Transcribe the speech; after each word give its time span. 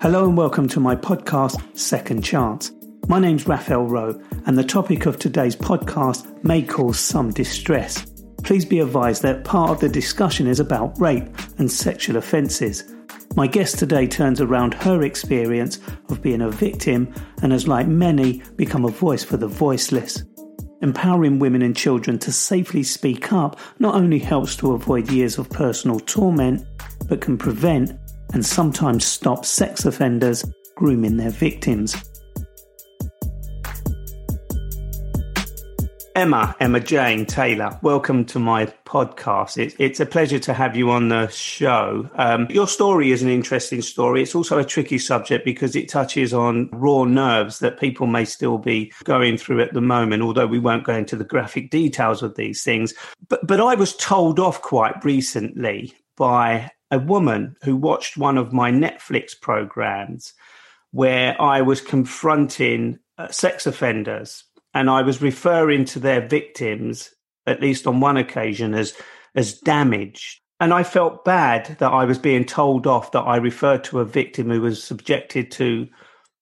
Hello 0.00 0.24
and 0.28 0.36
welcome 0.36 0.68
to 0.68 0.78
my 0.78 0.94
podcast, 0.94 1.76
Second 1.76 2.22
Chance. 2.22 2.70
My 3.08 3.18
name's 3.18 3.48
Raphael 3.48 3.82
Rowe, 3.82 4.22
and 4.46 4.56
the 4.56 4.62
topic 4.62 5.06
of 5.06 5.18
today's 5.18 5.56
podcast 5.56 6.44
may 6.44 6.62
cause 6.62 7.00
some 7.00 7.32
distress. 7.32 8.06
Please 8.44 8.64
be 8.64 8.78
advised 8.78 9.22
that 9.22 9.42
part 9.42 9.70
of 9.70 9.80
the 9.80 9.88
discussion 9.88 10.46
is 10.46 10.60
about 10.60 10.96
rape 11.00 11.26
and 11.58 11.68
sexual 11.68 12.16
offences. 12.16 12.84
My 13.34 13.48
guest 13.48 13.80
today 13.80 14.06
turns 14.06 14.40
around 14.40 14.72
her 14.74 15.02
experience 15.02 15.80
of 16.10 16.22
being 16.22 16.42
a 16.42 16.50
victim 16.50 17.12
and 17.42 17.50
has, 17.50 17.66
like 17.66 17.88
many, 17.88 18.40
become 18.54 18.84
a 18.84 18.92
voice 18.92 19.24
for 19.24 19.36
the 19.36 19.48
voiceless. 19.48 20.22
Empowering 20.80 21.40
women 21.40 21.60
and 21.60 21.76
children 21.76 22.20
to 22.20 22.30
safely 22.30 22.84
speak 22.84 23.32
up 23.32 23.58
not 23.80 23.96
only 23.96 24.20
helps 24.20 24.54
to 24.58 24.74
avoid 24.74 25.10
years 25.10 25.38
of 25.38 25.50
personal 25.50 25.98
torment, 25.98 26.64
but 27.08 27.20
can 27.20 27.36
prevent 27.36 27.98
and 28.32 28.44
sometimes 28.44 29.04
stop 29.04 29.44
sex 29.44 29.84
offenders 29.84 30.44
grooming 30.76 31.16
their 31.16 31.30
victims. 31.30 31.96
Emma, 36.18 36.56
Emma 36.58 36.80
Jane 36.80 37.24
Taylor, 37.24 37.78
welcome 37.80 38.24
to 38.24 38.40
my 38.40 38.66
podcast. 38.84 39.56
It, 39.56 39.76
it's 39.78 40.00
a 40.00 40.06
pleasure 40.06 40.40
to 40.40 40.52
have 40.52 40.76
you 40.76 40.90
on 40.90 41.10
the 41.10 41.28
show. 41.28 42.10
Um, 42.16 42.48
your 42.50 42.66
story 42.66 43.12
is 43.12 43.22
an 43.22 43.28
interesting 43.28 43.82
story. 43.82 44.22
It's 44.22 44.34
also 44.34 44.58
a 44.58 44.64
tricky 44.64 44.98
subject 44.98 45.44
because 45.44 45.76
it 45.76 45.88
touches 45.88 46.34
on 46.34 46.70
raw 46.72 47.04
nerves 47.04 47.60
that 47.60 47.78
people 47.78 48.08
may 48.08 48.24
still 48.24 48.58
be 48.58 48.92
going 49.04 49.36
through 49.36 49.60
at 49.60 49.74
the 49.74 49.80
moment, 49.80 50.24
although 50.24 50.48
we 50.48 50.58
won't 50.58 50.82
go 50.82 50.92
into 50.92 51.14
the 51.14 51.22
graphic 51.22 51.70
details 51.70 52.20
of 52.20 52.34
these 52.34 52.64
things. 52.64 52.94
But, 53.28 53.46
but 53.46 53.60
I 53.60 53.76
was 53.76 53.94
told 53.94 54.40
off 54.40 54.60
quite 54.60 55.04
recently 55.04 55.94
by 56.16 56.72
a 56.90 56.98
woman 56.98 57.56
who 57.62 57.76
watched 57.76 58.16
one 58.16 58.38
of 58.38 58.52
my 58.52 58.70
Netflix 58.70 59.38
programs 59.38 60.32
where 60.90 61.40
I 61.40 61.60
was 61.60 61.80
confronting 61.80 62.98
uh, 63.18 63.28
sex 63.28 63.66
offenders 63.66 64.44
and 64.74 64.88
I 64.88 65.02
was 65.02 65.20
referring 65.20 65.84
to 65.86 65.98
their 65.98 66.26
victims, 66.26 67.10
at 67.46 67.60
least 67.60 67.86
on 67.86 68.00
one 68.00 68.16
occasion, 68.16 68.74
as 68.74 68.94
as 69.34 69.58
damaged. 69.60 70.40
And 70.60 70.74
I 70.74 70.82
felt 70.82 71.24
bad 71.24 71.76
that 71.78 71.92
I 71.92 72.04
was 72.04 72.18
being 72.18 72.44
told 72.44 72.86
off 72.86 73.12
that 73.12 73.20
I 73.20 73.36
referred 73.36 73.84
to 73.84 74.00
a 74.00 74.04
victim 74.04 74.50
who 74.50 74.60
was 74.60 74.82
subjected 74.82 75.50
to 75.52 75.86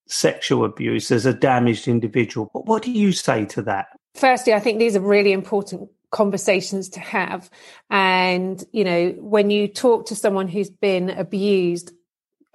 sexual 0.08 0.64
abuse 0.64 1.10
as 1.10 1.26
a 1.26 1.34
damaged 1.34 1.88
individual. 1.88 2.50
But 2.54 2.66
what 2.66 2.82
do 2.82 2.92
you 2.92 3.12
say 3.12 3.44
to 3.46 3.62
that? 3.62 3.88
Firstly, 4.14 4.54
I 4.54 4.60
think 4.60 4.78
these 4.78 4.96
are 4.96 5.00
really 5.00 5.32
important 5.32 5.90
conversations 6.16 6.88
to 6.88 7.00
have. 7.00 7.50
And, 7.90 8.64
you 8.72 8.84
know, 8.84 9.10
when 9.18 9.50
you 9.50 9.68
talk 9.68 10.06
to 10.06 10.16
someone 10.16 10.48
who's 10.48 10.70
been 10.70 11.10
abused, 11.10 11.92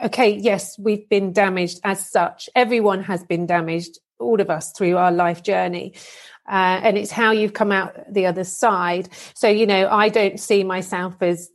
okay, 0.03 0.35
yes, 0.35 0.79
we've 0.79 1.07
been 1.07 1.31
damaged 1.31 1.79
as 1.83 2.09
such. 2.09 2.49
Everyone 2.55 3.03
has 3.03 3.23
been 3.23 3.45
damaged, 3.45 3.99
all 4.19 4.41
of 4.41 4.49
us 4.49 4.71
through 4.71 4.97
our 4.97 5.11
life 5.11 5.43
journey. 5.43 5.93
Uh, 6.49 6.81
and 6.85 6.97
it's 6.97 7.11
how 7.11 7.31
you've 7.31 7.53
come 7.53 7.71
out 7.71 8.11
the 8.11 8.25
other 8.25 8.43
side. 8.43 9.09
So, 9.35 9.47
you 9.47 9.67
know, 9.67 9.87
I 9.87 10.09
don't 10.09 10.39
see 10.39 10.63
myself 10.63 11.21
as 11.21 11.51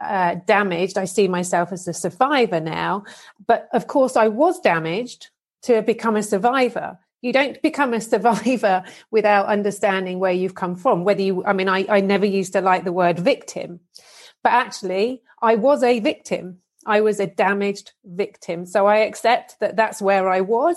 uh, 0.00 0.36
damaged. 0.46 0.96
I 0.96 1.04
see 1.06 1.26
myself 1.26 1.72
as 1.72 1.88
a 1.88 1.92
survivor 1.92 2.60
now. 2.60 3.04
But 3.44 3.68
of 3.72 3.88
course, 3.88 4.14
I 4.14 4.28
was 4.28 4.60
damaged 4.60 5.30
to 5.62 5.82
become 5.82 6.14
a 6.14 6.22
survivor 6.22 7.00
you 7.24 7.32
don't 7.32 7.60
become 7.62 7.94
a 7.94 8.00
survivor 8.00 8.84
without 9.10 9.46
understanding 9.46 10.18
where 10.18 10.32
you've 10.32 10.54
come 10.54 10.76
from 10.76 11.04
whether 11.04 11.22
you 11.22 11.44
i 11.44 11.52
mean 11.52 11.68
I, 11.68 11.86
I 11.88 12.00
never 12.00 12.26
used 12.26 12.52
to 12.52 12.60
like 12.60 12.84
the 12.84 12.92
word 12.92 13.18
victim 13.18 13.80
but 14.42 14.52
actually 14.52 15.22
i 15.42 15.56
was 15.56 15.82
a 15.82 16.00
victim. 16.00 16.58
I 16.86 17.00
was 17.00 17.18
a 17.18 17.26
damaged 17.26 17.92
victim. 18.04 18.66
So 18.66 18.86
i 18.86 18.98
accept 18.98 19.56
that 19.60 19.74
that's 19.74 20.02
where 20.02 20.28
i 20.28 20.42
was 20.42 20.76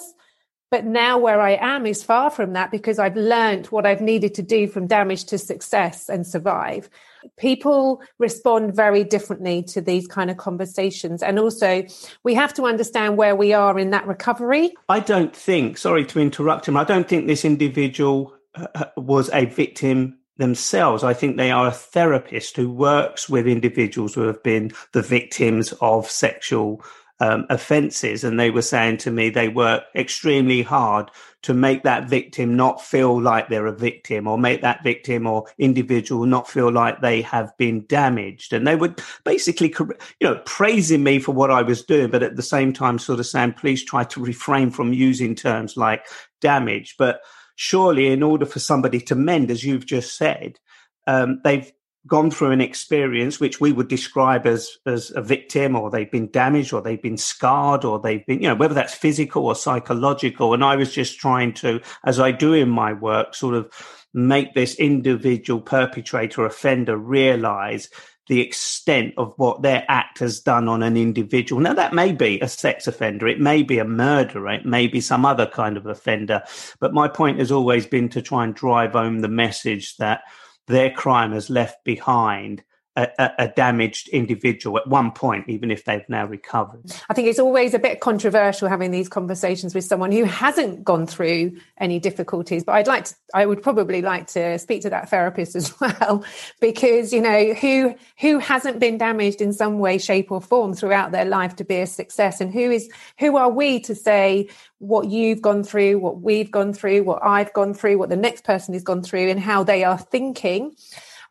but 0.69 0.85
now 0.85 1.17
where 1.17 1.41
i 1.41 1.57
am 1.61 1.85
is 1.85 2.03
far 2.03 2.29
from 2.29 2.53
that 2.53 2.71
because 2.71 2.99
i've 2.99 3.15
learned 3.15 3.67
what 3.67 3.85
i've 3.85 4.01
needed 4.01 4.33
to 4.33 4.41
do 4.41 4.67
from 4.67 4.87
damage 4.87 5.25
to 5.25 5.37
success 5.37 6.09
and 6.09 6.25
survive. 6.25 6.89
People 7.37 8.01
respond 8.19 8.75
very 8.75 9.03
differently 9.03 9.61
to 9.63 9.81
these 9.81 10.07
kind 10.07 10.29
of 10.29 10.37
conversations. 10.37 11.21
And 11.21 11.39
also 11.39 11.85
we 12.23 12.33
have 12.35 12.53
to 12.53 12.63
understand 12.63 13.17
where 13.17 13.35
we 13.35 13.53
are 13.53 13.77
in 13.77 13.89
that 13.91 14.07
recovery. 14.07 14.73
I 14.87 14.99
don't 14.99 15.35
think 15.35 15.77
sorry 15.77 16.05
to 16.05 16.19
interrupt 16.19 16.67
him 16.67 16.77
i 16.77 16.83
don't 16.83 17.07
think 17.07 17.27
this 17.27 17.45
individual 17.45 18.33
uh, 18.55 18.67
uh, 18.75 18.85
was 18.95 19.29
a 19.33 19.45
victim 19.45 20.17
themselves. 20.37 21.03
I 21.03 21.13
think 21.13 21.35
they 21.35 21.51
are 21.51 21.67
a 21.67 21.71
therapist 21.71 22.55
who 22.55 22.69
works 22.69 23.27
with 23.27 23.47
individuals 23.47 24.13
who 24.13 24.21
have 24.21 24.41
been 24.43 24.71
the 24.93 25.01
victims 25.01 25.73
of 25.81 26.09
sexual 26.09 26.83
um, 27.19 27.45
offences. 27.49 28.23
And 28.23 28.39
they 28.39 28.49
were 28.49 28.61
saying 28.61 28.97
to 28.97 29.11
me 29.11 29.29
they 29.29 29.49
work 29.49 29.83
extremely 29.95 30.61
hard 30.61 31.09
to 31.43 31.53
make 31.53 31.83
that 31.83 32.09
victim 32.09 32.55
not 32.55 32.81
feel 32.81 33.21
like 33.21 33.47
they're 33.47 33.67
a 33.67 33.75
victim 33.75 34.27
or 34.27 34.37
make 34.37 34.61
that 34.61 34.83
victim 34.83 35.27
or 35.27 35.45
individual 35.57 36.25
not 36.25 36.49
feel 36.49 36.71
like 36.71 37.01
they 37.01 37.21
have 37.21 37.55
been 37.57 37.85
damaged. 37.87 38.53
And 38.53 38.67
they 38.67 38.75
would 38.75 39.01
basically, 39.23 39.73
you 39.79 40.27
know, 40.27 40.41
praising 40.45 41.03
me 41.03 41.19
for 41.19 41.31
what 41.31 41.51
I 41.51 41.61
was 41.61 41.83
doing, 41.83 42.09
but 42.09 42.23
at 42.23 42.35
the 42.35 42.43
same 42.43 42.73
time, 42.73 42.99
sort 42.99 43.19
of 43.19 43.25
saying, 43.25 43.53
please 43.53 43.83
try 43.83 44.03
to 44.05 44.23
refrain 44.23 44.71
from 44.71 44.93
using 44.93 45.35
terms 45.35 45.77
like 45.77 46.05
damage. 46.41 46.95
But 46.97 47.21
surely, 47.55 48.07
in 48.07 48.23
order 48.23 48.45
for 48.45 48.59
somebody 48.59 48.99
to 49.01 49.15
mend, 49.15 49.51
as 49.51 49.63
you've 49.63 49.85
just 49.85 50.17
said, 50.17 50.59
um, 51.07 51.39
they've 51.43 51.71
gone 52.07 52.31
through 52.31 52.51
an 52.51 52.61
experience 52.61 53.39
which 53.39 53.59
we 53.59 53.71
would 53.71 53.87
describe 53.87 54.47
as 54.47 54.77
as 54.85 55.11
a 55.15 55.21
victim 55.21 55.75
or 55.75 55.91
they've 55.91 56.11
been 56.11 56.31
damaged 56.31 56.73
or 56.73 56.81
they've 56.81 57.01
been 57.01 57.17
scarred 57.17 57.83
or 57.83 57.99
they've 57.99 58.25
been 58.25 58.41
you 58.41 58.47
know 58.47 58.55
whether 58.55 58.73
that's 58.73 58.93
physical 58.93 59.45
or 59.45 59.55
psychological 59.55 60.53
and 60.53 60.63
i 60.63 60.75
was 60.75 60.93
just 60.93 61.19
trying 61.19 61.53
to 61.53 61.79
as 62.05 62.19
i 62.19 62.31
do 62.31 62.53
in 62.53 62.69
my 62.69 62.93
work 62.93 63.35
sort 63.35 63.53
of 63.53 63.69
make 64.13 64.53
this 64.53 64.75
individual 64.75 65.61
perpetrator 65.61 66.45
offender 66.45 66.97
realize 66.97 67.89
the 68.27 68.41
extent 68.41 69.13
of 69.17 69.33
what 69.37 69.61
their 69.61 69.85
act 69.87 70.19
has 70.19 70.39
done 70.39 70.67
on 70.67 70.83
an 70.83 70.97
individual. 70.97 71.61
Now, 71.61 71.73
that 71.73 71.93
may 71.93 72.11
be 72.11 72.39
a 72.39 72.47
sex 72.47 72.87
offender, 72.87 73.27
it 73.27 73.39
may 73.39 73.63
be 73.63 73.79
a 73.79 73.85
murderer, 73.85 74.51
it 74.51 74.65
may 74.65 74.87
be 74.87 74.99
some 74.99 75.25
other 75.25 75.45
kind 75.45 75.77
of 75.77 75.85
offender. 75.85 76.43
But 76.79 76.93
my 76.93 77.07
point 77.07 77.39
has 77.39 77.51
always 77.51 77.87
been 77.87 78.09
to 78.09 78.21
try 78.21 78.43
and 78.43 78.53
drive 78.53 78.93
home 78.93 79.19
the 79.19 79.29
message 79.29 79.95
that 79.97 80.21
their 80.67 80.91
crime 80.91 81.31
has 81.31 81.49
left 81.49 81.83
behind 81.83 82.63
a, 82.97 83.31
a, 83.37 83.47
damaged 83.49 84.09
individual 84.09 84.77
at 84.77 84.87
one 84.87 85.11
point, 85.11 85.47
even 85.47 85.69
if 85.69 85.85
they've 85.85 86.07
now 86.09 86.25
recovered. 86.25 86.81
I 87.09 87.13
think 87.13 87.27
it's 87.27 87.37
always 87.37 87.75
a 87.75 87.79
bit 87.79 87.99
controversial 87.99 88.67
having 88.67 88.89
these 88.89 89.07
conversations 89.07 89.75
with 89.75 89.83
someone 89.83 90.11
who 90.11 90.23
hasn't 90.23 90.83
gone 90.83 91.05
through 91.05 91.57
any 91.77 91.99
difficulties. 91.99 92.63
But 92.63 92.73
I'd 92.73 92.87
like 92.87 93.05
to, 93.05 93.15
I 93.35 93.45
would 93.45 93.61
probably 93.61 94.01
like 94.01 94.25
to 94.27 94.57
speak 94.57 94.81
to 94.81 94.89
that 94.89 95.09
therapist 95.09 95.55
as 95.55 95.79
well, 95.81 96.25
because 96.59 97.13
you 97.13 97.21
know 97.21 97.53
who 97.53 97.93
who 98.19 98.39
hasn't 98.39 98.79
been 98.79 98.97
damaged 98.97 99.41
in 99.41 99.53
some 99.53 99.77
way, 99.77 99.99
shape, 99.99 100.31
or 100.31 100.41
form 100.41 100.73
throughout 100.73 101.11
their 101.11 101.25
life 101.25 101.55
to 101.57 101.63
be 101.63 101.79
a 101.79 101.87
success, 101.87 102.41
and 102.41 102.51
who 102.51 102.71
is 102.71 102.89
who 103.19 103.37
are 103.37 103.51
we 103.51 103.79
to 103.81 103.93
say 103.93 104.49
what 104.79 105.07
you've 105.09 105.41
gone 105.41 105.63
through, 105.63 105.99
what 105.99 106.21
we've 106.21 106.51
gone 106.51 106.73
through, 106.73 107.03
what 107.03 107.23
I've 107.23 107.53
gone 107.53 107.75
through, 107.75 107.99
what 107.99 108.09
the 108.09 108.15
next 108.15 108.43
person 108.43 108.73
has 108.73 108.83
gone 108.83 109.03
through, 109.03 109.29
and 109.29 109.39
how 109.39 109.63
they 109.63 109.83
are 109.83 109.99
thinking. 109.99 110.75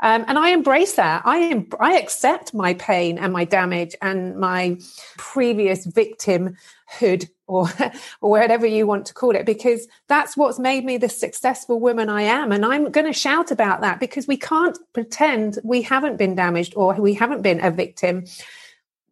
Um, 0.01 0.25
and 0.29 0.39
I 0.39 0.51
embrace 0.51 0.95
that. 0.95 1.23
I 1.25 1.39
am, 1.39 1.69
I 1.81 1.99
accept 1.99 2.53
my 2.53 2.75
pain 2.75 3.19
and 3.19 3.33
my 3.33 3.45
damage 3.45 3.95
and 4.03 4.37
my 4.37 4.79
previous 5.17 5.87
victimhood 5.87 7.29
or 7.47 7.69
or 8.21 8.31
whatever 8.31 8.67
you 8.67 8.87
want 8.87 9.07
to 9.07 9.15
call 9.15 9.35
it 9.35 9.47
because 9.47 9.87
that's 10.09 10.37
what's 10.37 10.59
made 10.59 10.85
me 10.85 10.99
the 10.99 11.09
successful 11.09 11.81
woman 11.81 12.09
I 12.09 12.23
am. 12.23 12.53
And 12.53 12.65
I'm 12.65 12.91
going 12.91 13.07
to 13.07 13.13
shout 13.13 13.51
about 13.51 13.81
that 13.81 14.01
because 14.01 14.27
we 14.27 14.37
can't 14.37 14.79
pretend 14.93 15.59
we 15.65 15.83
haven't 15.83 16.17
been 16.17 16.35
damaged 16.35 16.75
or 16.77 16.95
we 16.95 17.15
haven't 17.15 17.43
been 17.43 17.65
a 17.65 17.71
victim 17.71 18.25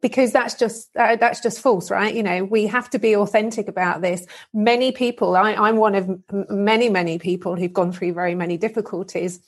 because 0.00 0.32
that's 0.32 0.54
just 0.54 0.94
uh, 0.96 1.16
that's 1.16 1.40
just 1.40 1.60
false 1.60 1.90
right? 1.90 2.14
You 2.14 2.22
know 2.22 2.44
we 2.44 2.66
have 2.66 2.90
to 2.90 2.98
be 2.98 3.16
authentic 3.16 3.68
about 3.68 4.02
this. 4.02 4.26
Many 4.52 4.92
people 4.92 5.34
I, 5.34 5.54
i'm 5.54 5.76
one 5.76 5.94
of 5.94 6.10
many 6.50 6.90
many 6.90 7.18
people 7.18 7.56
who've 7.56 7.72
gone 7.72 7.92
through 7.92 8.12
very 8.12 8.34
many 8.34 8.58
difficulties 8.58 9.40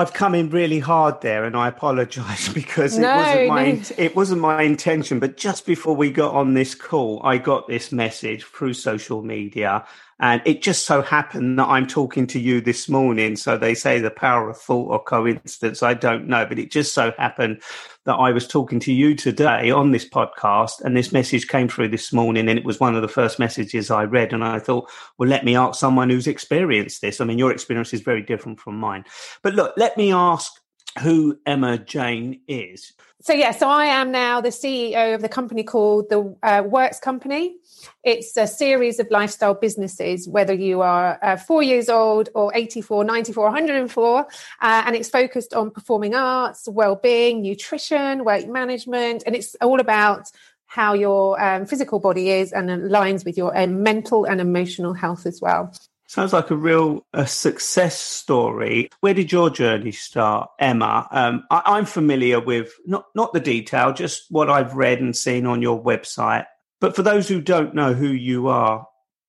I've 0.00 0.14
come 0.14 0.34
in 0.34 0.48
really 0.48 0.78
hard 0.78 1.20
there, 1.20 1.44
and 1.44 1.54
I 1.54 1.68
apologise 1.68 2.48
because 2.54 2.96
no, 2.96 3.12
it 3.12 3.16
wasn't 3.16 3.48
my 3.48 3.72
no. 3.72 3.82
it 3.98 4.16
wasn't 4.16 4.40
my 4.40 4.62
intention. 4.62 5.20
But 5.20 5.36
just 5.36 5.66
before 5.66 5.94
we 5.94 6.10
got 6.10 6.32
on 6.32 6.54
this 6.54 6.74
call, 6.74 7.20
I 7.22 7.36
got 7.36 7.68
this 7.68 7.92
message 7.92 8.44
through 8.44 8.72
social 8.72 9.20
media, 9.20 9.84
and 10.18 10.40
it 10.46 10.62
just 10.62 10.86
so 10.86 11.02
happened 11.02 11.58
that 11.58 11.68
I'm 11.68 11.86
talking 11.86 12.26
to 12.28 12.40
you 12.40 12.62
this 12.62 12.88
morning. 12.88 13.36
So 13.36 13.58
they 13.58 13.74
say 13.74 14.00
the 14.00 14.10
power 14.10 14.48
of 14.48 14.56
thought 14.56 14.88
or 14.90 15.02
coincidence. 15.02 15.82
I 15.82 15.92
don't 15.92 16.28
know, 16.28 16.46
but 16.46 16.58
it 16.58 16.70
just 16.70 16.94
so 16.94 17.12
happened 17.18 17.60
that 18.06 18.14
I 18.14 18.30
was 18.30 18.46
talking 18.46 18.80
to 18.80 18.92
you 18.92 19.14
today 19.14 19.70
on 19.70 19.90
this 19.90 20.08
podcast, 20.08 20.80
and 20.82 20.96
this 20.96 21.12
message 21.12 21.48
came 21.48 21.68
through 21.68 21.88
this 21.88 22.12
morning, 22.12 22.48
and 22.48 22.58
it 22.58 22.64
was 22.64 22.80
one 22.80 22.94
of 22.96 23.02
the 23.02 23.08
first 23.08 23.38
messages 23.38 23.90
I 23.90 24.04
read. 24.04 24.32
And 24.32 24.44
I 24.44 24.58
thought, 24.58 24.90
well, 25.18 25.28
let 25.28 25.44
me 25.44 25.56
ask 25.56 25.78
someone 25.78 26.10
who's 26.10 26.26
experienced 26.26 27.00
this. 27.00 27.20
I 27.20 27.24
mean, 27.24 27.38
your 27.38 27.52
experience 27.52 27.92
is 27.92 28.00
very 28.00 28.22
different 28.22 28.60
from 28.60 28.78
mine. 28.78 29.04
But 29.42 29.54
look, 29.54 29.74
let 29.76 29.96
me 29.96 30.12
ask 30.12 30.59
who 30.98 31.38
Emma 31.46 31.78
Jane 31.78 32.40
is. 32.48 32.92
So, 33.22 33.32
yeah, 33.32 33.50
so 33.50 33.68
I 33.68 33.84
am 33.84 34.10
now 34.10 34.40
the 34.40 34.48
CEO 34.48 35.14
of 35.14 35.20
the 35.20 35.28
company 35.28 35.62
called 35.62 36.08
the 36.08 36.34
uh, 36.42 36.62
Works 36.64 36.98
Company. 36.98 37.56
It's 38.02 38.36
a 38.36 38.46
series 38.46 38.98
of 38.98 39.10
lifestyle 39.10 39.54
businesses, 39.54 40.26
whether 40.26 40.54
you 40.54 40.80
are 40.80 41.18
uh, 41.22 41.36
four 41.36 41.62
years 41.62 41.88
old 41.88 42.30
or 42.34 42.50
84, 42.54 43.04
94, 43.04 43.44
104, 43.44 44.18
uh, 44.20 44.24
and 44.60 44.96
it's 44.96 45.08
focused 45.08 45.52
on 45.54 45.70
performing 45.70 46.14
arts, 46.14 46.66
well-being, 46.66 47.42
nutrition, 47.42 48.24
weight 48.24 48.48
management, 48.48 49.22
and 49.26 49.36
it's 49.36 49.54
all 49.60 49.80
about 49.80 50.30
how 50.66 50.94
your 50.94 51.40
um, 51.42 51.66
physical 51.66 51.98
body 51.98 52.30
is 52.30 52.52
and 52.52 52.70
aligns 52.70 53.24
with 53.24 53.36
your 53.36 53.56
uh, 53.56 53.66
mental 53.66 54.24
and 54.24 54.40
emotional 54.40 54.94
health 54.94 55.26
as 55.26 55.40
well. 55.40 55.72
Sounds 56.10 56.32
like 56.32 56.50
a 56.50 56.56
real 56.56 57.06
a 57.12 57.24
success 57.24 57.96
story. 57.96 58.90
Where 58.98 59.14
did 59.14 59.30
your 59.30 59.48
journey 59.48 59.92
start, 59.92 60.50
Emma? 60.58 61.06
Um, 61.12 61.44
I, 61.52 61.78
am 61.78 61.84
familiar 61.84 62.40
with 62.40 62.72
not 62.84 63.04
not 63.14 63.32
the 63.32 63.38
detail, 63.38 63.92
just 63.92 64.24
what 64.28 64.50
I've 64.50 64.74
read 64.74 65.00
and 65.00 65.16
seen 65.16 65.46
on 65.46 65.62
your 65.62 65.80
website. 65.80 66.46
But 66.80 66.96
for 66.96 67.04
those 67.04 67.28
who 67.28 67.40
don't 67.40 67.76
know 67.76 67.94
who 67.94 68.08
you 68.08 68.48
are, 68.48 68.88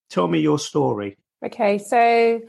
tell 0.10 0.28
me 0.28 0.40
your 0.40 0.58
story. 0.58 1.18
Okay, 1.46 1.78
so 1.78 2.42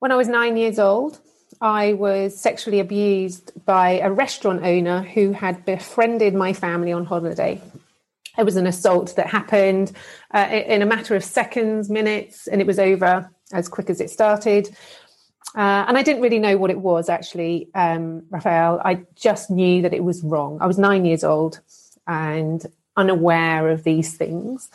when 0.00 0.12
I 0.12 0.16
was 0.16 0.28
nine 0.28 0.58
years 0.58 0.78
old, 0.78 1.18
I 1.62 1.94
was 1.94 2.38
sexually 2.38 2.80
abused 2.80 3.52
by 3.64 3.92
a 4.00 4.12
restaurant 4.12 4.62
owner 4.62 5.00
who 5.00 5.32
had 5.32 5.64
befriended 5.64 6.34
my 6.34 6.52
family 6.52 6.92
on 6.92 7.06
holiday. 7.06 7.58
It 8.36 8.44
was 8.44 8.56
an 8.56 8.66
assault 8.66 9.16
that 9.16 9.28
happened 9.28 9.92
uh, 10.34 10.46
in 10.50 10.82
a 10.82 10.86
matter 10.86 11.16
of 11.16 11.24
seconds, 11.24 11.88
minutes, 11.88 12.46
and 12.46 12.60
it 12.60 12.66
was 12.66 12.78
over 12.78 13.30
as 13.52 13.68
quick 13.68 13.90
as 13.90 14.00
it 14.00 14.10
started. 14.10 14.68
Uh, 15.56 15.84
and 15.88 15.98
I 15.98 16.02
didn't 16.02 16.22
really 16.22 16.38
know 16.38 16.56
what 16.56 16.70
it 16.70 16.78
was 16.78 17.08
actually, 17.08 17.68
um, 17.74 18.22
Raphael. 18.30 18.80
I 18.84 19.02
just 19.16 19.50
knew 19.50 19.82
that 19.82 19.92
it 19.92 20.04
was 20.04 20.22
wrong. 20.22 20.58
I 20.60 20.66
was 20.66 20.78
nine 20.78 21.04
years 21.04 21.24
old 21.24 21.60
and 22.06 22.64
unaware 22.96 23.68
of 23.68 23.82
these 23.82 24.16
things 24.16 24.70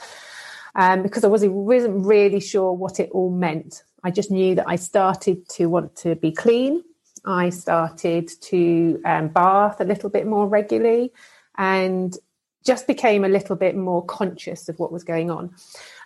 um, 0.75 1.03
because 1.03 1.23
I 1.23 1.27
wasn't, 1.27 2.05
really 2.05 2.39
sure 2.39 2.73
what 2.73 2.99
it 2.99 3.09
all 3.11 3.29
meant. 3.29 3.83
I 4.03 4.11
just 4.11 4.31
knew 4.31 4.55
that 4.55 4.67
I 4.67 4.75
started 4.75 5.47
to 5.49 5.67
want 5.67 5.95
to 5.97 6.15
be 6.15 6.31
clean. 6.31 6.83
I 7.23 7.49
started 7.49 8.29
to 8.41 9.01
um, 9.05 9.29
bath 9.29 9.79
a 9.79 9.85
little 9.85 10.09
bit 10.09 10.27
more 10.27 10.47
regularly 10.47 11.11
and 11.57 12.15
just 12.65 12.87
became 12.87 13.23
a 13.23 13.29
little 13.29 13.55
bit 13.55 13.75
more 13.75 14.03
conscious 14.05 14.69
of 14.69 14.77
what 14.79 14.91
was 14.91 15.03
going 15.03 15.31
on. 15.31 15.55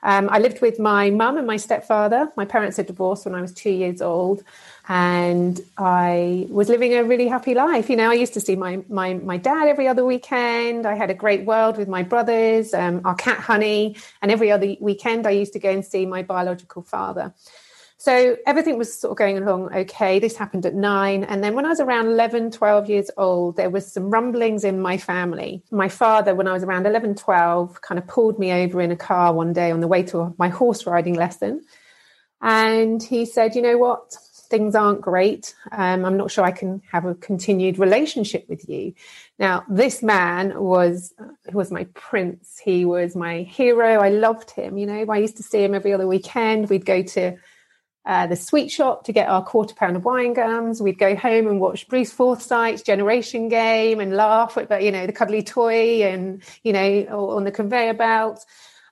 Um, 0.03 0.29
I 0.31 0.39
lived 0.39 0.61
with 0.61 0.79
my 0.79 1.09
mum 1.09 1.37
and 1.37 1.45
my 1.45 1.57
stepfather. 1.57 2.31
My 2.35 2.45
parents 2.45 2.77
had 2.77 2.87
divorced 2.87 3.25
when 3.25 3.35
I 3.35 3.41
was 3.41 3.53
two 3.53 3.69
years 3.69 4.01
old, 4.01 4.43
and 4.87 5.59
I 5.77 6.47
was 6.49 6.69
living 6.69 6.93
a 6.93 7.03
really 7.03 7.27
happy 7.27 7.53
life. 7.53 7.89
You 7.89 7.95
know, 7.95 8.09
I 8.09 8.13
used 8.13 8.33
to 8.33 8.41
see 8.41 8.55
my 8.55 8.83
my 8.89 9.15
my 9.15 9.37
dad 9.37 9.67
every 9.67 9.87
other 9.87 10.05
weekend. 10.05 10.85
I 10.85 10.95
had 10.95 11.09
a 11.09 11.13
great 11.13 11.45
world 11.45 11.77
with 11.77 11.87
my 11.87 12.03
brothers, 12.03 12.73
um, 12.73 13.01
our 13.05 13.15
cat 13.15 13.39
Honey, 13.39 13.95
and 14.21 14.31
every 14.31 14.51
other 14.51 14.75
weekend 14.79 15.27
I 15.27 15.31
used 15.31 15.53
to 15.53 15.59
go 15.59 15.69
and 15.69 15.85
see 15.85 16.05
my 16.05 16.23
biological 16.23 16.81
father. 16.81 17.33
So 18.01 18.37
everything 18.47 18.77
was 18.77 18.97
sort 18.97 19.11
of 19.11 19.17
going 19.17 19.37
along 19.37 19.75
okay. 19.75 20.19
This 20.19 20.37
happened 20.37 20.65
at 20.65 20.73
nine. 20.73 21.25
And 21.25 21.43
then 21.43 21.53
when 21.53 21.65
I 21.65 21.69
was 21.69 21.81
around 21.81 22.07
11, 22.07 22.51
12 22.51 22.89
years 22.89 23.11
old, 23.17 23.57
there 23.57 23.69
was 23.69 23.91
some 23.91 24.09
rumblings 24.09 24.63
in 24.63 24.79
my 24.79 24.97
family. 24.97 25.61
My 25.69 25.89
father, 25.89 26.33
when 26.33 26.47
I 26.47 26.53
was 26.53 26.63
around 26.63 26.87
11, 26.87 27.15
12, 27.15 27.81
kind 27.81 27.99
of 27.99 28.07
pulled 28.07 28.39
me 28.39 28.53
over 28.53 28.79
in 28.81 28.91
a 28.91 28.95
car 28.95 29.33
one 29.33 29.51
day 29.51 29.69
on 29.69 29.81
the 29.81 29.87
way 29.87 30.01
to 30.03 30.33
my 30.37 30.47
horse 30.47 30.85
riding 30.85 31.15
lesson. 31.15 31.61
And 32.41 33.03
he 33.03 33.25
said, 33.25 33.53
you 33.53 33.61
know 33.61 33.77
what? 33.77 34.15
Things 34.49 34.75
aren't 34.75 35.01
great. 35.01 35.53
Um, 35.73 36.05
I'm 36.05 36.15
not 36.15 36.31
sure 36.31 36.45
I 36.45 36.51
can 36.51 36.81
have 36.89 37.03
a 37.03 37.15
continued 37.15 37.79
relationship 37.79 38.47
with 38.47 38.69
you. 38.69 38.93
Now, 39.39 39.65
this 39.67 40.01
man 40.01 40.57
was 40.57 41.13
was 41.51 41.69
my 41.69 41.83
prince. 41.95 42.59
He 42.63 42.85
was 42.85 43.13
my 43.13 43.41
hero. 43.41 43.99
I 43.99 44.09
loved 44.09 44.51
him. 44.51 44.77
You 44.77 44.85
know, 44.85 45.05
I 45.09 45.17
used 45.17 45.35
to 45.37 45.43
see 45.43 45.61
him 45.61 45.75
every 45.75 45.91
other 45.91 46.07
weekend. 46.07 46.69
We'd 46.69 46.85
go 46.85 47.03
to 47.03 47.37
uh, 48.05 48.27
the 48.27 48.35
sweet 48.35 48.71
shop 48.71 49.03
to 49.03 49.11
get 49.11 49.27
our 49.27 49.43
quarter 49.43 49.75
pound 49.75 49.95
of 49.95 50.05
wine 50.05 50.33
gums. 50.33 50.81
We'd 50.81 50.97
go 50.97 51.15
home 51.15 51.47
and 51.47 51.59
watch 51.59 51.87
Bruce 51.87 52.11
Forsyth's 52.11 52.81
Generation 52.81 53.49
Game 53.49 53.99
and 53.99 54.15
laugh 54.15 54.57
at, 54.57 54.81
you 54.81 54.91
know, 54.91 55.05
the 55.05 55.13
cuddly 55.13 55.43
toy 55.43 56.03
and, 56.03 56.41
you 56.63 56.73
know, 56.73 57.29
on 57.31 57.43
the 57.43 57.51
conveyor 57.51 57.93
belt 57.93 58.45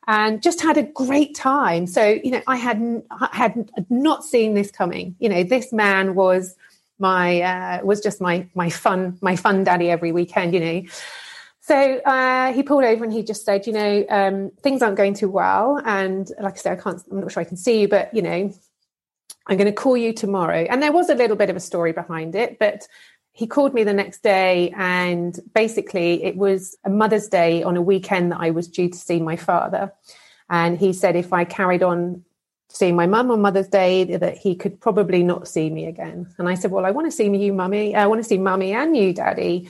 and 0.07 0.41
just 0.41 0.61
had 0.61 0.77
a 0.77 0.83
great 0.83 1.35
time. 1.35 1.87
So, 1.87 2.19
you 2.23 2.31
know, 2.31 2.41
I 2.47 2.57
had, 2.57 3.03
had 3.31 3.67
not 3.89 4.23
seen 4.23 4.53
this 4.53 4.71
coming. 4.71 5.15
You 5.19 5.29
know, 5.29 5.43
this 5.43 5.73
man 5.73 6.15
was 6.15 6.55
my, 6.99 7.41
uh, 7.41 7.83
was 7.83 8.01
just 8.01 8.21
my, 8.21 8.47
my 8.55 8.69
fun, 8.69 9.17
my 9.21 9.35
fun 9.35 9.63
daddy 9.63 9.89
every 9.89 10.11
weekend, 10.11 10.53
you 10.53 10.59
know. 10.59 10.83
So 11.61 11.75
uh, 11.75 12.53
he 12.53 12.63
pulled 12.63 12.85
over 12.85 13.03
and 13.03 13.11
he 13.11 13.23
just 13.23 13.43
said, 13.43 13.67
you 13.67 13.73
know, 13.73 14.05
um, 14.09 14.51
things 14.61 14.81
aren't 14.81 14.95
going 14.95 15.13
too 15.13 15.29
well. 15.29 15.81
And 15.83 16.31
like 16.39 16.53
I 16.53 16.57
said, 16.57 16.79
I 16.79 16.81
can't, 16.81 17.01
I'm 17.11 17.19
not 17.19 17.31
sure 17.31 17.41
I 17.41 17.45
can 17.45 17.57
see 17.57 17.81
you, 17.81 17.87
but, 17.89 18.13
you 18.13 18.21
know, 18.21 18.53
I'm 19.47 19.57
going 19.57 19.65
to 19.67 19.73
call 19.73 19.97
you 19.97 20.13
tomorrow. 20.13 20.67
And 20.69 20.81
there 20.81 20.91
was 20.91 21.09
a 21.09 21.15
little 21.15 21.37
bit 21.37 21.49
of 21.49 21.55
a 21.55 21.61
story 21.61 21.93
behind 21.93 22.35
it, 22.35 22.59
but 22.59 22.87
he 23.31 23.47
called 23.47 23.73
me 23.73 23.83
the 23.83 23.93
next 23.93 24.23
day 24.23 24.73
and 24.75 25.39
basically 25.53 26.23
it 26.23 26.35
was 26.35 26.75
a 26.83 26.89
Mother's 26.89 27.27
Day 27.27 27.63
on 27.63 27.77
a 27.77 27.81
weekend 27.81 28.31
that 28.31 28.39
I 28.41 28.49
was 28.49 28.67
due 28.67 28.89
to 28.89 28.97
see 28.97 29.19
my 29.19 29.35
father. 29.35 29.93
And 30.49 30.77
he 30.77 30.91
said 30.91 31.15
if 31.15 31.31
I 31.31 31.45
carried 31.45 31.83
on 31.83 32.23
seeing 32.69 32.95
my 32.95 33.05
mum 33.05 33.31
on 33.31 33.41
Mother's 33.41 33.67
Day, 33.67 34.03
that 34.17 34.37
he 34.37 34.55
could 34.55 34.79
probably 34.79 35.23
not 35.23 35.47
see 35.47 35.69
me 35.69 35.85
again. 35.85 36.33
And 36.37 36.49
I 36.49 36.55
said, 36.55 36.71
Well, 36.71 36.85
I 36.85 36.91
want 36.91 37.07
to 37.07 37.11
see 37.11 37.33
you, 37.33 37.53
mummy. 37.53 37.95
I 37.95 38.07
want 38.07 38.21
to 38.21 38.27
see 38.27 38.37
mummy 38.37 38.73
and 38.73 38.95
you, 38.95 39.13
daddy. 39.13 39.69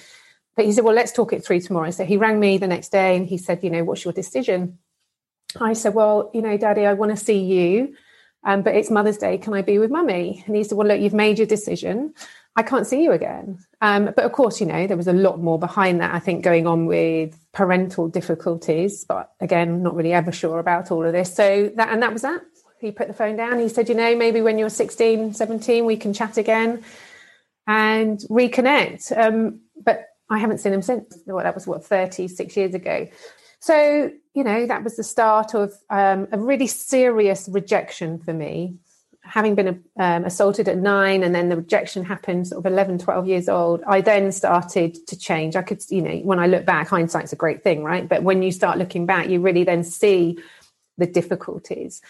But 0.55 0.65
he 0.65 0.71
said, 0.71 0.83
Well, 0.83 0.95
let's 0.95 1.11
talk 1.11 1.33
it 1.33 1.45
through 1.45 1.61
tomorrow. 1.61 1.91
So 1.91 2.05
he 2.05 2.17
rang 2.17 2.39
me 2.39 2.57
the 2.57 2.67
next 2.67 2.91
day 2.91 3.15
and 3.15 3.27
he 3.27 3.37
said, 3.37 3.63
You 3.63 3.69
know, 3.69 3.83
what's 3.83 4.03
your 4.03 4.13
decision? 4.13 4.79
I 5.59 5.73
said, 5.73 5.93
Well, 5.93 6.31
you 6.33 6.41
know, 6.41 6.57
daddy, 6.57 6.85
I 6.85 6.93
want 6.93 7.11
to 7.11 7.23
see 7.23 7.39
you 7.39 7.95
um, 8.47 8.61
but 8.61 8.75
it's 8.75 8.89
Mother's 8.89 9.17
Day. 9.17 9.37
Can 9.37 9.53
I 9.53 9.61
be 9.61 9.77
with 9.77 9.91
mummy? 9.91 10.41
And 10.47 10.55
he 10.55 10.63
said, 10.63 10.77
Well, 10.77 10.87
look, 10.87 11.01
you've 11.01 11.13
made 11.13 11.37
your 11.37 11.45
decision. 11.45 12.13
I 12.55 12.63
can't 12.63 12.87
see 12.87 13.03
you 13.03 13.11
again. 13.11 13.59
Um, 13.81 14.05
but 14.05 14.19
of 14.19 14.31
course, 14.31 14.61
you 14.61 14.65
know, 14.65 14.87
there 14.87 14.95
was 14.95 15.09
a 15.09 15.13
lot 15.13 15.39
more 15.39 15.59
behind 15.59 15.99
that, 15.99 16.15
I 16.15 16.19
think, 16.19 16.45
going 16.45 16.65
on 16.65 16.85
with 16.85 17.37
parental 17.51 18.07
difficulties. 18.07 19.03
But 19.03 19.31
again, 19.41 19.83
not 19.83 19.95
really 19.95 20.13
ever 20.13 20.31
sure 20.31 20.59
about 20.59 20.91
all 20.91 21.05
of 21.05 21.11
this. 21.11 21.35
So 21.35 21.69
that, 21.75 21.89
and 21.89 22.01
that 22.01 22.13
was 22.13 22.21
that. 22.21 22.41
He 22.79 22.91
put 22.91 23.09
the 23.09 23.13
phone 23.13 23.35
down. 23.35 23.59
He 23.59 23.67
said, 23.67 23.89
you 23.89 23.95
know, 23.95 24.15
maybe 24.15 24.39
when 24.39 24.57
you're 24.57 24.69
16, 24.69 25.33
17, 25.33 25.85
we 25.85 25.97
can 25.97 26.13
chat 26.13 26.37
again 26.37 26.85
and 27.67 28.17
reconnect. 28.29 29.15
Um, 29.15 29.59
but 29.83 30.05
I 30.29 30.39
haven't 30.39 30.59
seen 30.59 30.71
him 30.71 30.81
since. 30.81 31.19
Well, 31.25 31.43
that 31.43 31.53
was 31.53 31.67
what, 31.67 31.85
36 31.85 32.55
years 32.55 32.73
ago. 32.73 33.09
So, 33.59 34.11
you 34.37 34.43
know, 34.43 34.67
that 34.67 34.83
was 34.83 34.95
the 34.97 35.03
start 35.03 35.55
of 35.55 35.73
um, 35.89 36.27
a 36.31 36.37
really 36.37 36.67
serious 36.67 37.49
rejection 37.51 38.19
for 38.19 38.33
me. 38.33 38.75
Having 39.23 39.55
been 39.55 39.83
um, 39.97 40.25
assaulted 40.25 40.67
at 40.69 40.77
nine 40.77 41.23
and 41.23 41.33
then 41.33 41.49
the 41.49 41.55
rejection 41.55 42.05
happened 42.05 42.47
sort 42.47 42.63
of 42.63 42.71
11 42.71 42.99
12 42.99 43.27
years 43.27 43.49
old 43.49 43.81
i 43.87 43.99
then 43.99 44.31
started 44.31 44.95
to 45.07 45.17
change. 45.17 45.55
I 45.55 45.63
could 45.63 45.81
you 45.89 46.03
know 46.03 46.17
when 46.19 46.39
i 46.39 46.45
look 46.45 46.65
back 46.65 46.87
hindsight's 46.87 47.33
a 47.33 47.35
great 47.35 47.63
thing 47.63 47.83
right? 47.83 48.07
But 48.07 48.21
when 48.21 48.43
you 48.43 48.51
start 48.51 48.77
looking 48.77 49.07
back 49.07 49.27
you 49.27 49.41
really 49.41 49.63
then 49.63 49.83
see 49.83 50.37
the 50.99 51.07
difficulties. 51.07 52.01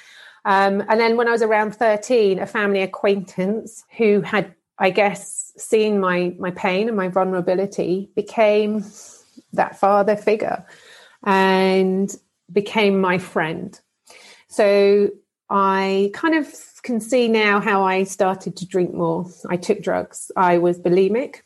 Um, 0.43 0.83
and 0.89 0.99
then 0.99 1.15
when 1.15 1.29
i 1.29 1.31
was 1.31 1.41
around 1.41 1.75
13 1.75 2.39
a 2.39 2.45
family 2.45 2.81
acquaintance 2.81 3.85
who 3.97 4.19
had 4.19 4.53
i 4.77 4.89
guess 4.89 5.53
seen 5.57 5.99
my 6.01 6.35
my 6.37 6.51
pain 6.51 6.89
and 6.89 6.97
my 6.97 7.07
vulnerability 7.07 8.09
became 8.15 8.83
that 9.53 9.79
father 9.79 10.17
figure 10.17 10.65
and 11.23 12.15
became 12.51 12.99
my 12.99 13.17
friend 13.17 13.79
so 14.47 15.09
I 15.49 16.11
kind 16.13 16.35
of 16.35 16.53
can 16.83 16.99
see 16.99 17.27
now 17.27 17.59
how 17.59 17.83
I 17.83 18.03
started 18.03 18.55
to 18.57 18.65
drink 18.65 18.93
more. 18.93 19.25
I 19.49 19.57
took 19.57 19.81
drugs. 19.81 20.31
I 20.35 20.57
was 20.57 20.79
bulimic. 20.79 21.41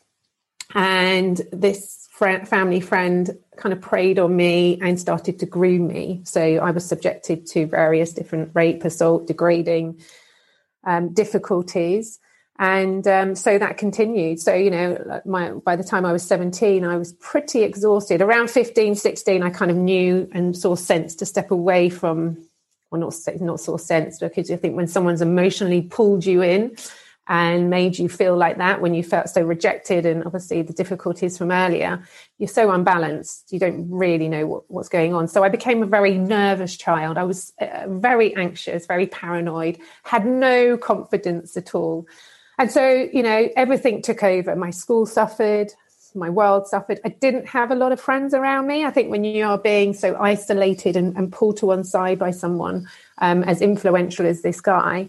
And 0.74 1.40
this 1.52 2.08
friend, 2.10 2.48
family 2.48 2.80
friend 2.80 3.30
kind 3.56 3.72
of 3.72 3.80
preyed 3.80 4.18
on 4.18 4.34
me 4.34 4.78
and 4.80 4.98
started 4.98 5.38
to 5.40 5.46
groom 5.46 5.88
me. 5.88 6.22
So 6.24 6.40
I 6.40 6.70
was 6.70 6.86
subjected 6.86 7.46
to 7.48 7.66
various 7.66 8.12
different 8.12 8.52
rape, 8.54 8.84
assault, 8.84 9.26
degrading 9.26 10.00
um, 10.84 11.12
difficulties. 11.12 12.18
And 12.58 13.06
um, 13.08 13.34
so 13.34 13.58
that 13.58 13.78
continued. 13.78 14.40
So, 14.40 14.54
you 14.54 14.70
know, 14.70 15.20
my, 15.24 15.50
by 15.52 15.74
the 15.74 15.82
time 15.82 16.04
I 16.04 16.12
was 16.12 16.22
17, 16.22 16.84
I 16.84 16.96
was 16.96 17.14
pretty 17.14 17.62
exhausted. 17.62 18.20
Around 18.20 18.50
15, 18.50 18.94
16, 18.94 19.42
I 19.42 19.50
kind 19.50 19.70
of 19.70 19.76
knew 19.76 20.28
and 20.32 20.56
saw 20.56 20.74
sense 20.74 21.14
to 21.16 21.26
step 21.26 21.50
away 21.50 21.88
from 21.88 22.46
or 22.92 22.98
not 22.98 23.14
not 23.40 23.68
of 23.68 23.80
sense 23.80 24.18
because 24.18 24.50
I 24.50 24.56
think 24.56 24.76
when 24.76 24.86
someone's 24.86 25.22
emotionally 25.22 25.80
pulled 25.80 26.26
you 26.26 26.42
in 26.42 26.76
and 27.28 27.70
made 27.70 27.98
you 27.98 28.08
feel 28.08 28.36
like 28.36 28.58
that 28.58 28.80
when 28.80 28.94
you 28.94 29.02
felt 29.02 29.28
so 29.28 29.40
rejected 29.42 30.04
and 30.04 30.24
obviously 30.24 30.60
the 30.60 30.72
difficulties 30.72 31.38
from 31.38 31.52
earlier 31.52 32.02
you're 32.38 32.48
so 32.48 32.70
unbalanced 32.70 33.52
you 33.52 33.60
don't 33.60 33.88
really 33.90 34.28
know 34.28 34.44
what, 34.44 34.64
what's 34.68 34.88
going 34.88 35.14
on 35.14 35.28
so 35.28 35.44
i 35.44 35.48
became 35.48 35.84
a 35.84 35.86
very 35.86 36.18
nervous 36.18 36.76
child 36.76 37.16
i 37.16 37.22
was 37.22 37.52
uh, 37.60 37.84
very 37.88 38.34
anxious 38.34 38.86
very 38.86 39.06
paranoid 39.06 39.78
had 40.02 40.26
no 40.26 40.76
confidence 40.76 41.56
at 41.56 41.76
all 41.76 42.06
and 42.58 42.70
so 42.70 43.08
you 43.12 43.22
know 43.22 43.48
everything 43.56 44.02
took 44.02 44.22
over 44.22 44.54
my 44.56 44.70
school 44.70 45.06
suffered 45.06 45.72
my 46.14 46.30
world 46.30 46.66
suffered. 46.66 47.00
I 47.04 47.08
didn't 47.08 47.46
have 47.48 47.70
a 47.70 47.74
lot 47.74 47.92
of 47.92 48.00
friends 48.00 48.34
around 48.34 48.66
me. 48.66 48.84
I 48.84 48.90
think 48.90 49.10
when 49.10 49.24
you 49.24 49.46
are 49.46 49.58
being 49.58 49.94
so 49.94 50.16
isolated 50.16 50.96
and, 50.96 51.16
and 51.16 51.32
pulled 51.32 51.56
to 51.58 51.66
one 51.66 51.84
side 51.84 52.18
by 52.18 52.30
someone 52.30 52.88
um, 53.18 53.42
as 53.44 53.62
influential 53.62 54.26
as 54.26 54.42
this 54.42 54.60
guy, 54.60 55.08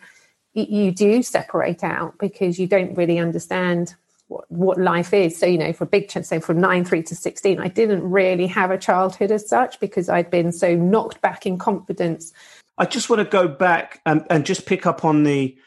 you 0.53 0.91
do 0.91 1.23
separate 1.23 1.83
out 1.83 2.17
because 2.19 2.59
you 2.59 2.67
don't 2.67 2.95
really 2.95 3.17
understand 3.17 3.95
what, 4.27 4.49
what 4.51 4.77
life 4.79 5.13
is. 5.13 5.37
So, 5.37 5.45
you 5.45 5.57
know, 5.57 5.73
for 5.73 5.85
a 5.85 5.87
big 5.87 6.09
chunk, 6.09 6.25
say 6.25 6.39
from 6.39 6.61
nine, 6.61 6.85
three 6.85 7.03
to 7.03 7.15
16, 7.15 7.59
I 7.59 7.67
didn't 7.67 8.03
really 8.09 8.47
have 8.47 8.71
a 8.71 8.77
childhood 8.77 9.31
as 9.31 9.47
such 9.47 9.79
because 9.79 10.09
I'd 10.09 10.29
been 10.29 10.51
so 10.51 10.75
knocked 10.75 11.21
back 11.21 11.45
in 11.45 11.57
confidence. 11.57 12.31
I 12.77 12.85
just 12.85 13.09
want 13.09 13.19
to 13.19 13.25
go 13.25 13.47
back 13.47 14.01
and, 14.05 14.25
and 14.29 14.45
just 14.45 14.65
pick 14.65 14.85
up 14.85 15.03
on 15.03 15.23
the 15.23 15.57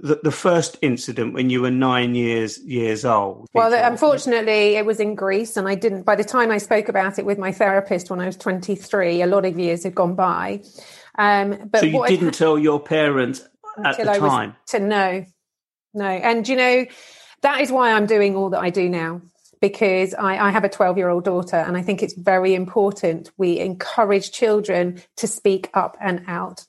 the, 0.00 0.20
the 0.22 0.30
first 0.30 0.76
incident 0.80 1.34
when 1.34 1.50
you 1.50 1.60
were 1.60 1.70
nine 1.70 2.14
years 2.14 2.58
years 2.58 3.04
old? 3.04 3.48
Well, 3.52 3.72
unfortunately, 3.72 4.76
it 4.76 4.86
was 4.86 5.00
in 5.00 5.14
Greece, 5.14 5.56
and 5.56 5.68
I 5.68 5.74
didn't. 5.74 6.02
By 6.02 6.16
the 6.16 6.24
time 6.24 6.50
I 6.50 6.58
spoke 6.58 6.88
about 6.88 7.18
it 7.18 7.24
with 7.24 7.38
my 7.38 7.52
therapist 7.52 8.10
when 8.10 8.20
I 8.20 8.26
was 8.26 8.36
twenty 8.36 8.74
three, 8.74 9.22
a 9.22 9.26
lot 9.26 9.44
of 9.44 9.58
years 9.58 9.84
had 9.84 9.94
gone 9.94 10.14
by. 10.14 10.62
Um, 11.16 11.68
but 11.70 11.80
so 11.80 11.86
you 11.86 12.06
didn't 12.06 12.32
tell 12.32 12.58
your 12.58 12.80
parents 12.80 13.46
at 13.84 13.96
the 13.96 14.10
I 14.10 14.18
time 14.18 14.56
to 14.68 14.78
know, 14.78 15.24
no, 15.94 16.06
and 16.06 16.48
you 16.48 16.56
know 16.56 16.86
that 17.42 17.60
is 17.60 17.70
why 17.70 17.92
I'm 17.92 18.06
doing 18.06 18.36
all 18.36 18.50
that 18.50 18.60
I 18.60 18.70
do 18.70 18.88
now 18.88 19.22
because 19.60 20.14
I, 20.14 20.38
I, 20.38 20.50
have 20.50 20.64
a 20.64 20.68
12 20.68 20.98
year 20.98 21.08
old 21.08 21.24
daughter 21.24 21.56
and 21.56 21.76
I 21.76 21.82
think 21.82 22.02
it's 22.02 22.14
very 22.14 22.54
important 22.54 23.30
we 23.36 23.58
encourage 23.58 24.30
children 24.30 25.02
to 25.16 25.26
speak 25.26 25.68
up 25.74 25.96
and 26.00 26.22
out. 26.28 26.64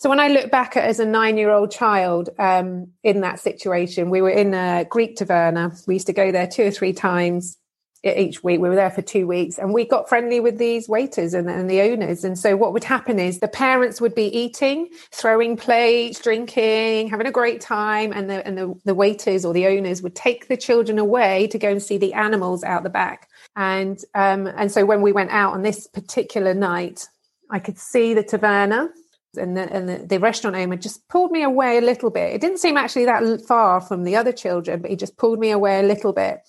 So 0.00 0.08
when 0.08 0.18
I 0.18 0.28
look 0.28 0.50
back 0.50 0.78
at 0.78 0.84
as 0.84 0.98
a 0.98 1.04
nine 1.04 1.36
year 1.36 1.50
old 1.50 1.70
child 1.70 2.30
um, 2.38 2.88
in 3.02 3.20
that 3.20 3.38
situation, 3.38 4.08
we 4.08 4.22
were 4.22 4.30
in 4.30 4.54
a 4.54 4.86
Greek 4.88 5.14
taverna. 5.14 5.86
We 5.86 5.96
used 5.96 6.06
to 6.06 6.14
go 6.14 6.32
there 6.32 6.46
two 6.46 6.68
or 6.68 6.70
three 6.70 6.94
times 6.94 7.58
each 8.02 8.42
week. 8.42 8.60
We 8.60 8.70
were 8.70 8.76
there 8.76 8.90
for 8.90 9.02
two 9.02 9.26
weeks 9.26 9.58
and 9.58 9.74
we 9.74 9.84
got 9.84 10.08
friendly 10.08 10.40
with 10.40 10.56
these 10.56 10.88
waiters 10.88 11.34
and, 11.34 11.50
and, 11.50 11.68
the 11.68 11.82
owners. 11.82 12.24
And 12.24 12.38
so 12.38 12.56
what 12.56 12.72
would 12.72 12.82
happen 12.82 13.18
is 13.18 13.40
the 13.40 13.48
parents 13.48 14.00
would 14.00 14.14
be 14.14 14.34
eating, 14.34 14.88
throwing 15.12 15.58
plates, 15.58 16.18
drinking, 16.18 17.08
having 17.08 17.26
a 17.26 17.30
great 17.30 17.60
time. 17.60 18.10
And 18.14 18.30
the, 18.30 18.46
and 18.46 18.56
the, 18.56 18.74
the 18.86 18.94
waiters 18.94 19.44
or 19.44 19.52
the 19.52 19.66
owners 19.66 20.00
would 20.00 20.16
take 20.16 20.48
the 20.48 20.56
children 20.56 20.98
away 20.98 21.46
to 21.48 21.58
go 21.58 21.68
and 21.68 21.82
see 21.82 21.98
the 21.98 22.14
animals 22.14 22.64
out 22.64 22.84
the 22.84 22.88
back. 22.88 23.28
And, 23.54 24.02
um, 24.14 24.46
and 24.46 24.72
so 24.72 24.86
when 24.86 25.02
we 25.02 25.12
went 25.12 25.30
out 25.30 25.52
on 25.52 25.60
this 25.60 25.86
particular 25.86 26.54
night, 26.54 27.06
I 27.50 27.58
could 27.58 27.76
see 27.76 28.14
the 28.14 28.24
taverna 28.24 28.88
and 29.36 29.56
the, 29.56 29.72
and 29.72 29.88
the, 29.88 29.98
the, 30.06 30.18
restaurant 30.18 30.56
owner 30.56 30.76
just 30.76 31.06
pulled 31.08 31.30
me 31.30 31.42
away 31.42 31.78
a 31.78 31.82
little 31.82 32.10
bit. 32.10 32.34
It 32.34 32.40
didn't 32.40 32.58
seem 32.58 32.76
actually 32.76 33.04
that 33.04 33.42
far 33.46 33.80
from 33.80 34.04
the 34.04 34.16
other 34.16 34.32
children, 34.32 34.80
but 34.80 34.90
he 34.90 34.96
just 34.96 35.16
pulled 35.16 35.38
me 35.38 35.50
away 35.50 35.80
a 35.80 35.84
little 35.84 36.12
bit. 36.12 36.40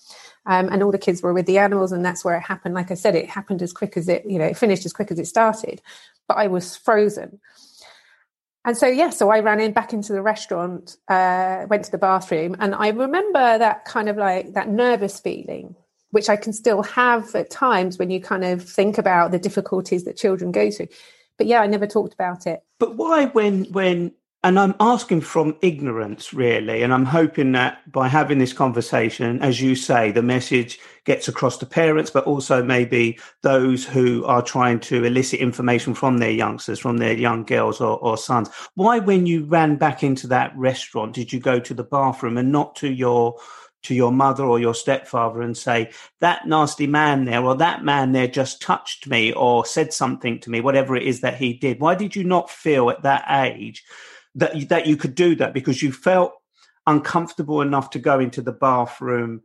Um, 0.46 0.68
and 0.72 0.82
all 0.82 0.90
the 0.90 0.98
kids 0.98 1.22
were 1.22 1.32
with 1.32 1.46
the 1.46 1.58
animals, 1.58 1.92
and 1.92 2.04
that's 2.04 2.24
where 2.24 2.36
it 2.36 2.42
happened. 2.42 2.74
Like 2.74 2.90
I 2.90 2.94
said, 2.94 3.14
it 3.14 3.30
happened 3.30 3.62
as 3.62 3.72
quick 3.72 3.96
as 3.96 4.08
it, 4.08 4.24
you 4.26 4.38
know, 4.38 4.46
it 4.46 4.56
finished 4.56 4.84
as 4.84 4.92
quick 4.92 5.12
as 5.12 5.18
it 5.20 5.26
started. 5.26 5.80
But 6.26 6.38
I 6.38 6.48
was 6.48 6.76
frozen. 6.76 7.40
And 8.64 8.76
so, 8.76 8.86
yeah, 8.86 9.10
so 9.10 9.30
I 9.30 9.40
ran 9.40 9.60
in 9.60 9.72
back 9.72 9.92
into 9.92 10.12
the 10.12 10.22
restaurant, 10.22 10.96
uh, 11.08 11.66
went 11.68 11.84
to 11.84 11.90
the 11.90 11.98
bathroom, 11.98 12.56
and 12.58 12.74
I 12.74 12.88
remember 12.88 13.58
that 13.58 13.84
kind 13.84 14.08
of 14.08 14.16
like 14.16 14.54
that 14.54 14.68
nervous 14.68 15.20
feeling, 15.20 15.76
which 16.10 16.28
I 16.28 16.36
can 16.36 16.52
still 16.52 16.82
have 16.82 17.34
at 17.34 17.50
times 17.50 17.98
when 17.98 18.10
you 18.10 18.20
kind 18.20 18.44
of 18.44 18.68
think 18.68 18.98
about 18.98 19.30
the 19.30 19.38
difficulties 19.38 20.04
that 20.04 20.16
children 20.16 20.50
go 20.50 20.70
through 20.70 20.88
but 21.42 21.48
yeah, 21.48 21.60
I 21.60 21.66
never 21.66 21.88
talked 21.88 22.14
about 22.14 22.46
it. 22.46 22.62
But 22.78 22.94
why, 22.94 23.26
when 23.26 23.64
when 23.72 24.12
and 24.44 24.60
I'm 24.60 24.76
asking 24.78 25.22
from 25.22 25.56
ignorance, 25.60 26.32
really, 26.32 26.84
and 26.84 26.94
I'm 26.94 27.04
hoping 27.04 27.50
that 27.52 27.90
by 27.90 28.06
having 28.06 28.38
this 28.38 28.52
conversation, 28.52 29.42
as 29.42 29.60
you 29.60 29.74
say, 29.74 30.12
the 30.12 30.22
message 30.22 30.78
gets 31.04 31.26
across 31.26 31.58
to 31.58 31.66
parents, 31.66 32.12
but 32.12 32.26
also 32.26 32.62
maybe 32.62 33.18
those 33.42 33.84
who 33.84 34.24
are 34.24 34.40
trying 34.40 34.78
to 34.80 35.02
elicit 35.02 35.40
information 35.40 35.94
from 35.94 36.18
their 36.18 36.30
youngsters, 36.30 36.78
from 36.78 36.98
their 36.98 37.12
young 37.12 37.42
girls 37.42 37.80
or, 37.80 37.98
or 37.98 38.16
sons. 38.16 38.48
Why, 38.74 39.00
when 39.00 39.26
you 39.26 39.44
ran 39.44 39.74
back 39.74 40.04
into 40.04 40.28
that 40.28 40.56
restaurant, 40.56 41.12
did 41.12 41.32
you 41.32 41.40
go 41.40 41.58
to 41.58 41.74
the 41.74 41.82
bathroom 41.82 42.38
and 42.38 42.52
not 42.52 42.76
to 42.76 42.88
your 42.88 43.36
to 43.82 43.94
your 43.94 44.12
mother 44.12 44.44
or 44.44 44.58
your 44.58 44.74
stepfather 44.74 45.42
and 45.42 45.56
say, 45.56 45.90
that 46.20 46.46
nasty 46.46 46.86
man 46.86 47.24
there 47.24 47.44
or 47.44 47.56
that 47.56 47.84
man 47.84 48.12
there 48.12 48.28
just 48.28 48.62
touched 48.62 49.06
me 49.06 49.32
or 49.32 49.66
said 49.66 49.92
something 49.92 50.38
to 50.40 50.50
me, 50.50 50.60
whatever 50.60 50.96
it 50.96 51.02
is 51.02 51.20
that 51.20 51.36
he 51.36 51.52
did? 51.52 51.80
Why 51.80 51.94
did 51.94 52.14
you 52.14 52.24
not 52.24 52.50
feel 52.50 52.90
at 52.90 53.02
that 53.02 53.24
age 53.28 53.84
that, 54.34 54.68
that 54.68 54.86
you 54.86 54.96
could 54.96 55.14
do 55.14 55.34
that? 55.36 55.54
Because 55.54 55.82
you 55.82 55.92
felt 55.92 56.32
uncomfortable 56.86 57.60
enough 57.60 57.90
to 57.90 57.98
go 57.98 58.18
into 58.18 58.42
the 58.42 58.52
bathroom. 58.52 59.42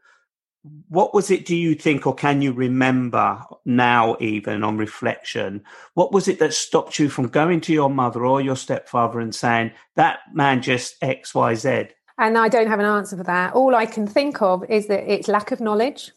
What 0.89 1.13
was 1.13 1.32
it, 1.32 1.46
do 1.46 1.56
you 1.56 1.75
think, 1.75 2.06
or 2.06 2.13
can 2.13 2.41
you 2.41 2.51
remember 2.51 3.41
now, 3.63 4.17
even 4.20 4.63
on 4.63 4.77
reflection? 4.77 5.63
What 5.94 6.12
was 6.12 6.27
it 6.27 6.39
that 6.39 6.53
stopped 6.53 7.00
you 7.00 7.10
from 7.10 7.29
going 7.29 7.62
to 7.62 7.74
your 7.74 7.89
mother 7.89 8.25
or 8.25 8.41
your 8.41 8.56
stepfather 8.58 9.20
and 9.20 9.34
saying, 9.34 9.72
that 9.96 10.20
man 10.34 10.62
just 10.62 10.96
X, 11.01 11.34
Y, 11.34 11.56
Z? 11.56 11.86
And 12.18 12.38
I 12.38 12.50
don't 12.50 12.68
have 12.68 12.80
an 12.80 12.86
answer 12.86 13.18
for 13.18 13.24
that. 13.24 13.54
All 13.54 13.76
I 13.76 13.86
can 13.86 14.08
think 14.08 14.42
of 14.42 14.64
is 14.70 14.88
that 14.88 15.12
it's 15.12 15.28
lack 15.28 15.52
of 15.52 15.62
knowledge, 15.62 16.12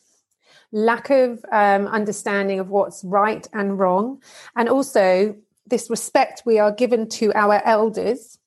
lack 0.73 1.11
of 1.11 1.45
um, 1.52 1.87
understanding 1.87 2.59
of 2.59 2.71
what's 2.71 3.04
right 3.04 3.47
and 3.52 3.78
wrong, 3.78 4.23
and 4.57 4.69
also 4.69 5.37
this 5.66 5.90
respect 5.90 6.42
we 6.47 6.59
are 6.59 6.73
given 6.73 7.09
to 7.09 7.33
our 7.35 7.62
elders 7.64 8.38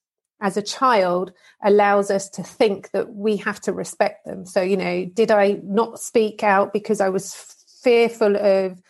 as 0.41 0.57
a 0.57 0.61
child 0.61 1.31
allows 1.63 2.11
us 2.11 2.29
to 2.29 2.43
think 2.43 2.91
that 2.91 3.15
we 3.15 3.37
have 3.37 3.61
to 3.61 3.71
respect 3.71 4.25
them. 4.25 4.45
So, 4.45 4.61
you 4.61 4.75
know, 4.75 5.05
did 5.05 5.31
I 5.31 5.59
not 5.63 5.99
speak 5.99 6.43
out 6.43 6.73
because 6.73 6.99
I 6.99 7.07
was 7.07 7.33
fearful 7.81 8.35
of 8.35 8.81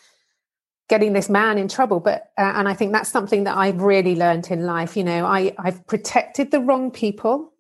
getting 0.89 1.13
this 1.13 1.29
man 1.29 1.57
in 1.57 1.67
trouble 1.67 1.99
but 1.99 2.31
uh, 2.37 2.53
and 2.55 2.67
i 2.67 2.73
think 2.73 2.91
that's 2.91 3.09
something 3.09 3.45
that 3.45 3.57
i've 3.57 3.81
really 3.81 4.15
learned 4.15 4.51
in 4.51 4.65
life 4.65 4.95
you 4.97 5.03
know 5.03 5.25
i 5.25 5.53
i've 5.57 5.85
protected 5.87 6.51
the 6.51 6.59
wrong 6.59 6.91
people 6.91 7.52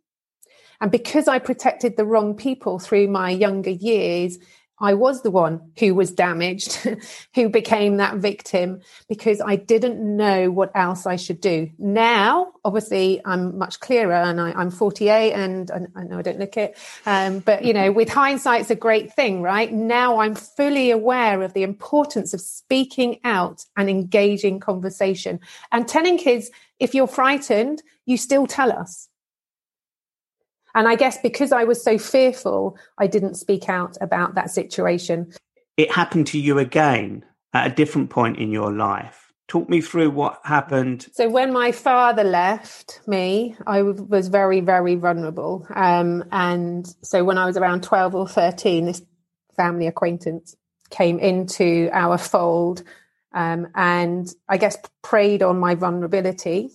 And 0.83 0.91
because 0.91 1.29
I 1.29 1.39
protected 1.39 1.95
the 1.95 2.03
wrong 2.03 2.35
people 2.35 2.77
through 2.77 3.07
my 3.07 3.29
younger 3.29 3.69
years, 3.69 4.37
I 4.81 4.95
was 4.95 5.21
the 5.21 5.31
one 5.31 5.71
who 5.79 5.95
was 5.95 6.11
damaged, 6.11 6.73
who 7.35 7.47
became 7.47 7.95
that 7.97 8.17
victim 8.17 8.81
because 9.07 9.39
I 9.39 9.55
didn't 9.55 10.01
know 10.01 10.51
what 10.51 10.73
else 10.75 11.05
I 11.05 11.15
should 11.15 11.39
do. 11.39 11.71
Now, 11.79 12.51
obviously, 12.65 13.21
I'm 13.23 13.57
much 13.57 13.79
clearer 13.79 14.11
and 14.13 14.41
I, 14.41 14.61
am 14.61 14.71
48 14.71 15.31
and 15.31 15.71
I, 15.95 16.03
know 16.03 16.19
I 16.19 16.21
don't 16.21 16.37
look 16.37 16.57
it. 16.57 16.77
Um, 17.05 17.39
but, 17.39 17.63
you 17.63 17.71
know, 17.71 17.93
with 17.93 18.09
hindsight, 18.09 18.59
it's 18.59 18.69
a 18.69 18.75
great 18.75 19.13
thing, 19.13 19.41
right? 19.41 19.71
Now 19.71 20.19
I'm 20.19 20.35
fully 20.35 20.91
aware 20.91 21.43
of 21.43 21.53
the 21.53 21.63
importance 21.63 22.33
of 22.33 22.41
speaking 22.41 23.21
out 23.23 23.63
and 23.77 23.89
engaging 23.89 24.59
conversation 24.59 25.39
and 25.71 25.87
telling 25.87 26.17
kids, 26.17 26.51
if 26.77 26.93
you're 26.93 27.07
frightened, 27.07 27.81
you 28.05 28.17
still 28.17 28.47
tell 28.47 28.69
us 28.69 29.07
and 30.75 30.87
I 30.87 30.95
guess 30.95 31.17
because 31.17 31.51
I 31.51 31.63
was 31.63 31.83
so 31.83 31.97
fearful, 31.97 32.77
I 32.97 33.07
didn't 33.07 33.35
speak 33.35 33.69
out 33.69 33.97
about 34.01 34.35
that 34.35 34.49
situation. 34.49 35.33
It 35.77 35.91
happened 35.91 36.27
to 36.27 36.39
you 36.39 36.59
again 36.59 37.25
at 37.53 37.71
a 37.71 37.75
different 37.75 38.09
point 38.09 38.37
in 38.37 38.51
your 38.51 38.71
life. 38.71 39.31
Talk 39.47 39.69
me 39.69 39.81
through 39.81 40.11
what 40.11 40.39
happened. 40.43 41.07
So, 41.13 41.29
when 41.29 41.51
my 41.51 41.71
father 41.71 42.23
left 42.23 43.01
me, 43.05 43.55
I 43.67 43.81
was 43.81 44.29
very, 44.29 44.61
very 44.61 44.95
vulnerable. 44.95 45.67
Um, 45.73 46.23
and 46.31 46.87
so, 47.03 47.23
when 47.23 47.37
I 47.37 47.45
was 47.45 47.57
around 47.57 47.83
12 47.83 48.15
or 48.15 48.27
13, 48.27 48.85
this 48.85 49.01
family 49.55 49.87
acquaintance 49.87 50.55
came 50.89 51.19
into 51.19 51.89
our 51.91 52.17
fold 52.17 52.83
um, 53.33 53.67
and 53.75 54.31
I 54.47 54.57
guess 54.57 54.77
preyed 55.01 55.43
on 55.43 55.59
my 55.59 55.75
vulnerability. 55.75 56.69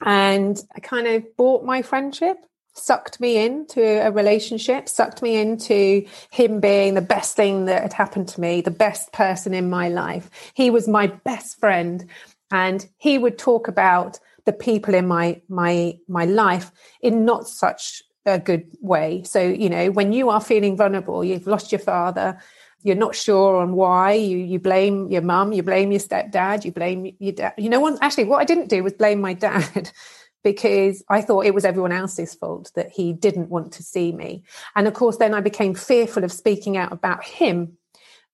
And 0.00 0.60
I 0.74 0.80
kind 0.80 1.06
of 1.06 1.36
bought 1.36 1.64
my 1.64 1.82
friendship 1.82 2.38
sucked 2.76 3.20
me 3.20 3.38
into 3.44 3.82
a 3.82 4.10
relationship, 4.10 4.88
sucked 4.88 5.22
me 5.22 5.36
into 5.36 6.06
him 6.30 6.60
being 6.60 6.94
the 6.94 7.00
best 7.00 7.34
thing 7.36 7.64
that 7.64 7.82
had 7.82 7.92
happened 7.92 8.28
to 8.28 8.40
me, 8.40 8.60
the 8.60 8.70
best 8.70 9.12
person 9.12 9.54
in 9.54 9.70
my 9.70 9.88
life. 9.88 10.30
He 10.54 10.70
was 10.70 10.86
my 10.86 11.06
best 11.06 11.58
friend 11.58 12.08
and 12.50 12.86
he 12.98 13.18
would 13.18 13.38
talk 13.38 13.68
about 13.68 14.20
the 14.44 14.52
people 14.52 14.94
in 14.94 15.08
my 15.08 15.40
my 15.48 15.98
my 16.08 16.24
life 16.24 16.70
in 17.00 17.24
not 17.24 17.48
such 17.48 18.02
a 18.24 18.38
good 18.38 18.66
way. 18.80 19.22
So, 19.24 19.40
you 19.40 19.68
know, 19.68 19.90
when 19.90 20.12
you 20.12 20.30
are 20.30 20.40
feeling 20.40 20.76
vulnerable, 20.76 21.24
you've 21.24 21.46
lost 21.46 21.72
your 21.72 21.78
father, 21.78 22.38
you're 22.82 22.96
not 22.96 23.14
sure 23.14 23.56
on 23.56 23.72
why, 23.72 24.12
you 24.12 24.36
you 24.36 24.58
blame 24.58 25.10
your 25.10 25.22
mum, 25.22 25.52
you 25.52 25.62
blame 25.62 25.90
your 25.90 26.00
stepdad, 26.00 26.64
you 26.64 26.72
blame 26.72 27.16
your 27.18 27.32
dad. 27.32 27.54
You 27.56 27.68
know, 27.68 27.80
one 27.80 27.98
actually 28.00 28.24
what 28.24 28.40
I 28.40 28.44
didn't 28.44 28.68
do 28.68 28.82
was 28.84 28.92
blame 28.92 29.20
my 29.20 29.34
dad. 29.34 29.90
because 30.46 31.02
I 31.08 31.22
thought 31.22 31.44
it 31.44 31.54
was 31.54 31.64
everyone 31.64 31.90
else's 31.90 32.32
fault 32.32 32.70
that 32.76 32.92
he 32.92 33.12
didn't 33.12 33.48
want 33.48 33.72
to 33.72 33.82
see 33.82 34.12
me. 34.12 34.44
And 34.76 34.86
of 34.86 34.94
course, 34.94 35.16
then 35.16 35.34
I 35.34 35.40
became 35.40 35.74
fearful 35.74 36.22
of 36.22 36.30
speaking 36.30 36.76
out 36.76 36.92
about 36.92 37.24
him 37.24 37.76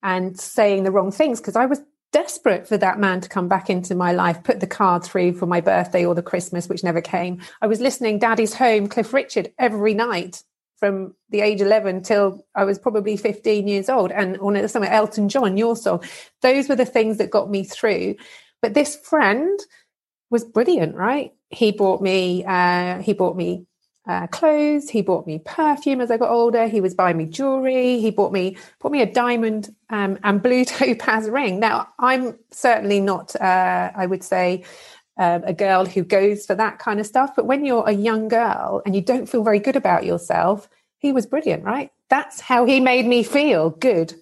and 0.03 0.39
saying 0.39 0.85
the 0.85 0.91
wrong 0.91 1.11
things 1.11 1.41
because 1.41 1.57
I 1.57 1.65
was 1.65 1.81
desperate 2.13 2.69
for 2.69 2.77
that 2.77 2.99
man 2.99 3.23
to 3.23 3.31
come 3.31 3.49
back 3.49 3.71
into 3.71 3.95
my 3.95 4.13
life, 4.13 4.45
put 4.45 4.61
the 4.61 4.67
card 4.67 5.03
through 5.03 5.33
for 5.33 5.47
my 5.47 5.63
birthday 5.63 6.05
or 6.05 6.15
the 6.15 6.23
Christmas, 6.23 6.69
which 6.69 6.85
never 6.85 7.01
came. 7.01 7.41
I 7.63 7.67
was 7.67 7.81
listening 7.81 8.19
Daddy's 8.19 8.53
Home, 8.53 8.89
Cliff 8.89 9.15
Richard, 9.15 9.51
every 9.59 9.95
night 9.95 10.43
from 10.77 11.15
the 11.31 11.41
age 11.41 11.63
11 11.63 12.03
till 12.03 12.45
I 12.55 12.65
was 12.65 12.79
probably 12.79 13.17
15 13.17 13.67
years 13.67 13.89
old. 13.89 14.13
And 14.13 14.37
on 14.37 14.69
something, 14.69 14.93
Elton 14.93 15.31
John, 15.31 15.57
your 15.57 15.77
song. 15.77 16.05
Those 16.43 16.69
were 16.69 16.77
the 16.77 16.85
things 16.85 17.17
that 17.17 17.31
got 17.31 17.49
me 17.49 17.65
through. 17.65 18.17
But 18.61 18.75
this 18.75 18.97
friend 18.97 19.59
was 20.33 20.45
brilliant, 20.45 20.97
right? 20.97 21.33
he 21.53 21.71
bought 21.71 22.03
me 22.03 22.45
uh, 22.45 23.01
he 23.03 23.13
bought 23.13 23.37
me 23.37 23.67
uh, 24.09 24.27
clothes. 24.29 24.91
He 24.91 25.01
bought 25.01 25.29
me 25.29 25.39
perfume 25.39 26.01
as 26.01 26.11
I 26.11 26.17
got 26.17 26.31
older. 26.31 26.67
He 26.67 26.81
was 26.81 26.93
buying 26.93 27.17
me 27.17 27.27
jewelry. 27.27 28.01
He 28.01 28.11
bought 28.11 28.33
me 28.33 28.57
bought 28.81 28.91
me 28.91 29.01
a 29.01 29.07
diamond 29.07 29.75
um, 29.91 30.19
and 30.25 30.43
blue 30.43 30.65
topaz 30.65 31.29
ring. 31.29 31.61
Now 31.61 31.89
I'm 31.99 32.37
certainly 32.51 33.01
not, 33.01 33.37
uh, 33.37 33.93
I 33.95 34.07
would 34.07 34.25
say, 34.25 34.65
uh, 35.19 35.41
a 35.45 35.53
girl 35.53 35.85
who 35.85 36.03
goes 36.03 36.47
for 36.47 36.55
that 36.55 36.79
kind 36.79 36.99
of 36.99 37.07
stuff. 37.07 37.37
But 37.37 37.47
when 37.47 37.65
you're 37.65 37.87
a 37.87 37.93
young 37.93 38.29
girl 38.29 38.83
and 38.85 38.97
you 38.97 39.03
don't 39.03 39.29
feel 39.29 39.45
very 39.45 39.61
good 39.61 39.77
about 39.77 40.05
yourself, 40.05 40.69
he 40.99 41.13
was 41.13 41.27
brilliant, 41.27 41.65
right? 41.65 41.93
That's 42.09 42.41
how 42.41 42.65
he 42.65 42.81
made 42.81 43.07
me 43.07 43.23
feel 43.23 43.71
good. 43.71 44.15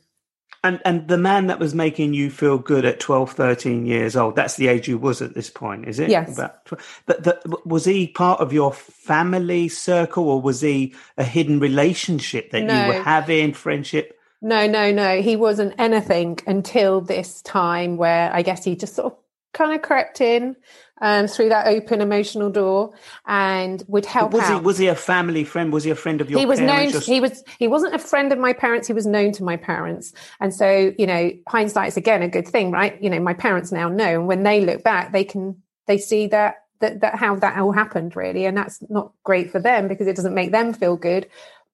And 0.63 0.81
and 0.85 1.09
the 1.09 1.17
man 1.17 1.47
that 1.47 1.59
was 1.59 1.75
making 1.75 2.13
you 2.13 2.31
feel 2.31 2.59
good 2.59 2.85
at 2.85 3.01
12, 3.01 3.33
13 3.33 3.87
years 3.87 4.15
old, 4.15 4.37
that's 4.37 4.57
the 4.57 4.69
age 4.69 4.89
you 4.89 4.99
was 4.99 5.23
at 5.23 5.35
this 5.35 5.49
point, 5.49 5.89
is 5.89 5.99
it? 5.99 6.11
Yes. 6.11 6.35
About, 6.35 6.67
but 7.07 7.25
the, 7.25 7.59
was 7.65 7.87
he 7.87 8.09
part 8.09 8.41
of 8.41 8.53
your 8.53 8.73
family 8.73 9.69
circle 9.69 10.29
or 10.29 10.43
was 10.43 10.61
he 10.61 10.95
a 11.17 11.25
hidden 11.25 11.61
relationship 11.61 12.51
that 12.51 12.65
no. 12.65 12.83
you 12.83 12.89
were 12.89 13.03
having, 13.03 13.55
friendship? 13.55 14.19
No, 14.43 14.67
no, 14.67 14.93
no. 14.93 15.23
He 15.23 15.37
wasn't 15.37 15.75
anything 15.79 16.39
until 16.47 17.01
this 17.01 17.41
time 17.43 17.97
where 17.97 18.31
I 18.33 18.43
guess 18.43 18.63
he 18.63 18.77
just 18.77 18.95
sort 18.95 19.13
of 19.13 19.19
kind 19.53 19.75
of 19.75 19.83
crept 19.83 20.21
in 20.21 20.57
um, 21.01 21.27
through 21.27 21.49
that 21.49 21.67
open 21.67 22.01
emotional 22.01 22.51
door 22.51 22.93
and 23.27 23.83
would 23.89 24.07
help 24.07 24.33
was 24.33 24.43
out. 24.43 24.61
He, 24.61 24.65
was 24.65 24.79
he 24.79 24.87
a 24.87 24.95
family 24.95 25.45
friend? 25.45 25.73
Was 25.73 25.85
he 25.85 25.91
a 25.91 25.95
friend 25.95 26.21
of 26.21 26.31
your? 26.31 26.39
He 26.39 26.47
was 26.47 26.61
known. 26.61 26.91
Just... 26.91 27.07
He 27.07 27.21
was. 27.21 27.43
He 27.59 27.67
wasn't 27.67 27.95
a 27.95 27.99
friend 27.99 28.33
of 28.33 28.39
my 28.39 28.53
parents. 28.53 28.87
He 28.87 28.93
was 28.93 29.07
known 29.07 29.33
to 29.33 29.45
my 29.45 29.57
parents, 29.57 30.13
and 30.41 30.55
so 30.55 30.93
you 30.99 31.07
know, 31.07 31.31
hindsight's 31.49 31.97
again 31.97 32.23
a 32.23 32.29
good 32.29 32.47
thing, 32.47 32.71
right? 32.71 33.01
You 33.03 33.11
know, 33.11 33.21
my 33.21 33.35
parents 33.35 33.73
now 33.73 33.89
know, 33.89 34.21
and 34.21 34.27
when 34.27 34.43
they 34.43 34.61
look 34.61 34.83
back, 34.83 35.13
they 35.13 35.25
can 35.25 35.63
they 35.87 35.99
see 35.99 36.27
that 36.29 36.57
that, 36.81 37.01
that 37.01 37.15
how 37.15 37.37
that 37.37 37.59
all 37.59 37.73
happened 37.73 38.17
really, 38.17 38.45
and 38.45 38.57
that's 38.57 38.83
not 38.91 39.13
great 39.25 39.51
for 39.51 39.61
them 39.61 39.89
because 39.89 40.07
it 40.07 40.17
doesn't 40.17 40.35
make 40.35 40.53
them 40.53 40.73
feel 40.73 40.97
good. 40.97 41.29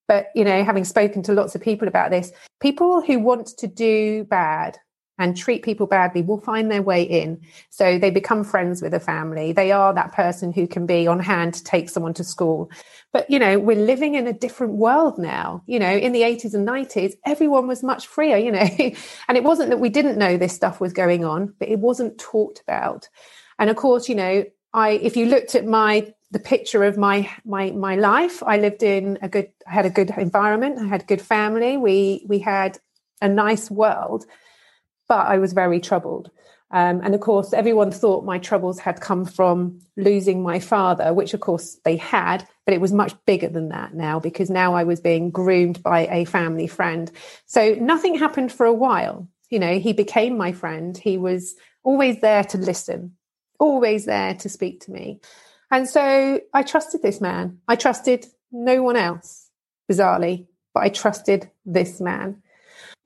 But 0.08 0.28
you 0.34 0.44
know, 0.44 0.62
having 0.62 0.84
spoken 0.84 1.22
to 1.24 1.32
lots 1.32 1.54
of 1.54 1.60
people 1.60 1.88
about 1.88 2.10
this, 2.10 2.32
people 2.60 3.02
who 3.02 3.18
want 3.18 3.48
to 3.58 3.66
do 3.66 4.24
bad 4.24 4.78
and 5.18 5.36
treat 5.36 5.62
people 5.62 5.86
badly 5.86 6.22
will 6.22 6.40
find 6.40 6.70
their 6.70 6.82
way 6.82 7.02
in. 7.02 7.40
So 7.70 7.98
they 7.98 8.10
become 8.10 8.44
friends 8.44 8.82
with 8.82 8.92
a 8.94 9.00
family. 9.00 9.52
They 9.52 9.72
are 9.72 9.94
that 9.94 10.12
person 10.12 10.52
who 10.52 10.66
can 10.66 10.86
be 10.86 11.06
on 11.06 11.20
hand 11.20 11.54
to 11.54 11.64
take 11.64 11.88
someone 11.88 12.14
to 12.14 12.24
school. 12.24 12.70
But, 13.12 13.30
you 13.30 13.38
know, 13.38 13.58
we're 13.58 13.76
living 13.76 14.14
in 14.14 14.26
a 14.26 14.32
different 14.32 14.74
world 14.74 15.18
now. 15.18 15.62
You 15.66 15.78
know, 15.78 15.90
in 15.90 16.12
the 16.12 16.22
80s 16.22 16.54
and 16.54 16.68
90s, 16.68 17.14
everyone 17.24 17.66
was 17.66 17.82
much 17.82 18.06
freer, 18.06 18.36
you 18.36 18.52
know. 18.52 18.68
and 19.28 19.36
it 19.36 19.44
wasn't 19.44 19.70
that 19.70 19.80
we 19.80 19.88
didn't 19.88 20.18
know 20.18 20.36
this 20.36 20.54
stuff 20.54 20.80
was 20.80 20.92
going 20.92 21.24
on, 21.24 21.54
but 21.58 21.68
it 21.68 21.78
wasn't 21.78 22.18
talked 22.18 22.60
about. 22.60 23.08
And 23.58 23.70
of 23.70 23.76
course, 23.76 24.08
you 24.08 24.14
know, 24.14 24.44
I 24.72 24.90
if 24.90 25.16
you 25.16 25.26
looked 25.26 25.54
at 25.54 25.64
my 25.64 26.12
the 26.30 26.38
picture 26.38 26.84
of 26.84 26.98
my 26.98 27.30
my 27.44 27.70
my 27.70 27.96
life, 27.96 28.42
I 28.42 28.58
lived 28.58 28.82
in 28.82 29.18
a 29.22 29.28
good 29.28 29.50
I 29.66 29.72
had 29.72 29.86
a 29.86 29.90
good 29.90 30.10
environment, 30.10 30.78
I 30.78 30.86
had 30.86 31.02
a 31.02 31.06
good 31.06 31.22
family, 31.22 31.76
we 31.76 32.26
we 32.28 32.40
had 32.40 32.78
a 33.22 33.28
nice 33.28 33.70
world 33.70 34.26
but 35.08 35.26
I 35.26 35.38
was 35.38 35.52
very 35.52 35.80
troubled. 35.80 36.30
Um, 36.70 37.00
and 37.04 37.14
of 37.14 37.20
course, 37.20 37.52
everyone 37.52 37.92
thought 37.92 38.24
my 38.24 38.38
troubles 38.38 38.80
had 38.80 39.00
come 39.00 39.24
from 39.24 39.80
losing 39.96 40.42
my 40.42 40.58
father, 40.58 41.14
which 41.14 41.32
of 41.32 41.40
course 41.40 41.78
they 41.84 41.96
had, 41.96 42.46
but 42.64 42.74
it 42.74 42.80
was 42.80 42.92
much 42.92 43.14
bigger 43.24 43.48
than 43.48 43.68
that 43.68 43.94
now 43.94 44.18
because 44.18 44.50
now 44.50 44.74
I 44.74 44.82
was 44.84 45.00
being 45.00 45.30
groomed 45.30 45.82
by 45.82 46.06
a 46.08 46.24
family 46.24 46.66
friend. 46.66 47.10
So 47.46 47.74
nothing 47.74 48.18
happened 48.18 48.52
for 48.52 48.66
a 48.66 48.74
while. 48.74 49.28
You 49.48 49.60
know, 49.60 49.78
he 49.78 49.92
became 49.92 50.36
my 50.36 50.50
friend. 50.50 50.98
He 50.98 51.18
was 51.18 51.54
always 51.84 52.20
there 52.20 52.42
to 52.44 52.58
listen, 52.58 53.14
always 53.60 54.04
there 54.04 54.34
to 54.34 54.48
speak 54.48 54.80
to 54.80 54.90
me. 54.90 55.20
And 55.70 55.88
so 55.88 56.40
I 56.52 56.62
trusted 56.64 57.00
this 57.00 57.20
man. 57.20 57.58
I 57.68 57.76
trusted 57.76 58.26
no 58.50 58.82
one 58.82 58.96
else, 58.96 59.50
bizarrely, 59.90 60.48
but 60.74 60.82
I 60.82 60.88
trusted 60.88 61.48
this 61.64 62.00
man 62.00 62.42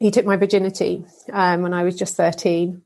he 0.00 0.10
took 0.10 0.24
my 0.24 0.36
virginity 0.36 1.04
um, 1.32 1.62
when 1.62 1.74
I 1.74 1.84
was 1.84 1.96
just 1.96 2.16
13. 2.16 2.82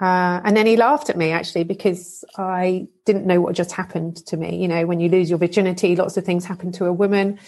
Uh, 0.00 0.40
and 0.44 0.56
then 0.56 0.66
he 0.66 0.76
laughed 0.76 1.10
at 1.10 1.16
me 1.16 1.30
actually 1.30 1.64
because 1.64 2.24
I 2.36 2.86
didn't 3.06 3.26
know 3.26 3.40
what 3.40 3.54
just 3.54 3.72
happened 3.72 4.16
to 4.26 4.36
me. 4.36 4.60
You 4.60 4.68
know, 4.68 4.86
when 4.86 5.00
you 5.00 5.08
lose 5.08 5.30
your 5.30 5.38
virginity, 5.38 5.96
lots 5.96 6.16
of 6.16 6.24
things 6.24 6.44
happen 6.44 6.70
to 6.72 6.84
a 6.84 6.92
woman 6.92 7.38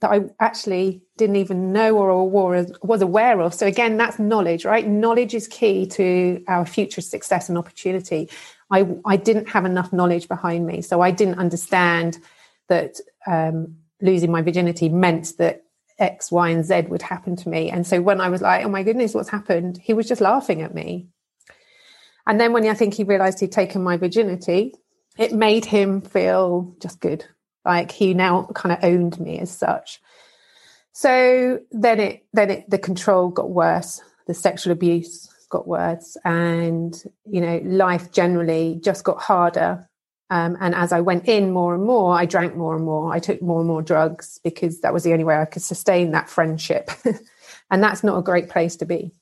that 0.00 0.10
I 0.10 0.20
actually 0.40 1.02
didn't 1.16 1.36
even 1.36 1.72
know 1.72 1.96
or, 1.96 2.28
was 2.82 3.02
aware 3.02 3.40
of. 3.40 3.52
So 3.52 3.66
again, 3.66 3.96
that's 3.96 4.18
knowledge, 4.18 4.64
right? 4.64 4.86
Knowledge 4.86 5.34
is 5.34 5.46
key 5.46 5.86
to 5.88 6.42
our 6.48 6.64
future 6.66 7.00
success 7.00 7.48
and 7.48 7.58
opportunity. 7.58 8.30
I, 8.70 8.86
I 9.04 9.16
didn't 9.16 9.48
have 9.50 9.64
enough 9.64 9.92
knowledge 9.92 10.28
behind 10.28 10.66
me, 10.66 10.82
so 10.82 11.00
I 11.00 11.10
didn't 11.10 11.38
understand 11.38 12.18
that 12.68 12.96
um, 13.26 13.76
losing 14.00 14.32
my 14.32 14.42
virginity 14.42 14.88
meant 14.88 15.36
that 15.38 15.63
X, 15.98 16.32
Y, 16.32 16.48
and 16.50 16.64
Z 16.64 16.82
would 16.88 17.02
happen 17.02 17.36
to 17.36 17.48
me. 17.48 17.70
And 17.70 17.86
so 17.86 18.00
when 18.00 18.20
I 18.20 18.28
was 18.28 18.42
like, 18.42 18.64
oh 18.64 18.68
my 18.68 18.82
goodness, 18.82 19.14
what's 19.14 19.28
happened? 19.28 19.78
He 19.82 19.94
was 19.94 20.08
just 20.08 20.20
laughing 20.20 20.62
at 20.62 20.74
me. 20.74 21.08
And 22.26 22.40
then 22.40 22.52
when 22.52 22.66
I 22.66 22.74
think 22.74 22.94
he 22.94 23.04
realized 23.04 23.40
he'd 23.40 23.52
taken 23.52 23.82
my 23.82 23.96
virginity, 23.96 24.74
it 25.18 25.32
made 25.32 25.64
him 25.64 26.00
feel 26.00 26.74
just 26.80 27.00
good. 27.00 27.24
Like 27.64 27.90
he 27.90 28.14
now 28.14 28.48
kind 28.54 28.76
of 28.76 28.82
owned 28.82 29.20
me 29.20 29.38
as 29.38 29.50
such. 29.50 30.00
So 30.92 31.60
then 31.70 32.00
it, 32.00 32.26
then 32.32 32.50
it, 32.50 32.70
the 32.70 32.78
control 32.78 33.28
got 33.28 33.50
worse. 33.50 34.00
The 34.26 34.34
sexual 34.34 34.72
abuse 34.72 35.28
got 35.50 35.66
worse. 35.68 36.16
And, 36.24 37.00
you 37.26 37.40
know, 37.40 37.60
life 37.64 38.10
generally 38.10 38.80
just 38.82 39.04
got 39.04 39.20
harder. 39.20 39.88
Um, 40.34 40.56
and 40.58 40.74
as 40.74 40.90
I 40.90 41.00
went 41.00 41.28
in 41.28 41.52
more 41.52 41.76
and 41.76 41.84
more, 41.84 42.12
I 42.12 42.26
drank 42.26 42.56
more 42.56 42.74
and 42.74 42.84
more. 42.84 43.14
I 43.14 43.20
took 43.20 43.40
more 43.40 43.60
and 43.60 43.68
more 43.68 43.82
drugs 43.82 44.40
because 44.42 44.80
that 44.80 44.92
was 44.92 45.04
the 45.04 45.12
only 45.12 45.22
way 45.22 45.36
I 45.36 45.44
could 45.44 45.62
sustain 45.62 46.10
that 46.10 46.28
friendship. 46.28 46.90
and 47.70 47.80
that's 47.80 48.02
not 48.02 48.18
a 48.18 48.22
great 48.22 48.48
place 48.48 48.74
to 48.76 48.84
be. 48.84 49.12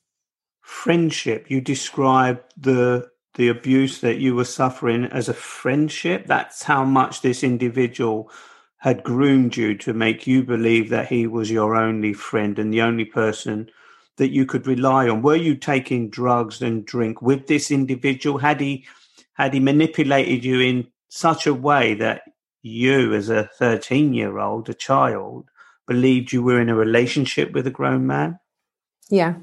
Friendship. 0.61 1.51
You 1.51 1.61
describe 1.61 2.41
the 2.57 3.11
the 3.35 3.47
abuse 3.47 4.01
that 4.01 4.17
you 4.17 4.33
were 4.33 4.45
suffering 4.45 5.05
as 5.05 5.29
a 5.29 5.35
friendship. 5.35 6.25
That's 6.25 6.63
how 6.63 6.83
much 6.83 7.21
this 7.21 7.43
individual 7.43 8.31
had 8.77 9.03
groomed 9.03 9.55
you 9.55 9.77
to 9.77 9.93
make 9.93 10.25
you 10.25 10.43
believe 10.43 10.89
that 10.89 11.09
he 11.09 11.27
was 11.27 11.51
your 11.51 11.75
only 11.75 12.13
friend 12.13 12.57
and 12.57 12.73
the 12.73 12.81
only 12.81 13.05
person 13.05 13.69
that 14.17 14.31
you 14.31 14.47
could 14.47 14.65
rely 14.65 15.07
on. 15.07 15.21
Were 15.21 15.35
you 15.35 15.53
taking 15.53 16.09
drugs 16.09 16.59
and 16.59 16.83
drink 16.83 17.21
with 17.21 17.45
this 17.45 17.69
individual? 17.69 18.39
Had 18.39 18.61
he 18.61 18.87
had 19.33 19.53
he 19.53 19.59
manipulated 19.59 20.43
you 20.43 20.59
in 20.59 20.87
such 21.13 21.45
a 21.45 21.53
way 21.53 21.93
that 21.93 22.23
you, 22.63 23.13
as 23.13 23.29
a 23.29 23.49
13 23.59 24.13
year 24.13 24.39
old, 24.39 24.67
a 24.69 24.73
child, 24.73 25.47
believed 25.85 26.31
you 26.31 26.41
were 26.41 26.59
in 26.59 26.69
a 26.69 26.75
relationship 26.75 27.51
with 27.51 27.67
a 27.67 27.71
grown 27.71 28.07
man? 28.07 28.39
Yeah. 29.09 29.35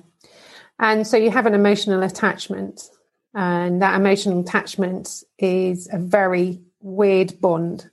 And 0.80 1.06
so 1.06 1.16
you 1.16 1.30
have 1.30 1.46
an 1.46 1.54
emotional 1.54 2.02
attachment. 2.02 2.82
And 3.34 3.80
that 3.82 3.94
emotional 3.94 4.40
attachment 4.40 5.22
is 5.38 5.88
a 5.92 5.98
very 5.98 6.60
weird 6.80 7.40
bond 7.40 7.88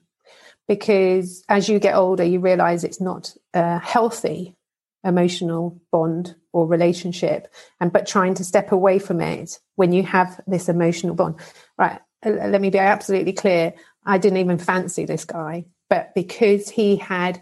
because 0.68 1.44
as 1.48 1.70
you 1.70 1.78
get 1.78 1.96
older, 1.96 2.24
you 2.24 2.40
realize 2.40 2.84
it's 2.84 3.02
not 3.02 3.36
a 3.54 3.78
healthy 3.78 4.56
emotional 5.04 5.80
bond 5.92 6.36
or 6.52 6.66
relationship 6.66 7.48
and 7.80 7.94
but 7.94 8.08
trying 8.08 8.34
to 8.34 8.44
step 8.44 8.72
away 8.72 8.98
from 8.98 9.22
it 9.22 9.60
when 9.76 9.92
you 9.92 10.02
have 10.02 10.42
this 10.48 10.68
emotional 10.68 11.14
bond 11.14 11.36
right 11.78 12.00
let 12.26 12.62
me 12.62 12.70
be 12.70 12.80
absolutely 12.80 13.34
clear. 13.34 13.74
I 14.06 14.18
didn't 14.18 14.40
even 14.40 14.58
fancy 14.58 15.06
this 15.06 15.26
guy 15.26 15.66
but 15.90 16.14
because 16.14 16.70
he 16.70 16.98
had 16.98 17.42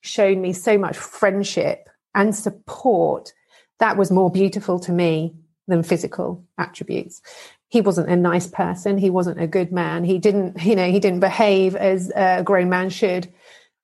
shown 0.00 0.40
me 0.40 0.52
so 0.52 0.78
much 0.78 0.96
friendship 0.96 1.88
and 2.14 2.34
support 2.34 3.32
that 3.78 3.96
was 3.96 4.10
more 4.10 4.30
beautiful 4.30 4.78
to 4.80 4.92
me 4.92 5.34
than 5.68 5.82
physical 5.82 6.44
attributes. 6.56 7.20
He 7.68 7.80
wasn't 7.80 8.08
a 8.08 8.16
nice 8.16 8.46
person. 8.46 8.96
He 8.96 9.10
wasn't 9.10 9.40
a 9.40 9.46
good 9.46 9.72
man. 9.72 10.04
He 10.04 10.18
didn't 10.18 10.62
you 10.62 10.76
know 10.76 10.90
he 10.90 11.00
didn't 11.00 11.20
behave 11.20 11.76
as 11.76 12.10
a 12.14 12.42
grown 12.42 12.68
man 12.68 12.90
should. 12.90 13.32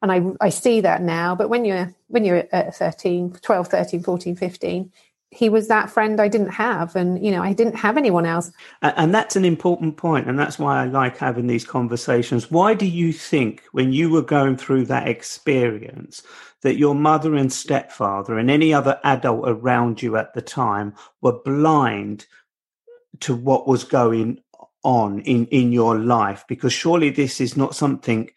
And 0.00 0.10
I, 0.10 0.22
I 0.40 0.48
see 0.48 0.80
that 0.80 1.02
now 1.02 1.34
but 1.34 1.48
when 1.48 1.64
you're 1.64 1.94
when 2.08 2.24
you're 2.24 2.44
at 2.52 2.74
13 2.76 3.32
12 3.40 3.68
13 3.68 4.02
14 4.02 4.36
15 4.36 4.92
he 5.32 5.48
was 5.48 5.68
that 5.68 5.88
friend 5.88 6.20
I 6.20 6.28
didn't 6.28 6.50
have, 6.50 6.94
and 6.94 7.24
you 7.24 7.30
know, 7.30 7.42
I 7.42 7.54
didn't 7.54 7.76
have 7.76 7.96
anyone 7.96 8.26
else. 8.26 8.52
And 8.82 9.14
that's 9.14 9.34
an 9.34 9.46
important 9.46 9.96
point, 9.96 10.28
and 10.28 10.38
that's 10.38 10.58
why 10.58 10.82
I 10.82 10.84
like 10.84 11.16
having 11.16 11.46
these 11.46 11.64
conversations. 11.64 12.50
Why 12.50 12.74
do 12.74 12.86
you 12.86 13.14
think, 13.14 13.62
when 13.72 13.94
you 13.94 14.10
were 14.10 14.22
going 14.22 14.58
through 14.58 14.84
that 14.86 15.08
experience, 15.08 16.22
that 16.60 16.76
your 16.76 16.94
mother 16.94 17.34
and 17.34 17.50
stepfather 17.50 18.38
and 18.38 18.50
any 18.50 18.74
other 18.74 19.00
adult 19.04 19.48
around 19.48 20.02
you 20.02 20.16
at 20.18 20.34
the 20.34 20.42
time 20.42 20.94
were 21.22 21.40
blind 21.40 22.26
to 23.20 23.34
what 23.34 23.66
was 23.66 23.84
going 23.84 24.38
on 24.84 25.20
in 25.20 25.46
in 25.46 25.72
your 25.72 25.98
life? 25.98 26.44
Because 26.46 26.74
surely 26.74 27.08
this 27.08 27.40
is 27.40 27.56
not 27.56 27.74
something 27.74 28.28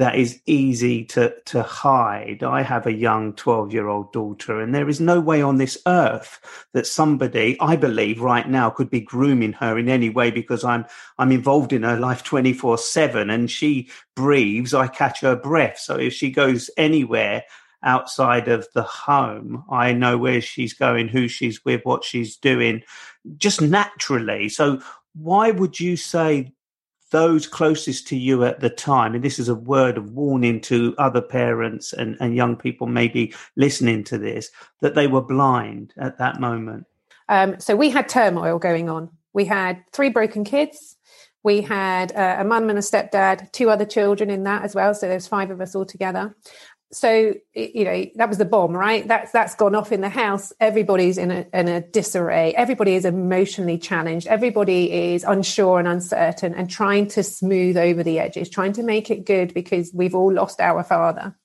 that 0.00 0.16
is 0.16 0.40
easy 0.46 1.04
to, 1.04 1.34
to 1.44 1.62
hide. 1.62 2.42
I 2.42 2.62
have 2.62 2.86
a 2.86 2.92
young 2.92 3.34
12 3.34 3.74
year 3.74 3.88
old 3.88 4.14
daughter, 4.14 4.58
and 4.58 4.74
there 4.74 4.88
is 4.88 4.98
no 4.98 5.20
way 5.20 5.42
on 5.42 5.58
this 5.58 5.76
earth 5.86 6.40
that 6.72 6.86
somebody, 6.86 7.58
I 7.60 7.76
believe 7.76 8.22
right 8.22 8.48
now, 8.48 8.70
could 8.70 8.88
be 8.88 9.02
grooming 9.02 9.52
her 9.52 9.78
in 9.78 9.90
any 9.90 10.08
way 10.08 10.30
because 10.30 10.64
I'm, 10.64 10.86
I'm 11.18 11.30
involved 11.32 11.74
in 11.74 11.82
her 11.82 11.98
life 11.98 12.24
24 12.24 12.78
seven 12.78 13.28
and 13.28 13.50
she 13.50 13.90
breathes, 14.16 14.72
I 14.72 14.86
catch 14.86 15.20
her 15.20 15.36
breath. 15.36 15.78
So 15.78 15.98
if 15.98 16.14
she 16.14 16.30
goes 16.30 16.70
anywhere 16.78 17.44
outside 17.82 18.48
of 18.48 18.66
the 18.74 18.84
home, 18.84 19.64
I 19.70 19.92
know 19.92 20.16
where 20.16 20.40
she's 20.40 20.72
going, 20.72 21.08
who 21.08 21.28
she's 21.28 21.62
with, 21.62 21.82
what 21.84 22.04
she's 22.04 22.38
doing, 22.38 22.84
just 23.36 23.60
naturally. 23.60 24.48
So 24.48 24.80
why 25.12 25.50
would 25.50 25.78
you 25.78 25.98
say 25.98 26.54
those 27.10 27.46
closest 27.46 28.06
to 28.08 28.16
you 28.16 28.44
at 28.44 28.60
the 28.60 28.70
time, 28.70 29.14
and 29.14 29.24
this 29.24 29.38
is 29.38 29.48
a 29.48 29.54
word 29.54 29.98
of 29.98 30.12
warning 30.12 30.60
to 30.62 30.94
other 30.98 31.20
parents 31.20 31.92
and, 31.92 32.16
and 32.20 32.34
young 32.34 32.56
people 32.56 32.86
maybe 32.86 33.34
listening 33.56 34.04
to 34.04 34.18
this, 34.18 34.50
that 34.80 34.94
they 34.94 35.06
were 35.06 35.22
blind 35.22 35.92
at 35.96 36.18
that 36.18 36.40
moment? 36.40 36.86
Um, 37.28 37.60
so 37.60 37.76
we 37.76 37.90
had 37.90 38.08
turmoil 38.08 38.58
going 38.58 38.88
on. 38.88 39.10
We 39.32 39.44
had 39.44 39.84
three 39.92 40.10
broken 40.10 40.44
kids. 40.44 40.96
We 41.42 41.62
had 41.62 42.12
uh, 42.12 42.36
a 42.40 42.44
mum 42.44 42.68
and 42.68 42.78
a 42.78 42.82
stepdad, 42.82 43.52
two 43.52 43.70
other 43.70 43.86
children 43.86 44.30
in 44.30 44.42
that 44.44 44.62
as 44.62 44.74
well. 44.74 44.94
So 44.94 45.08
there's 45.08 45.26
five 45.26 45.50
of 45.50 45.60
us 45.60 45.74
all 45.74 45.86
together 45.86 46.34
so 46.92 47.34
you 47.54 47.84
know 47.84 48.06
that 48.16 48.28
was 48.28 48.38
the 48.38 48.44
bomb 48.44 48.72
right? 48.72 49.06
That's 49.06 49.30
that's 49.30 49.54
gone 49.54 49.74
off 49.74 49.92
in 49.92 50.00
the 50.00 50.08
house. 50.08 50.52
Everybody's 50.58 51.18
in 51.18 51.30
a, 51.30 51.46
in 51.52 51.68
a 51.68 51.80
disarray. 51.80 52.52
Everybody 52.54 52.94
is 52.94 53.04
emotionally 53.04 53.78
challenged. 53.78 54.26
Everybody 54.26 54.90
is 54.90 55.22
unsure 55.22 55.78
and 55.78 55.86
uncertain 55.86 56.54
and 56.54 56.68
trying 56.68 57.06
to 57.08 57.22
smooth 57.22 57.76
over 57.76 58.02
the 58.02 58.18
edges 58.18 58.48
trying 58.48 58.72
to 58.74 58.82
make 58.82 59.10
it 59.10 59.24
good 59.24 59.54
because 59.54 59.92
we've 59.94 60.14
all 60.14 60.32
lost 60.32 60.60
our 60.60 60.82
father. 60.82 61.36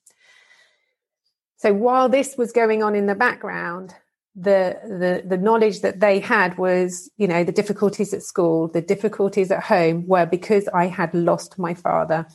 So 1.57 1.73
while 1.73 2.09
this 2.09 2.35
was 2.37 2.51
going 2.51 2.83
on 2.83 2.95
in 2.95 3.05
the 3.05 3.15
background 3.15 3.93
the 4.35 4.77
the 4.83 5.27
the 5.27 5.37
knowledge 5.37 5.79
that 5.79 6.01
they 6.01 6.19
had 6.19 6.57
was 6.57 7.09
you 7.15 7.25
know 7.25 7.45
the 7.45 7.53
difficulties 7.53 8.13
at 8.13 8.21
school 8.21 8.67
the 8.67 8.81
difficulties 8.81 9.49
at 9.49 9.63
home 9.63 10.05
were 10.07 10.25
because 10.25 10.67
i 10.73 10.87
had 10.87 11.13
lost 11.13 11.57
my 11.57 11.73
father. 11.73 12.27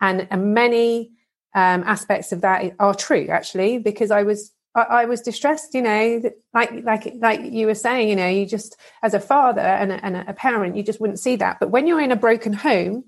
And, 0.00 0.26
and 0.30 0.52
many 0.52 1.13
um, 1.54 1.84
aspects 1.84 2.32
of 2.32 2.40
that 2.40 2.74
are 2.78 2.94
true 2.94 3.28
actually 3.28 3.78
because 3.78 4.10
I 4.10 4.24
was 4.24 4.52
I, 4.76 5.04
was 5.04 5.20
distressed, 5.20 5.72
you 5.74 5.82
know, 5.82 6.22
like 6.52 6.72
like 6.82 7.14
like 7.18 7.40
you 7.44 7.66
were 7.66 7.76
saying, 7.76 8.08
you 8.08 8.16
know, 8.16 8.28
you 8.28 8.44
just 8.44 8.76
as 9.02 9.14
a 9.14 9.20
father 9.20 9.60
and 9.60 9.92
a, 9.92 10.04
and 10.04 10.16
a 10.16 10.34
parent, 10.34 10.76
you 10.76 10.82
just 10.82 11.00
wouldn't 11.00 11.20
see 11.20 11.36
that. 11.36 11.60
But 11.60 11.70
when 11.70 11.86
you're 11.86 12.00
in 12.00 12.10
a 12.10 12.16
broken 12.16 12.52
home 12.52 13.04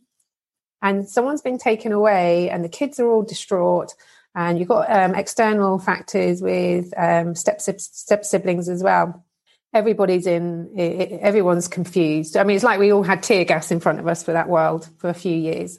and 0.80 1.08
someone's 1.08 1.42
been 1.42 1.58
taken 1.58 1.90
away 1.90 2.50
and 2.50 2.62
the 2.62 2.68
kids 2.68 3.00
are 3.00 3.08
all 3.08 3.22
distraught 3.24 3.94
and 4.36 4.58
you've 4.58 4.68
got 4.68 4.90
um, 4.90 5.16
external 5.16 5.80
factors 5.80 6.40
with 6.40 6.92
um, 6.96 7.34
step 7.34 7.60
step 7.60 8.24
siblings 8.24 8.68
as 8.68 8.82
well. 8.82 9.24
Everybody's 9.74 10.26
in, 10.26 10.70
everyone's 11.20 11.68
confused. 11.68 12.36
I 12.36 12.44
mean, 12.44 12.54
it's 12.54 12.64
like 12.64 12.78
we 12.78 12.92
all 12.92 13.02
had 13.02 13.22
tear 13.22 13.44
gas 13.44 13.70
in 13.70 13.80
front 13.80 13.98
of 13.98 14.06
us 14.06 14.22
for 14.22 14.32
that 14.32 14.48
world 14.48 14.88
for 14.98 15.10
a 15.10 15.14
few 15.14 15.36
years. 15.36 15.78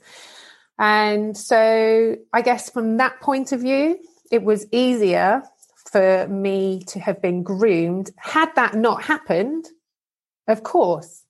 And 0.79 1.35
so 1.35 2.15
I 2.33 2.41
guess 2.41 2.69
from 2.69 2.97
that 2.97 3.19
point 3.19 3.51
of 3.51 3.61
view, 3.61 3.99
it 4.31 4.43
was 4.43 4.67
easier 4.71 5.43
for 5.91 6.27
me 6.27 6.83
to 6.87 6.99
have 6.99 7.21
been 7.21 7.43
groomed. 7.43 8.11
Had 8.17 8.53
that 8.55 8.75
not 8.75 9.03
happened, 9.03 9.65
of 10.47 10.63
course, 10.63 11.23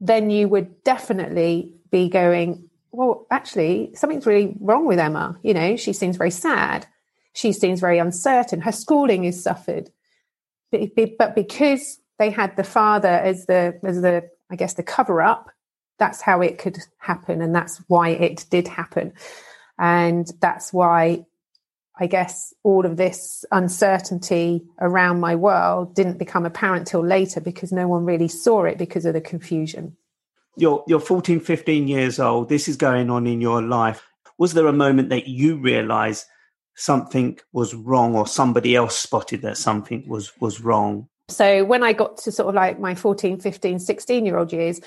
then 0.00 0.30
you 0.30 0.48
would 0.48 0.84
definitely 0.84 1.72
be 1.90 2.08
going, 2.08 2.68
well, 2.92 3.26
actually, 3.30 3.94
something's 3.94 4.26
really 4.26 4.54
wrong 4.60 4.86
with 4.86 4.98
Emma. 4.98 5.36
You 5.42 5.54
know, 5.54 5.76
she 5.76 5.92
seems 5.92 6.16
very 6.16 6.30
sad. 6.30 6.86
She 7.32 7.52
seems 7.52 7.80
very 7.80 7.98
uncertain. 7.98 8.60
Her 8.60 8.72
schooling 8.72 9.24
is 9.24 9.42
suffered. 9.42 9.90
But 10.70 11.34
because 11.34 11.98
they 12.18 12.30
had 12.30 12.56
the 12.56 12.64
father 12.64 13.08
as 13.08 13.46
the, 13.46 13.80
as 13.82 14.02
the, 14.02 14.28
I 14.50 14.56
guess, 14.56 14.74
the 14.74 14.82
cover 14.82 15.22
up, 15.22 15.50
that's 15.98 16.20
how 16.20 16.40
it 16.40 16.58
could 16.58 16.78
happen 16.98 17.40
and 17.40 17.54
that's 17.54 17.78
why 17.88 18.10
it 18.10 18.46
did 18.50 18.68
happen. 18.68 19.12
And 19.78 20.30
that's 20.40 20.72
why 20.72 21.24
i 21.98 22.06
guess 22.06 22.52
all 22.64 22.84
of 22.84 22.96
this 22.96 23.44
uncertainty 23.52 24.64
around 24.80 25.20
my 25.20 25.36
world 25.36 25.94
didn't 25.94 26.18
become 26.18 26.44
apparent 26.44 26.88
till 26.88 27.04
later 27.04 27.40
because 27.40 27.70
no 27.70 27.86
one 27.86 28.04
really 28.04 28.26
saw 28.28 28.64
it 28.64 28.78
because 28.78 29.04
of 29.04 29.14
the 29.14 29.20
confusion. 29.20 29.96
You're 30.56 30.84
you're 30.86 31.00
14 31.00 31.40
15 31.40 31.88
years 31.88 32.18
old. 32.18 32.48
This 32.48 32.68
is 32.68 32.76
going 32.76 33.10
on 33.10 33.26
in 33.26 33.40
your 33.40 33.62
life. 33.62 34.06
Was 34.38 34.54
there 34.54 34.66
a 34.66 34.72
moment 34.72 35.08
that 35.10 35.28
you 35.28 35.56
realized 35.56 36.26
something 36.76 37.38
was 37.52 37.74
wrong 37.74 38.16
or 38.16 38.26
somebody 38.26 38.74
else 38.74 38.96
spotted 38.96 39.42
that 39.42 39.56
something 39.56 40.08
was 40.08 40.32
was 40.40 40.60
wrong? 40.60 41.08
So 41.28 41.64
when 41.64 41.82
i 41.82 41.92
got 41.92 42.18
to 42.18 42.32
sort 42.32 42.48
of 42.48 42.54
like 42.54 42.78
my 42.78 42.94
14 42.94 43.40
15 43.40 43.78
16 43.78 44.26
year 44.26 44.36
old 44.36 44.52
years 44.52 44.80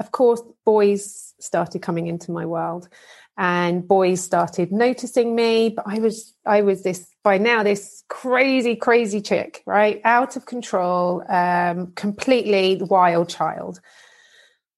of 0.00 0.10
course, 0.10 0.42
boys 0.64 1.34
started 1.38 1.82
coming 1.82 2.06
into 2.06 2.32
my 2.32 2.46
world 2.46 2.88
and 3.36 3.86
boys 3.86 4.22
started 4.22 4.70
noticing 4.70 5.34
me 5.34 5.68
but 5.68 5.84
i 5.88 5.98
was 5.98 6.34
i 6.46 6.62
was 6.62 6.82
this 6.84 7.08
by 7.24 7.36
now 7.36 7.62
this 7.62 8.04
crazy 8.08 8.76
crazy 8.76 9.20
chick 9.20 9.62
right? 9.66 10.00
Out 10.04 10.36
of 10.36 10.46
control 10.46 11.22
um 11.28 11.92
completely 11.94 12.80
wild 12.82 13.28
child. 13.28 13.80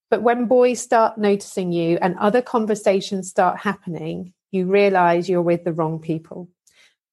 But 0.09 0.23
when 0.23 0.47
boys 0.47 0.81
start 0.81 1.19
noticing 1.19 1.73
you 1.73 1.99
and 2.01 2.17
other 2.19 2.41
conversations 2.41 3.29
start 3.29 3.59
happening 3.59 4.33
you 4.53 4.67
realize 4.67 5.29
you're 5.29 5.43
with 5.43 5.65
the 5.65 5.73
wrong 5.73 5.99
people 5.99 6.49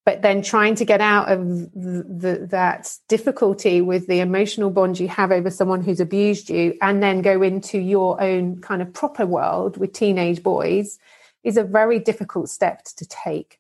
but 0.06 0.22
then 0.22 0.42
trying 0.42 0.76
to 0.76 0.86
get 0.86 1.02
out 1.02 1.32
of 1.32 1.48
the, 1.74 2.48
that 2.50 2.96
difficulty 3.08 3.82
with 3.82 4.08
the 4.08 4.20
emotional 4.20 4.70
bond 4.70 5.00
you 5.00 5.08
have 5.08 5.32
over 5.32 5.50
someone 5.50 5.82
who's 5.82 6.00
abused 6.00 6.50
you 6.50 6.78
and 6.82 7.02
then 7.02 7.22
go 7.22 7.42
into 7.42 7.78
your 7.80 8.22
own 8.22 8.60
kind 8.60 8.82
of 8.82 8.94
proper 8.94 9.26
world 9.26 9.78
with 9.78 9.94
teenage 9.94 10.44
boys 10.44 11.00
is 11.44 11.58
a 11.58 11.64
very 11.64 12.00
difficult 12.00 12.50
step 12.50 12.84
to 12.84 13.06
take. 13.06 13.60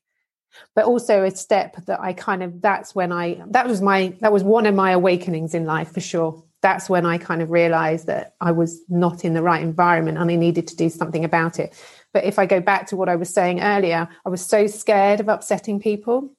But 0.75 0.85
also 0.85 1.23
a 1.23 1.31
step 1.31 1.77
that 1.87 1.99
i 1.99 2.13
kind 2.13 2.43
of 2.43 2.61
that's 2.61 2.93
when 2.93 3.11
i 3.11 3.41
that 3.47 3.67
was 3.67 3.81
my 3.81 4.15
that 4.21 4.31
was 4.31 4.43
one 4.43 4.67
of 4.67 4.75
my 4.75 4.91
awakenings 4.91 5.55
in 5.55 5.65
life 5.65 5.91
for 5.91 5.99
sure 5.99 6.43
that's 6.63 6.89
when 6.89 7.05
i 7.05 7.19
kind 7.19 7.43
of 7.43 7.51
realized 7.51 8.07
that 8.07 8.33
i 8.41 8.51
was 8.51 8.81
not 8.89 9.23
in 9.23 9.35
the 9.35 9.43
right 9.43 9.61
environment 9.61 10.17
and 10.17 10.31
i 10.31 10.35
needed 10.35 10.67
to 10.67 10.75
do 10.75 10.89
something 10.89 11.23
about 11.23 11.59
it 11.59 11.75
but 12.13 12.23
if 12.23 12.39
I 12.39 12.45
go 12.45 12.61
back 12.61 12.87
to 12.87 12.95
what 12.95 13.09
I 13.09 13.15
was 13.15 13.29
saying 13.29 13.61
earlier, 13.61 14.07
I 14.25 14.29
was 14.29 14.45
so 14.45 14.67
scared 14.67 15.19
of 15.19 15.27
upsetting 15.27 15.79
people 15.79 16.31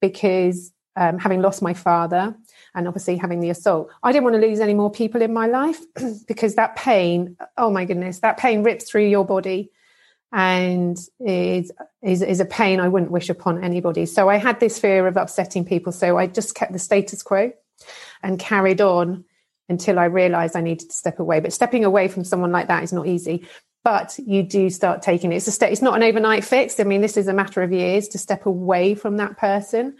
because 0.00 0.72
um, 0.96 1.18
having 1.18 1.42
lost 1.42 1.62
my 1.62 1.74
father 1.74 2.34
and 2.74 2.88
obviously 2.88 3.16
having 3.16 3.40
the 3.40 3.50
assault, 3.50 3.90
I 4.02 4.10
didn't 4.10 4.24
want 4.24 4.40
to 4.40 4.46
lose 4.46 4.58
any 4.58 4.74
more 4.74 4.90
people 4.90 5.22
in 5.22 5.32
my 5.32 5.46
life 5.46 5.80
because 6.26 6.54
that 6.54 6.76
pain, 6.76 7.36
oh 7.56 7.70
my 7.70 7.84
goodness, 7.84 8.20
that 8.20 8.38
pain 8.38 8.64
rips 8.64 8.90
through 8.90 9.06
your 9.06 9.24
body 9.24 9.70
and 10.32 10.98
is, 11.20 11.70
is, 12.02 12.22
is 12.22 12.40
a 12.40 12.44
pain 12.44 12.80
I 12.80 12.88
wouldn't 12.88 13.12
wish 13.12 13.28
upon 13.28 13.62
anybody. 13.62 14.06
So 14.06 14.28
I 14.28 14.36
had 14.36 14.60
this 14.60 14.78
fear 14.78 15.06
of 15.06 15.16
upsetting 15.16 15.64
people. 15.64 15.92
So 15.92 16.18
I 16.18 16.26
just 16.26 16.54
kept 16.54 16.72
the 16.72 16.78
status 16.78 17.22
quo 17.22 17.52
and 18.22 18.38
carried 18.38 18.80
on 18.80 19.24
until 19.68 19.98
I 19.98 20.06
realized 20.06 20.56
I 20.56 20.60
needed 20.60 20.90
to 20.90 20.96
step 20.96 21.18
away. 21.18 21.40
But 21.40 21.52
stepping 21.52 21.84
away 21.84 22.08
from 22.08 22.24
someone 22.24 22.52
like 22.52 22.68
that 22.68 22.82
is 22.82 22.92
not 22.92 23.06
easy 23.06 23.46
but 23.84 24.18
you 24.18 24.42
do 24.42 24.68
start 24.68 25.00
taking 25.00 25.32
it. 25.32 25.36
It's 25.36 25.46
a 25.46 25.52
step. 25.52 25.72
It's 25.72 25.80
not 25.80 25.96
an 25.96 26.02
overnight 26.02 26.44
fix. 26.44 26.78
I 26.78 26.84
mean, 26.84 27.00
this 27.00 27.16
is 27.16 27.26
a 27.26 27.32
matter 27.32 27.62
of 27.62 27.72
years 27.72 28.08
to 28.08 28.18
step 28.18 28.44
away 28.44 28.94
from 28.94 29.16
that 29.16 29.38
person. 29.38 29.96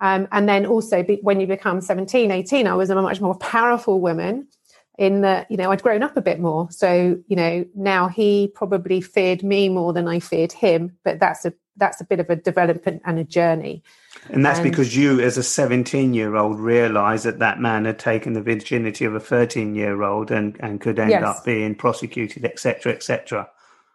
Um, 0.00 0.28
and 0.32 0.48
then 0.48 0.64
also 0.64 1.02
be, 1.02 1.18
when 1.22 1.38
you 1.38 1.46
become 1.46 1.80
17, 1.80 2.30
18, 2.30 2.66
I 2.66 2.74
was 2.74 2.88
a 2.88 2.94
much 2.94 3.20
more 3.20 3.34
powerful 3.36 4.00
woman 4.00 4.48
in 4.96 5.20
that, 5.22 5.50
you 5.50 5.56
know, 5.56 5.70
I'd 5.70 5.82
grown 5.82 6.02
up 6.02 6.16
a 6.16 6.22
bit 6.22 6.40
more. 6.40 6.70
So, 6.70 7.18
you 7.26 7.36
know, 7.36 7.66
now 7.74 8.08
he 8.08 8.50
probably 8.54 9.00
feared 9.00 9.42
me 9.42 9.68
more 9.68 9.92
than 9.92 10.08
I 10.08 10.20
feared 10.20 10.52
him, 10.52 10.96
but 11.04 11.20
that's 11.20 11.44
a, 11.44 11.52
that's 11.76 12.00
a 12.00 12.04
bit 12.04 12.20
of 12.20 12.30
a 12.30 12.36
development 12.36 13.02
and 13.04 13.18
a 13.18 13.24
journey. 13.24 13.82
And 14.30 14.44
that's 14.44 14.58
and, 14.58 14.70
because 14.70 14.96
you, 14.96 15.20
as 15.20 15.38
a 15.38 15.42
17 15.42 16.14
year 16.14 16.36
old, 16.36 16.58
realized 16.58 17.24
that 17.24 17.38
that 17.38 17.60
man 17.60 17.84
had 17.84 17.98
taken 17.98 18.34
the 18.34 18.42
virginity 18.42 19.04
of 19.04 19.14
a 19.14 19.20
13 19.20 19.74
year 19.74 20.02
old 20.02 20.30
and, 20.30 20.56
and 20.60 20.80
could 20.80 20.98
end 20.98 21.10
yes. 21.10 21.22
up 21.22 21.44
being 21.44 21.74
prosecuted, 21.74 22.44
etc., 22.44 22.92
etc. 22.92 23.48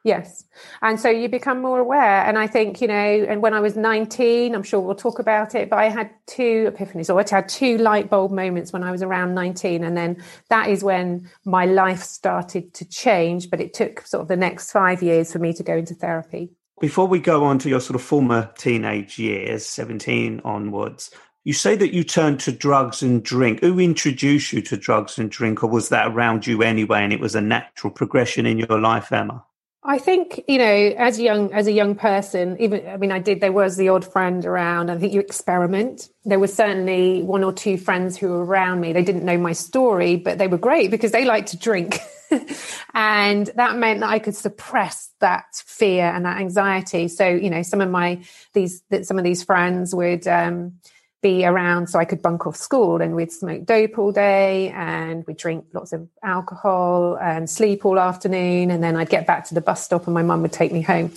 Yes. 0.03 0.43
And 0.81 0.99
so 0.99 1.09
you 1.09 1.29
become 1.29 1.61
more 1.61 1.79
aware. 1.79 2.25
And 2.25 2.37
I 2.37 2.45
think, 2.45 2.81
you 2.81 2.87
know, 2.87 2.93
and 2.93 3.41
when 3.41 3.53
I 3.53 3.61
was 3.61 3.77
19, 3.77 4.53
I'm 4.53 4.63
sure 4.63 4.81
we'll 4.81 4.95
talk 4.95 5.17
about 5.17 5.55
it, 5.55 5.69
but 5.69 5.79
I 5.79 5.87
had 5.87 6.09
two 6.27 6.73
epiphanies, 6.75 7.09
or 7.09 7.17
I 7.17 7.23
had 7.29 7.47
two 7.47 7.77
light 7.77 8.09
bulb 8.09 8.31
moments 8.31 8.73
when 8.73 8.83
I 8.83 8.91
was 8.91 9.01
around 9.01 9.33
19. 9.33 9.81
And 9.81 9.95
then 9.95 10.21
that 10.49 10.67
is 10.67 10.83
when 10.83 11.29
my 11.45 11.65
life 11.65 12.03
started 12.03 12.73
to 12.73 12.85
change. 12.85 13.49
But 13.49 13.61
it 13.61 13.73
took 13.73 14.05
sort 14.05 14.21
of 14.21 14.27
the 14.27 14.35
next 14.35 14.73
five 14.73 15.01
years 15.01 15.31
for 15.31 15.39
me 15.39 15.53
to 15.53 15.63
go 15.63 15.77
into 15.77 15.95
therapy. 15.95 16.51
Before 16.81 17.07
we 17.07 17.19
go 17.19 17.43
on 17.43 17.59
to 17.59 17.69
your 17.69 17.79
sort 17.79 17.95
of 17.95 18.01
former 18.01 18.51
teenage 18.57 19.17
years, 19.19 19.65
17 19.65 20.41
onwards, 20.43 21.11
you 21.43 21.53
say 21.53 21.75
that 21.75 21.93
you 21.93 22.03
turned 22.03 22.39
to 22.41 22.51
drugs 22.51 23.01
and 23.01 23.23
drink. 23.23 23.59
Who 23.61 23.79
introduced 23.79 24.53
you 24.53 24.61
to 24.63 24.77
drugs 24.77 25.17
and 25.17 25.29
drink, 25.29 25.63
or 25.63 25.69
was 25.69 25.89
that 25.89 26.07
around 26.07 26.47
you 26.47 26.63
anyway 26.63 27.03
and 27.03 27.13
it 27.13 27.19
was 27.19 27.35
a 27.35 27.41
natural 27.41 27.91
progression 27.91 28.45
in 28.45 28.57
your 28.57 28.79
life, 28.79 29.11
Emma? 29.11 29.43
I 29.85 29.97
think 29.99 30.41
you 30.47 30.57
know, 30.57 30.93
as 30.97 31.19
young 31.19 31.51
as 31.51 31.67
a 31.67 31.73
young 31.73 31.95
person, 31.95 32.55
even 32.59 32.87
I 32.87 32.95
mean, 32.95 33.11
I 33.11 33.19
did. 33.19 33.41
There 33.41 33.51
was 33.51 33.75
the 33.75 33.89
odd 33.89 34.09
friend 34.09 34.45
around. 34.45 34.89
I 34.89 34.97
think 34.97 35.11
you 35.13 35.19
experiment. 35.19 36.09
There 36.23 36.39
was 36.39 36.53
certainly 36.53 37.21
one 37.21 37.43
or 37.43 37.51
two 37.51 37.77
friends 37.77 38.17
who 38.17 38.29
were 38.29 38.45
around 38.45 38.79
me. 38.79 38.93
They 38.93 39.03
didn't 39.03 39.25
know 39.25 39.37
my 39.37 39.51
story, 39.51 40.15
but 40.15 40.37
they 40.37 40.47
were 40.47 40.57
great 40.57 40.89
because 40.89 41.11
they 41.11 41.25
liked 41.25 41.49
to 41.49 41.57
drink, 41.57 41.99
and 42.93 43.47
that 43.55 43.77
meant 43.77 44.01
that 44.01 44.09
I 44.09 44.19
could 44.19 44.35
suppress 44.35 45.11
that 45.19 45.55
fear 45.65 46.05
and 46.05 46.25
that 46.25 46.37
anxiety. 46.37 47.07
So 47.07 47.27
you 47.27 47.49
know, 47.49 47.61
some 47.61 47.81
of 47.81 47.89
my 47.89 48.23
these 48.53 48.83
some 49.03 49.17
of 49.17 49.23
these 49.23 49.43
friends 49.43 49.93
would. 49.93 50.27
Um, 50.27 50.79
be 51.23 51.45
around 51.45 51.87
so 51.87 51.97
I 51.97 52.05
could 52.05 52.21
bunk 52.21 52.45
off 52.45 52.57
school 52.57 53.01
and 53.01 53.15
we'd 53.15 53.31
smoke 53.31 53.65
dope 53.65 53.97
all 53.97 54.11
day 54.11 54.69
and 54.71 55.25
we'd 55.25 55.37
drink 55.37 55.65
lots 55.73 55.93
of 55.93 56.07
alcohol 56.21 57.17
and 57.19 57.49
sleep 57.49 57.85
all 57.85 57.97
afternoon. 57.97 58.69
And 58.69 58.83
then 58.83 58.97
I'd 58.97 59.09
get 59.09 59.25
back 59.25 59.47
to 59.47 59.55
the 59.55 59.61
bus 59.61 59.83
stop 59.83 60.05
and 60.05 60.13
my 60.13 60.21
mum 60.21 60.41
would 60.41 60.51
take 60.51 60.73
me 60.73 60.81
home. 60.81 61.13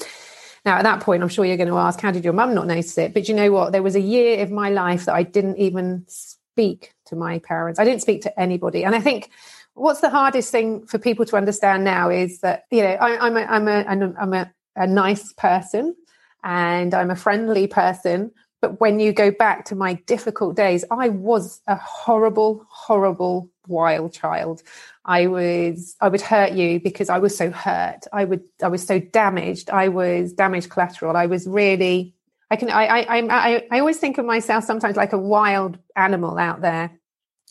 Now, 0.65 0.79
at 0.79 0.85
that 0.85 1.01
point, 1.01 1.23
I'm 1.23 1.29
sure 1.29 1.45
you're 1.45 1.57
going 1.57 1.69
to 1.69 1.77
ask, 1.77 2.01
how 2.01 2.13
did 2.13 2.25
your 2.25 2.33
mum 2.33 2.55
not 2.55 2.67
notice 2.67 2.97
it? 2.99 3.13
But 3.13 3.29
you 3.29 3.35
know 3.35 3.53
what? 3.53 3.73
There 3.73 3.83
was 3.83 3.95
a 3.95 4.01
year 4.01 4.43
of 4.43 4.51
my 4.51 4.71
life 4.71 5.05
that 5.05 5.15
I 5.15 5.25
didn't 5.25 5.59
even 5.59 6.05
speak 6.09 6.93
to 7.07 7.17
my 7.17 7.41
parents. 7.41 7.79
I 7.79 7.85
didn't 7.85 8.03
speak 8.03 8.23
to 8.23 8.41
anybody. 8.41 8.85
And 8.85 8.95
I 8.95 9.01
think 9.01 9.31
what's 9.77 10.01
the 10.01 10.11
hardest 10.11 10.51
thing 10.51 10.87
for 10.87 10.99
people 10.99 11.25
to 11.27 11.37
understand 11.37 11.85
now 11.85 12.11
is 12.11 12.41
that, 12.41 12.65
you 12.71 12.83
know, 12.83 12.95
I, 12.95 13.27
am 13.27 13.37
a, 13.37 13.41
I'm, 13.41 13.69
a, 13.69 14.15
I'm 14.19 14.33
a, 14.33 14.53
a 14.75 14.87
nice 14.87 15.33
person 15.35 15.95
and 16.43 16.95
I'm 16.95 17.11
a 17.11 17.17
friendly 17.17 17.67
person 17.67 18.33
but 18.61 18.81
when 18.81 19.01
you 19.01 19.13
go 19.13 19.31
back 19.31 19.67
to 19.67 19.75
my 19.75 19.95
difficult 20.07 20.57
days, 20.57 20.85
I 20.91 21.11
was 21.11 21.61
a 21.67 21.77
horrible, 21.77 22.67
horrible 22.69 23.51
wild 23.69 24.13
child. 24.13 24.63
I 25.05 25.27
was 25.27 25.95
I 26.01 26.09
would 26.09 26.21
hurt 26.21 26.53
you 26.53 26.81
because 26.81 27.09
I 27.09 27.19
was 27.19 27.37
so 27.37 27.51
hurt. 27.51 28.07
I 28.13 28.25
would 28.25 28.43
I 28.63 28.69
was 28.69 28.85
so 28.85 28.99
damaged. 28.99 29.71
I 29.71 29.89
was 29.89 30.33
damaged 30.33 30.71
collateral. 30.71 31.17
I 31.17 31.27
was 31.27 31.47
really 31.47 32.15
I 32.51 32.57
can 32.57 32.71
I 32.71 32.87
I 32.87 33.19
I 33.21 33.63
I 33.71 33.79
always 33.81 33.99
think 33.99 34.19
of 34.19 34.25
myself 34.25 34.65
sometimes 34.65 34.97
like 34.97 35.13
a 35.13 35.19
wild 35.19 35.79
animal 35.95 36.39
out 36.39 36.61
there. 36.63 36.91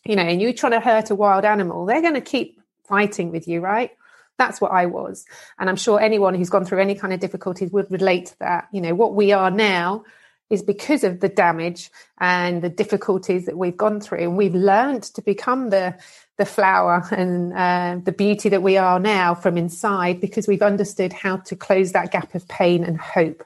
You 0.05 0.15
know, 0.15 0.23
and 0.23 0.41
you're 0.41 0.53
trying 0.53 0.73
to 0.73 0.79
hurt 0.79 1.09
a 1.09 1.15
wild 1.15 1.45
animal, 1.45 1.85
they're 1.85 2.01
going 2.01 2.13
to 2.13 2.21
keep 2.21 2.61
fighting 2.87 3.31
with 3.31 3.47
you, 3.47 3.61
right? 3.61 3.91
That's 4.37 4.59
what 4.59 4.71
I 4.71 4.85
was. 4.85 5.25
And 5.57 5.69
I'm 5.69 5.77
sure 5.77 5.99
anyone 5.99 6.35
who's 6.35 6.49
gone 6.49 6.65
through 6.65 6.81
any 6.81 6.95
kind 6.95 7.13
of 7.13 7.19
difficulties 7.19 7.71
would 7.71 7.89
relate 7.89 8.27
to 8.27 8.39
that. 8.39 8.67
You 8.71 8.81
know, 8.81 8.93
what 8.93 9.15
we 9.15 9.31
are 9.31 9.49
now 9.49 10.03
is 10.49 10.61
because 10.61 11.03
of 11.03 11.21
the 11.21 11.29
damage 11.29 11.89
and 12.19 12.61
the 12.61 12.69
difficulties 12.69 13.45
that 13.45 13.57
we've 13.57 13.77
gone 13.77 13.99
through 13.99 14.19
and 14.19 14.37
we've 14.37 14.53
learned 14.53 15.03
to 15.03 15.21
become 15.21 15.69
the 15.69 15.95
the 16.37 16.45
flower 16.45 17.07
and 17.11 17.53
uh, 17.53 17.97
the 18.03 18.11
beauty 18.11 18.49
that 18.49 18.61
we 18.61 18.77
are 18.77 18.99
now 18.99 19.33
from 19.33 19.57
inside 19.57 20.19
because 20.19 20.47
we've 20.49 20.61
understood 20.61 21.13
how 21.13 21.37
to 21.37 21.55
close 21.55 21.93
that 21.93 22.11
gap 22.11 22.35
of 22.35 22.45
pain 22.49 22.83
and 22.83 22.99
hope 22.99 23.43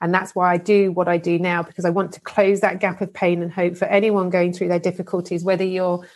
and 0.00 0.14
that's 0.14 0.34
why 0.34 0.52
I 0.52 0.56
do 0.56 0.92
what 0.92 1.08
I 1.08 1.18
do 1.18 1.38
now 1.38 1.62
because 1.62 1.84
I 1.84 1.90
want 1.90 2.12
to 2.12 2.20
close 2.20 2.60
that 2.60 2.80
gap 2.80 3.00
of 3.00 3.12
pain 3.12 3.42
and 3.42 3.52
hope 3.52 3.76
for 3.76 3.86
anyone 3.86 4.30
going 4.30 4.52
through 4.52 4.68
their 4.68 4.78
difficulties 4.78 5.44
whether 5.44 5.64
you're 5.64 6.06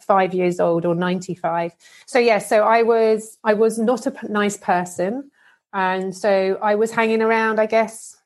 five 0.00 0.34
years 0.34 0.58
old 0.58 0.84
or 0.84 0.92
95 0.92 1.70
so 2.04 2.18
yeah 2.18 2.38
so 2.38 2.64
i 2.64 2.82
was 2.82 3.38
i 3.44 3.54
was 3.54 3.78
not 3.78 4.08
a 4.08 4.12
nice 4.28 4.56
person 4.56 5.30
and 5.72 6.16
so 6.16 6.58
i 6.60 6.74
was 6.74 6.90
hanging 6.90 7.22
around 7.22 7.60
i 7.60 7.66
guess 7.66 8.16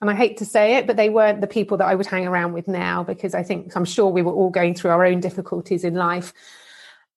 and 0.00 0.10
I 0.10 0.14
hate 0.14 0.36
to 0.38 0.44
say 0.44 0.76
it, 0.76 0.86
but 0.86 0.96
they 0.96 1.08
weren't 1.08 1.40
the 1.40 1.46
people 1.46 1.78
that 1.78 1.86
I 1.86 1.94
would 1.94 2.06
hang 2.06 2.26
around 2.26 2.52
with 2.52 2.68
now 2.68 3.04
because 3.04 3.34
I 3.34 3.42
think 3.42 3.74
I'm 3.74 3.86
sure 3.86 4.10
we 4.10 4.20
were 4.20 4.32
all 4.32 4.50
going 4.50 4.74
through 4.74 4.90
our 4.90 5.04
own 5.04 5.20
difficulties 5.20 5.82
in 5.82 5.94
life. 5.94 6.34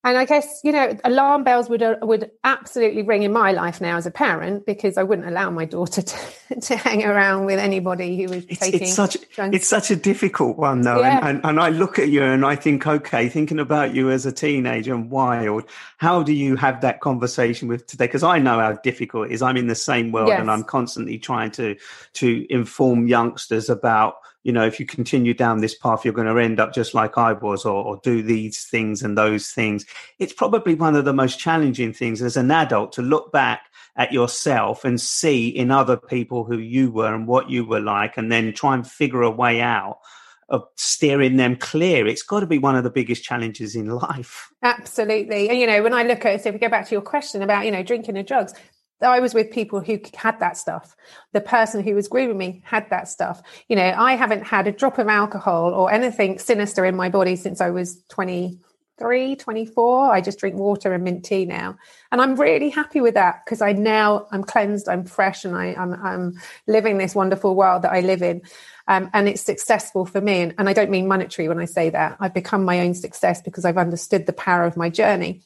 And 0.04 0.18
I 0.18 0.26
guess 0.26 0.62
you 0.64 0.72
know, 0.72 0.96
alarm 1.04 1.44
bells 1.44 1.70
would 1.70 1.82
uh, 1.82 1.98
would 2.02 2.32
absolutely 2.44 3.02
ring 3.02 3.24
in 3.24 3.34
my 3.34 3.52
life 3.52 3.82
now 3.82 3.98
as 3.98 4.06
a 4.06 4.12
parent 4.12 4.66
because 4.66 4.98
I 4.98 5.04
wouldn't 5.04 5.28
allow 5.28 5.50
my 5.50 5.66
daughter 5.66 6.02
to, 6.50 6.62
to 6.62 6.78
hang 6.78 7.04
around 7.04 7.46
with 7.46 7.60
anybody 7.60 8.16
who 8.16 8.30
was 8.30 8.46
it's, 8.46 8.60
taking. 8.60 8.84
It's 8.84 8.94
such 8.94 9.18
it's 9.38 9.68
such 9.68 9.92
a 9.92 9.96
difficult 9.96 10.58
one 10.58 10.82
though, 10.82 11.02
yeah. 11.02 11.18
and, 11.18 11.38
and, 11.38 11.46
and 11.46 11.60
I 11.60 11.70
look 11.70 12.00
at 12.00 12.10
you 12.10 12.24
and 12.24 12.46
I 12.46 12.56
think, 12.56 12.86
okay, 12.86 13.28
thinking 13.28 13.60
about 13.60 13.94
you 13.94 14.10
as 14.12 14.26
a 14.26 14.32
teenager 14.32 14.94
and 14.94 15.10
wild, 15.10 15.64
how 15.98 16.24
do 16.24 16.32
you 16.32 16.56
have 16.56 16.82
that 16.82 17.02
conversation 17.02 17.68
with 17.68 17.88
today? 17.88 18.06
Because 18.06 18.24
I 18.24 18.40
know 18.40 18.60
how 18.60 18.74
difficult 18.74 19.28
it 19.28 19.34
is. 19.34 19.42
I'm 19.42 19.58
in 19.58 19.68
the 19.68 19.76
same 19.76 20.12
world, 20.12 20.30
yes. 20.30 20.40
and 20.40 20.50
I'm 20.50 20.64
constantly 20.64 21.18
trying 21.18 21.52
to 21.52 21.76
to 22.14 22.46
inform 22.50 23.08
youngsters 23.08 23.70
about 23.70 24.18
you 24.48 24.54
know, 24.54 24.66
if 24.66 24.80
you 24.80 24.86
continue 24.86 25.34
down 25.34 25.60
this 25.60 25.76
path, 25.76 26.06
you're 26.06 26.14
going 26.14 26.34
to 26.34 26.42
end 26.42 26.58
up 26.58 26.74
just 26.74 26.94
like 26.94 27.18
I 27.18 27.34
was, 27.34 27.66
or, 27.66 27.84
or, 27.84 28.00
do 28.02 28.24
these 28.24 28.64
things 28.64 29.04
and 29.04 29.18
those 29.18 29.50
things. 29.50 29.86
It's 30.20 30.32
probably 30.32 30.74
one 30.74 30.96
of 30.96 31.04
the 31.04 31.12
most 31.12 31.38
challenging 31.38 31.92
things 31.92 32.22
as 32.22 32.38
an 32.38 32.50
adult 32.50 32.94
to 32.94 33.02
look 33.02 33.34
back 33.34 33.66
at 33.98 34.14
yourself 34.14 34.86
and 34.86 35.02
see 35.02 35.50
in 35.50 35.70
other 35.70 35.98
people 35.98 36.46
who 36.46 36.60
you 36.60 36.92
were 36.92 37.14
and 37.14 37.28
what 37.28 37.50
you 37.50 37.66
were 37.66 37.82
like, 37.82 38.16
and 38.16 38.32
then 38.32 38.54
try 38.54 38.74
and 38.74 38.88
figure 38.88 39.22
a 39.22 39.30
way 39.30 39.60
out 39.60 40.00
of 40.48 40.64
steering 40.78 41.36
them 41.36 41.58
clear. 41.58 42.08
It's 42.08 42.24
got 42.24 42.40
to 42.40 42.48
be 42.48 42.58
one 42.58 42.78
of 42.78 42.86
the 42.86 42.90
biggest 42.90 43.26
challenges 43.26 43.76
in 43.76 43.90
life. 44.08 44.50
Absolutely. 44.64 45.50
And, 45.50 45.60
you 45.60 45.68
know, 45.68 45.84
when 45.84 45.94
I 45.94 46.04
look 46.04 46.24
at, 46.24 46.42
so 46.42 46.50
if 46.50 46.56
we 46.56 46.60
go 46.60 46.70
back 46.70 46.88
to 46.88 46.96
your 46.96 47.02
question 47.02 47.42
about, 47.42 47.66
you 47.66 47.72
know, 47.72 47.84
drinking 47.84 48.16
and 48.16 48.26
drugs, 48.26 48.54
I 49.02 49.20
was 49.20 49.34
with 49.34 49.52
people 49.52 49.80
who 49.80 50.00
had 50.16 50.40
that 50.40 50.58
stuff. 50.58 50.96
The 51.34 51.42
person 51.42 51.84
who 51.84 51.96
was 51.96 52.08
grooming 52.08 52.38
me 52.38 52.62
had 52.66 52.90
that 52.90 53.08
stuff. 53.08 53.42
You 53.68 53.76
know, 53.76 53.94
I 53.96 54.16
haven't 54.16 54.46
had 54.46 54.68
a 54.68 54.72
drop 54.72 54.98
of 54.98 55.08
alcohol 55.08 55.74
or 55.74 55.92
anything 55.92 56.40
sinister 56.40 56.86
in 56.86 56.96
my 56.96 57.10
body 57.10 57.36
since 57.36 57.62
I 57.62 57.70
was 57.70 58.02
20, 58.10 58.60
23, 58.98 59.36
24. 59.36 60.12
I 60.12 60.22
just 60.22 60.40
drink 60.40 60.56
water 60.56 60.94
and 60.94 61.04
mint 61.04 61.24
tea 61.24 61.46
now. 61.46 61.78
And 62.12 62.20
I'm 62.20 62.36
really 62.36 62.70
happy 62.70 63.00
with 63.00 63.14
that 63.14 63.46
because 63.46 63.62
I 63.62 63.74
now 63.74 64.28
I'm 64.32 64.44
cleansed, 64.44 64.90
I'm 64.90 65.06
fresh, 65.06 65.46
and 65.46 65.56
I, 65.56 65.68
am 65.68 65.94
I'm, 65.94 66.06
I'm 66.06 66.42
living 66.66 66.98
this 66.98 67.14
wonderful 67.14 67.56
world 67.56 67.84
that 67.84 67.92
I 67.92 68.02
live 68.02 68.24
in. 68.24 68.42
Um, 68.88 69.10
and 69.14 69.28
it's 69.28 69.42
successful 69.42 70.06
for 70.06 70.22
me. 70.22 70.42
And, 70.42 70.56
and 70.58 70.68
I 70.68 70.74
don't 70.74 70.90
mean 70.90 71.08
monetary 71.08 71.48
when 71.48 71.60
I 71.60 71.66
say 71.66 71.90
that. 71.92 72.18
I've 72.20 72.34
become 72.34 72.66
my 72.66 72.80
own 72.80 72.94
success 72.96 73.42
because 73.42 73.66
I've 73.66 73.78
understood 73.78 74.26
the 74.26 74.34
power 74.34 74.64
of 74.64 74.78
my 74.78 74.90
journey. 74.90 75.42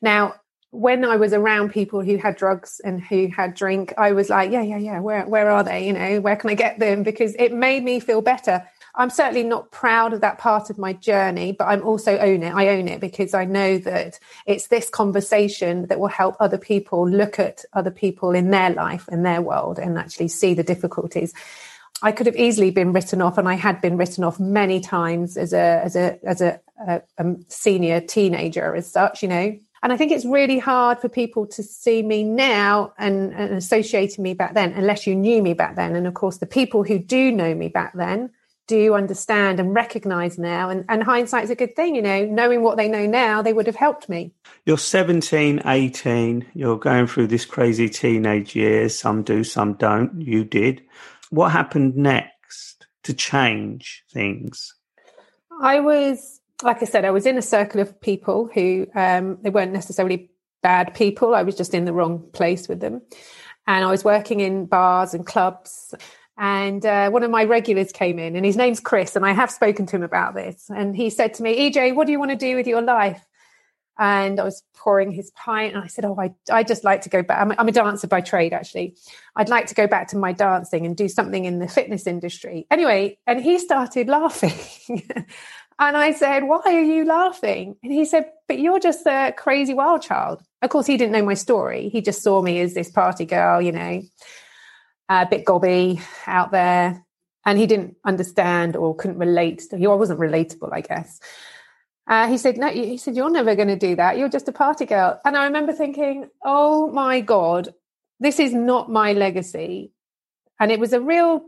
Now, 0.00 0.34
when 0.72 1.04
I 1.04 1.16
was 1.16 1.34
around 1.34 1.70
people 1.70 2.02
who 2.02 2.16
had 2.16 2.34
drugs 2.34 2.80
and 2.82 3.00
who 3.00 3.28
had 3.28 3.54
drink, 3.54 3.92
I 3.98 4.12
was 4.12 4.30
like, 4.30 4.50
yeah, 4.50 4.62
yeah, 4.62 4.78
yeah, 4.78 5.00
where 5.00 5.26
where 5.26 5.50
are 5.50 5.62
they? 5.62 5.86
You 5.86 5.92
know, 5.92 6.20
where 6.20 6.34
can 6.34 6.48
I 6.48 6.54
get 6.54 6.78
them? 6.78 7.02
Because 7.02 7.36
it 7.38 7.52
made 7.52 7.84
me 7.84 8.00
feel 8.00 8.22
better. 8.22 8.66
I'm 8.94 9.10
certainly 9.10 9.42
not 9.42 9.70
proud 9.70 10.12
of 10.12 10.22
that 10.22 10.38
part 10.38 10.70
of 10.70 10.78
my 10.78 10.94
journey, 10.94 11.52
but 11.52 11.64
I'm 11.64 11.82
also 11.82 12.18
own 12.18 12.42
it. 12.42 12.54
I 12.54 12.68
own 12.68 12.88
it 12.88 13.00
because 13.00 13.32
I 13.34 13.44
know 13.44 13.78
that 13.78 14.18
it's 14.46 14.68
this 14.68 14.88
conversation 14.88 15.86
that 15.86 16.00
will 16.00 16.08
help 16.08 16.36
other 16.40 16.58
people 16.58 17.08
look 17.08 17.38
at 17.38 17.64
other 17.74 17.90
people 17.90 18.32
in 18.32 18.50
their 18.50 18.70
life 18.70 19.08
and 19.08 19.24
their 19.24 19.40
world 19.40 19.78
and 19.78 19.98
actually 19.98 20.28
see 20.28 20.52
the 20.54 20.62
difficulties. 20.62 21.34
I 22.02 22.12
could 22.12 22.26
have 22.26 22.36
easily 22.36 22.70
been 22.70 22.92
written 22.92 23.20
off, 23.20 23.36
and 23.36 23.48
I 23.48 23.54
had 23.54 23.82
been 23.82 23.98
written 23.98 24.24
off 24.24 24.40
many 24.40 24.80
times 24.80 25.36
as 25.36 25.52
a 25.52 25.82
as 25.84 25.96
a 25.96 26.18
as 26.26 26.40
a, 26.40 26.60
a, 26.86 27.02
a 27.18 27.36
senior 27.48 28.00
teenager, 28.00 28.74
as 28.74 28.90
such. 28.90 29.22
You 29.22 29.28
know, 29.28 29.58
and 29.82 29.92
I 29.92 29.96
think 29.96 30.12
it's 30.12 30.24
really 30.24 30.58
hard 30.58 31.00
for 31.00 31.08
people 31.08 31.46
to 31.48 31.62
see 31.62 32.02
me 32.02 32.22
now 32.22 32.92
and, 32.98 33.32
and 33.32 33.54
associating 33.54 34.22
me 34.22 34.32
back 34.32 34.54
then, 34.54 34.72
unless 34.72 35.06
you 35.06 35.14
knew 35.16 35.42
me 35.42 35.54
back 35.54 35.74
then. 35.74 35.96
And 35.96 36.06
of 36.06 36.14
course, 36.14 36.38
the 36.38 36.46
people 36.46 36.84
who 36.84 36.98
do 37.00 37.32
know 37.32 37.52
me 37.54 37.68
back 37.68 37.92
then 37.94 38.30
do 38.68 38.94
understand 38.94 39.58
and 39.58 39.74
recognize 39.74 40.38
now. 40.38 40.70
And, 40.70 40.84
and 40.88 41.02
hindsight's 41.02 41.50
a 41.50 41.56
good 41.56 41.74
thing, 41.74 41.96
you 41.96 42.02
know, 42.02 42.24
knowing 42.24 42.62
what 42.62 42.76
they 42.76 42.88
know 42.88 43.06
now, 43.06 43.42
they 43.42 43.52
would 43.52 43.66
have 43.66 43.76
helped 43.76 44.08
me. 44.08 44.32
You're 44.64 44.78
17, 44.78 45.62
18, 45.64 46.46
you're 46.54 46.78
going 46.78 47.08
through 47.08 47.26
this 47.26 47.44
crazy 47.44 47.88
teenage 47.88 48.54
years. 48.54 48.96
Some 48.96 49.24
do, 49.24 49.42
some 49.42 49.74
don't. 49.74 50.20
You 50.20 50.44
did. 50.44 50.80
What 51.30 51.50
happened 51.50 51.96
next 51.96 52.86
to 53.02 53.14
change 53.14 54.04
things? 54.12 54.74
I 55.60 55.80
was 55.80 56.40
like 56.62 56.82
I 56.82 56.86
said, 56.86 57.04
I 57.04 57.10
was 57.10 57.26
in 57.26 57.38
a 57.38 57.42
circle 57.42 57.80
of 57.80 58.00
people 58.00 58.50
who 58.52 58.86
um, 58.94 59.38
they 59.42 59.50
weren't 59.50 59.72
necessarily 59.72 60.30
bad 60.62 60.94
people. 60.94 61.34
I 61.34 61.42
was 61.42 61.56
just 61.56 61.74
in 61.74 61.84
the 61.84 61.92
wrong 61.92 62.20
place 62.32 62.68
with 62.68 62.80
them, 62.80 63.02
and 63.66 63.84
I 63.84 63.90
was 63.90 64.04
working 64.04 64.40
in 64.40 64.66
bars 64.66 65.14
and 65.14 65.26
clubs. 65.26 65.94
And 66.38 66.84
uh, 66.86 67.10
one 67.10 67.22
of 67.22 67.30
my 67.30 67.44
regulars 67.44 67.92
came 67.92 68.18
in, 68.18 68.36
and 68.36 68.44
his 68.44 68.56
name's 68.56 68.80
Chris, 68.80 69.16
and 69.16 69.24
I 69.24 69.32
have 69.32 69.50
spoken 69.50 69.86
to 69.86 69.96
him 69.96 70.02
about 70.02 70.34
this. 70.34 70.70
And 70.74 70.96
he 70.96 71.10
said 71.10 71.34
to 71.34 71.42
me, 71.42 71.70
"EJ, 71.70 71.94
what 71.94 72.06
do 72.06 72.12
you 72.12 72.18
want 72.18 72.30
to 72.30 72.36
do 72.36 72.56
with 72.56 72.66
your 72.66 72.82
life?" 72.82 73.24
And 73.98 74.40
I 74.40 74.44
was 74.44 74.62
pouring 74.74 75.12
his 75.12 75.30
pint, 75.32 75.74
and 75.74 75.84
I 75.84 75.88
said, 75.88 76.04
"Oh, 76.04 76.16
I 76.18 76.34
I 76.50 76.62
just 76.62 76.84
like 76.84 77.02
to 77.02 77.10
go 77.10 77.22
back. 77.22 77.40
I'm, 77.40 77.52
I'm 77.58 77.68
a 77.68 77.72
dancer 77.72 78.06
by 78.06 78.22
trade, 78.22 78.52
actually. 78.52 78.96
I'd 79.36 79.50
like 79.50 79.66
to 79.66 79.74
go 79.74 79.86
back 79.86 80.08
to 80.08 80.16
my 80.16 80.32
dancing 80.32 80.86
and 80.86 80.96
do 80.96 81.08
something 81.08 81.44
in 81.44 81.58
the 81.58 81.68
fitness 81.68 82.06
industry." 82.06 82.66
Anyway, 82.70 83.18
and 83.26 83.40
he 83.40 83.58
started 83.58 84.08
laughing. 84.08 84.52
And 85.78 85.96
I 85.96 86.12
said, 86.12 86.44
Why 86.44 86.62
are 86.64 86.82
you 86.82 87.04
laughing? 87.04 87.76
And 87.82 87.92
he 87.92 88.04
said, 88.04 88.30
But 88.48 88.58
you're 88.58 88.80
just 88.80 89.06
a 89.06 89.32
crazy 89.36 89.74
wild 89.74 90.02
child. 90.02 90.42
Of 90.62 90.70
course, 90.70 90.86
he 90.86 90.96
didn't 90.96 91.12
know 91.12 91.24
my 91.24 91.34
story. 91.34 91.88
He 91.88 92.00
just 92.00 92.22
saw 92.22 92.42
me 92.42 92.60
as 92.60 92.74
this 92.74 92.90
party 92.90 93.24
girl, 93.24 93.60
you 93.60 93.72
know, 93.72 94.02
a 95.08 95.26
bit 95.26 95.44
gobby 95.44 96.00
out 96.26 96.50
there. 96.50 97.04
And 97.44 97.58
he 97.58 97.66
didn't 97.66 97.96
understand 98.04 98.76
or 98.76 98.94
couldn't 98.94 99.18
relate. 99.18 99.64
He 99.76 99.86
wasn't 99.86 100.20
relatable, 100.20 100.72
I 100.72 100.80
guess. 100.80 101.18
Uh, 102.06 102.28
he 102.28 102.38
said, 102.38 102.56
No, 102.56 102.68
he 102.68 102.96
said, 102.96 103.16
You're 103.16 103.30
never 103.30 103.54
going 103.54 103.68
to 103.68 103.76
do 103.76 103.96
that. 103.96 104.18
You're 104.18 104.28
just 104.28 104.48
a 104.48 104.52
party 104.52 104.86
girl. 104.86 105.20
And 105.24 105.36
I 105.36 105.44
remember 105.44 105.72
thinking, 105.72 106.28
Oh 106.44 106.88
my 106.88 107.20
God, 107.20 107.74
this 108.20 108.38
is 108.38 108.52
not 108.54 108.90
my 108.90 109.12
legacy. 109.12 109.92
And 110.60 110.70
it 110.70 110.78
was 110.78 110.92
a 110.92 111.00
real 111.00 111.44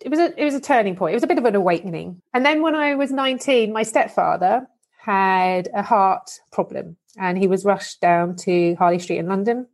it 0.00 0.10
was 0.10 0.18
a 0.18 0.40
it 0.40 0.44
was 0.44 0.54
a 0.54 0.60
turning 0.60 0.96
point. 0.96 1.12
It 1.12 1.16
was 1.16 1.24
a 1.24 1.28
bit 1.28 1.38
of 1.38 1.44
an 1.44 1.54
awakening. 1.54 2.22
And 2.32 2.44
then 2.44 2.62
when 2.62 2.74
I 2.74 2.94
was 2.94 3.10
19, 3.10 3.72
my 3.72 3.82
stepfather 3.82 4.66
had 4.98 5.68
a 5.74 5.82
heart 5.82 6.30
problem 6.52 6.96
and 7.18 7.38
he 7.38 7.46
was 7.46 7.64
rushed 7.64 8.00
down 8.00 8.36
to 8.36 8.74
Harley 8.76 8.98
Street 8.98 9.18
in 9.18 9.28
London. 9.28 9.66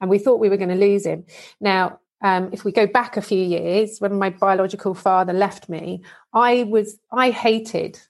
And 0.00 0.08
we 0.08 0.18
thought 0.18 0.38
we 0.38 0.48
were 0.48 0.56
going 0.56 0.68
to 0.68 0.74
lose 0.76 1.04
him. 1.04 1.24
Now, 1.60 1.98
um, 2.22 2.50
if 2.52 2.64
we 2.64 2.70
go 2.70 2.86
back 2.86 3.16
a 3.16 3.22
few 3.22 3.42
years, 3.42 3.98
when 3.98 4.18
my 4.18 4.30
biological 4.30 4.94
father 4.94 5.32
left 5.32 5.68
me, 5.68 6.02
I 6.32 6.64
was 6.64 6.98
I 7.10 7.30
hated. 7.30 8.00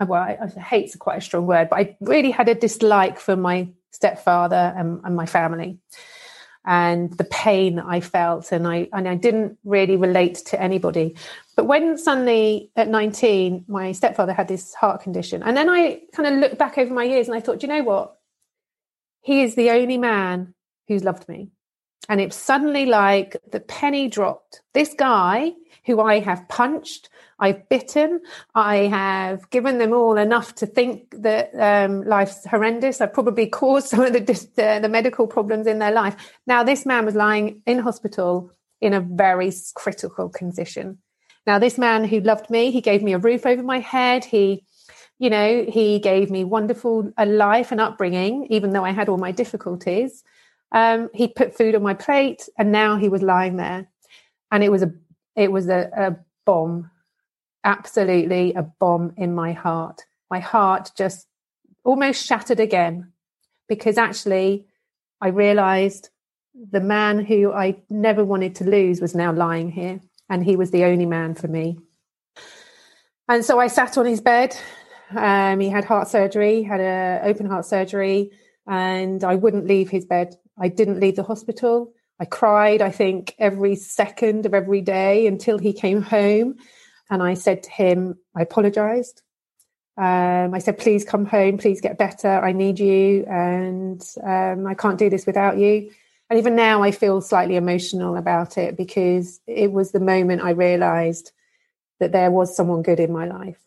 Well, 0.00 0.22
I, 0.22 0.38
I 0.40 0.60
hate's 0.60 0.96
quite 0.96 1.18
a 1.18 1.22
strong 1.22 1.46
word, 1.46 1.68
but 1.70 1.78
I 1.78 1.96
really 2.00 2.30
had 2.30 2.48
a 2.48 2.54
dislike 2.54 3.18
for 3.18 3.36
my 3.36 3.68
stepfather 3.90 4.74
and, 4.76 5.00
and 5.04 5.16
my 5.16 5.26
family 5.26 5.78
and 6.68 7.10
the 7.14 7.24
pain 7.24 7.76
that 7.76 7.86
I 7.86 8.00
felt, 8.00 8.52
and 8.52 8.68
I 8.68 8.88
and 8.92 9.08
I 9.08 9.14
didn't 9.14 9.58
really 9.64 9.96
relate 9.96 10.34
to 10.50 10.60
anybody. 10.60 11.16
But 11.56 11.64
when 11.64 11.96
suddenly 11.96 12.70
at 12.76 12.88
19, 12.88 13.64
my 13.66 13.92
stepfather 13.92 14.34
had 14.34 14.48
this 14.48 14.74
heart 14.74 15.02
condition, 15.02 15.42
and 15.42 15.56
then 15.56 15.70
I 15.70 16.02
kind 16.12 16.28
of 16.28 16.38
looked 16.38 16.58
back 16.58 16.76
over 16.76 16.92
my 16.92 17.04
years 17.04 17.26
and 17.26 17.34
I 17.34 17.40
thought, 17.40 17.62
you 17.62 17.68
know 17.68 17.82
what? 17.82 18.16
He 19.22 19.42
is 19.42 19.54
the 19.54 19.70
only 19.70 19.96
man 19.96 20.54
who's 20.86 21.04
loved 21.04 21.26
me. 21.26 21.48
And 22.10 22.20
it's 22.20 22.36
suddenly 22.36 22.84
like 22.86 23.36
the 23.50 23.60
penny 23.60 24.08
dropped. 24.08 24.60
This 24.74 24.94
guy 24.94 25.52
who 25.88 26.00
I 26.00 26.20
have 26.20 26.46
punched, 26.48 27.08
I've 27.40 27.68
bitten, 27.68 28.20
I 28.54 28.76
have 28.86 29.48
given 29.50 29.78
them 29.78 29.92
all 29.92 30.18
enough 30.18 30.54
to 30.56 30.66
think 30.66 31.22
that 31.22 31.50
um, 31.54 32.04
life's 32.04 32.44
horrendous. 32.44 33.00
I've 33.00 33.14
probably 33.14 33.46
caused 33.46 33.88
some 33.88 34.02
of 34.02 34.12
the, 34.12 34.20
the, 34.20 34.80
the 34.82 34.88
medical 34.88 35.26
problems 35.26 35.66
in 35.66 35.78
their 35.78 35.90
life. 35.92 36.14
Now, 36.46 36.62
this 36.62 36.84
man 36.84 37.06
was 37.06 37.14
lying 37.14 37.62
in 37.64 37.78
hospital 37.78 38.52
in 38.80 38.92
a 38.92 39.00
very 39.00 39.50
critical 39.74 40.28
condition. 40.28 40.98
Now, 41.46 41.58
this 41.58 41.78
man 41.78 42.04
who 42.04 42.20
loved 42.20 42.50
me, 42.50 42.70
he 42.70 42.82
gave 42.82 43.02
me 43.02 43.14
a 43.14 43.18
roof 43.18 43.46
over 43.46 43.62
my 43.62 43.78
head. 43.78 44.26
He, 44.26 44.64
you 45.18 45.30
know, 45.30 45.64
he 45.66 45.98
gave 46.00 46.30
me 46.30 46.44
wonderful 46.44 47.10
a 47.16 47.24
life 47.24 47.72
and 47.72 47.80
upbringing, 47.80 48.48
even 48.50 48.70
though 48.70 48.84
I 48.84 48.90
had 48.90 49.08
all 49.08 49.16
my 49.16 49.32
difficulties. 49.32 50.22
Um, 50.70 51.08
he 51.14 51.28
put 51.28 51.56
food 51.56 51.74
on 51.74 51.82
my 51.82 51.94
plate, 51.94 52.46
and 52.58 52.70
now 52.70 52.96
he 52.96 53.08
was 53.08 53.22
lying 53.22 53.56
there, 53.56 53.88
and 54.52 54.62
it 54.62 54.70
was 54.70 54.82
a 54.82 54.92
it 55.38 55.52
was 55.52 55.68
a, 55.68 55.88
a 55.96 56.16
bomb, 56.44 56.90
absolutely 57.62 58.52
a 58.54 58.62
bomb 58.62 59.14
in 59.16 59.34
my 59.34 59.52
heart. 59.52 60.04
My 60.30 60.40
heart 60.40 60.90
just 60.96 61.26
almost 61.84 62.26
shattered 62.26 62.60
again 62.60 63.12
because 63.68 63.96
actually 63.96 64.66
I 65.20 65.28
realized 65.28 66.10
the 66.70 66.80
man 66.80 67.24
who 67.24 67.52
I 67.52 67.76
never 67.88 68.24
wanted 68.24 68.56
to 68.56 68.64
lose 68.64 69.00
was 69.00 69.14
now 69.14 69.32
lying 69.32 69.70
here, 69.70 70.00
and 70.28 70.44
he 70.44 70.56
was 70.56 70.72
the 70.72 70.84
only 70.84 71.06
man 71.06 71.36
for 71.36 71.46
me. 71.46 71.78
And 73.28 73.44
so 73.44 73.60
I 73.60 73.68
sat 73.68 73.96
on 73.96 74.06
his 74.06 74.20
bed. 74.20 74.56
Um, 75.14 75.60
he 75.60 75.68
had 75.68 75.84
heart 75.84 76.08
surgery, 76.08 76.64
had 76.64 76.80
a 76.80 77.20
open 77.22 77.46
heart 77.46 77.64
surgery, 77.64 78.32
and 78.66 79.22
I 79.22 79.36
wouldn't 79.36 79.66
leave 79.66 79.88
his 79.88 80.04
bed. 80.04 80.34
I 80.58 80.68
didn't 80.68 80.98
leave 80.98 81.16
the 81.16 81.22
hospital. 81.22 81.92
I 82.20 82.24
cried, 82.24 82.82
I 82.82 82.90
think, 82.90 83.34
every 83.38 83.76
second 83.76 84.46
of 84.46 84.54
every 84.54 84.80
day 84.80 85.26
until 85.26 85.58
he 85.58 85.72
came 85.72 86.02
home. 86.02 86.56
And 87.10 87.22
I 87.22 87.34
said 87.34 87.62
to 87.64 87.70
him, 87.70 88.18
I 88.36 88.42
apologized. 88.42 89.22
Um, 89.96 90.54
I 90.54 90.58
said, 90.58 90.78
please 90.78 91.04
come 91.04 91.26
home, 91.26 91.58
please 91.58 91.80
get 91.80 91.98
better. 91.98 92.28
I 92.28 92.52
need 92.52 92.78
you. 92.78 93.24
And 93.24 94.02
um, 94.22 94.66
I 94.66 94.74
can't 94.74 94.98
do 94.98 95.10
this 95.10 95.26
without 95.26 95.58
you. 95.58 95.90
And 96.30 96.38
even 96.38 96.56
now, 96.56 96.82
I 96.82 96.90
feel 96.90 97.20
slightly 97.20 97.56
emotional 97.56 98.16
about 98.16 98.58
it 98.58 98.76
because 98.76 99.40
it 99.46 99.72
was 99.72 99.92
the 99.92 100.00
moment 100.00 100.42
I 100.42 100.50
realized 100.50 101.32
that 102.00 102.12
there 102.12 102.30
was 102.30 102.54
someone 102.54 102.82
good 102.82 103.00
in 103.00 103.12
my 103.12 103.26
life. 103.26 103.58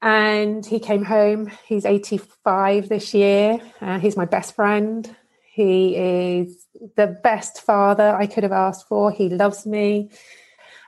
And 0.00 0.64
he 0.64 0.78
came 0.78 1.04
home. 1.04 1.50
He's 1.66 1.84
85 1.84 2.88
this 2.88 3.14
year. 3.14 3.60
Uh, 3.80 3.98
he's 3.98 4.16
my 4.16 4.26
best 4.26 4.54
friend. 4.54 5.14
He 5.56 5.96
is 5.96 6.66
the 6.96 7.06
best 7.06 7.62
father 7.62 8.14
I 8.14 8.26
could 8.26 8.42
have 8.42 8.52
asked 8.52 8.86
for. 8.88 9.10
He 9.10 9.30
loves 9.30 9.64
me. 9.64 10.10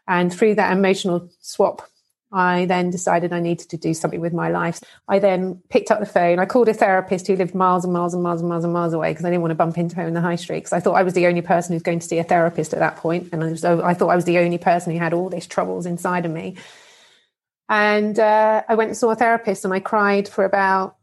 And 0.06 0.30
through 0.30 0.56
that 0.56 0.76
emotional 0.76 1.30
swap, 1.40 1.88
I 2.30 2.66
then 2.66 2.90
decided 2.90 3.32
I 3.32 3.40
needed 3.40 3.70
to 3.70 3.78
do 3.78 3.94
something 3.94 4.20
with 4.20 4.34
my 4.34 4.50
life. 4.50 4.80
I 5.08 5.20
then 5.20 5.62
picked 5.70 5.90
up 5.90 6.00
the 6.00 6.04
phone. 6.04 6.38
I 6.38 6.44
called 6.44 6.68
a 6.68 6.74
therapist 6.74 7.26
who 7.26 7.36
lived 7.36 7.54
miles 7.54 7.82
and 7.84 7.94
miles 7.94 8.12
and 8.12 8.22
miles 8.22 8.42
and 8.42 8.48
miles 8.50 8.64
and 8.64 8.74
miles 8.74 8.92
away 8.92 9.12
because 9.12 9.24
I 9.24 9.30
didn't 9.30 9.40
want 9.40 9.52
to 9.52 9.54
bump 9.54 9.78
into 9.78 9.96
her 9.96 10.06
in 10.06 10.12
the 10.12 10.20
high 10.20 10.36
street 10.36 10.58
because 10.58 10.74
I 10.74 10.80
thought 10.80 10.96
I 10.96 11.02
was 11.02 11.14
the 11.14 11.28
only 11.28 11.40
person 11.40 11.72
who's 11.72 11.82
going 11.82 12.00
to 12.00 12.06
see 12.06 12.18
a 12.18 12.22
therapist 12.24 12.74
at 12.74 12.80
that 12.80 12.96
point. 12.96 13.30
And 13.32 13.58
so 13.58 13.82
I 13.82 13.94
thought 13.94 14.08
I 14.08 14.16
was 14.16 14.26
the 14.26 14.36
only 14.36 14.58
person 14.58 14.92
who 14.92 14.98
had 14.98 15.14
all 15.14 15.30
these 15.30 15.46
troubles 15.46 15.86
inside 15.86 16.26
of 16.26 16.30
me. 16.30 16.56
And 17.70 18.18
uh, 18.18 18.64
I 18.68 18.74
went 18.74 18.88
and 18.88 18.98
saw 18.98 19.12
a 19.12 19.16
therapist 19.16 19.64
and 19.64 19.72
I 19.72 19.80
cried 19.80 20.28
for 20.28 20.44
about 20.44 20.96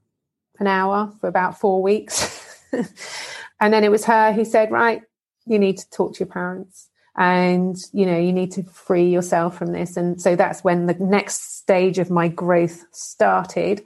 an 0.60 0.67
hour 0.67 1.12
for 1.19 1.28
about 1.28 1.60
four 1.60 1.82
weeks. 1.82 2.43
And 3.66 3.74
then 3.74 3.84
it 3.84 3.90
was 3.90 4.06
her 4.06 4.32
who 4.32 4.46
said, 4.46 4.70
Right, 4.70 5.02
you 5.48 5.58
need 5.58 5.80
to 5.80 5.90
talk 5.90 6.13
to 6.13 6.20
your 6.20 6.28
parents. 6.28 6.88
and 7.18 7.78
you 7.94 8.06
know 8.06 8.18
you 8.18 8.34
need 8.34 8.52
to 8.52 8.63
free 8.63 9.10
yourself 9.10 9.58
from 9.58 9.72
this 9.72 9.96
and 9.96 10.22
so 10.22 10.36
that's 10.36 10.66
when 10.66 10.86
the 10.86 10.96
next 10.96 11.58
stage 11.58 11.98
of 11.98 12.12
my 12.12 12.28
growth 12.28 12.84
started 12.92 13.82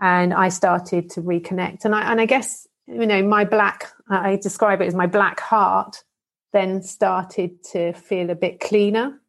and 0.00 0.32
i 0.32 0.48
started 0.48 1.10
to 1.10 1.20
reconnect 1.20 1.84
and 1.84 1.96
i 1.96 2.02
and 2.12 2.20
i 2.20 2.26
guess 2.26 2.68
you 2.86 3.06
know 3.06 3.22
my 3.24 3.44
black 3.44 3.88
i 4.08 4.36
describe 4.36 4.80
it 4.80 4.86
as 4.86 4.94
my 4.94 5.08
black 5.08 5.40
heart 5.40 6.04
then 6.52 6.80
started 6.80 7.50
to 7.64 7.92
feel 7.92 8.30
a 8.30 8.36
bit 8.36 8.60
cleaner 8.60 9.19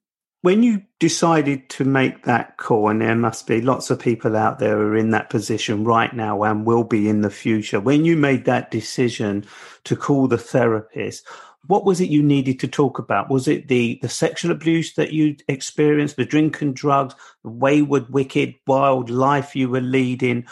when 0.42 0.64
you 0.64 0.82
decided 1.00 1.70
to 1.70 1.86
make 1.86 2.24
that 2.24 2.58
call 2.58 2.90
and 2.90 3.02
there 3.02 3.16
must 3.16 3.46
be 3.46 3.62
lots 3.62 3.90
of 3.90 4.00
people 4.00 4.36
out 4.36 4.60
there 4.60 4.78
who 4.78 4.84
are 4.84 4.98
in 4.98 5.12
that 5.12 5.30
position 5.30 5.84
right 5.84 6.14
now 6.14 6.42
and 6.44 6.66
will 6.66 6.84
be 6.84 7.08
in 7.08 7.22
the 7.22 7.30
future 7.30 7.80
when 7.80 8.06
you 8.06 8.18
made 8.18 8.46
that 8.46 8.72
decision 8.72 9.46
to 9.84 9.96
call 9.96 10.28
the 10.28 10.38
therapist 10.38 11.26
what 11.68 11.86
was 11.86 12.02
it 12.02 12.10
you 12.10 12.24
needed 12.24 12.60
to 12.60 12.68
talk 12.68 12.98
about? 13.00 13.30
Was 13.30 13.48
it 13.48 13.68
the 13.68 14.00
the 14.02 14.10
sexual 14.10 14.52
abuse 14.52 14.94
that 14.96 15.14
you 15.14 15.36
experienced, 15.48 16.16
the 16.16 16.26
drink 16.26 16.62
and 16.62 16.76
drugs, 16.76 17.16
the 17.44 17.50
wayward, 17.50 18.10
wicked, 18.10 18.56
wild 18.66 19.10
life 19.10 19.56
you 19.56 19.70
were 19.70 19.82
leading? 19.82 20.48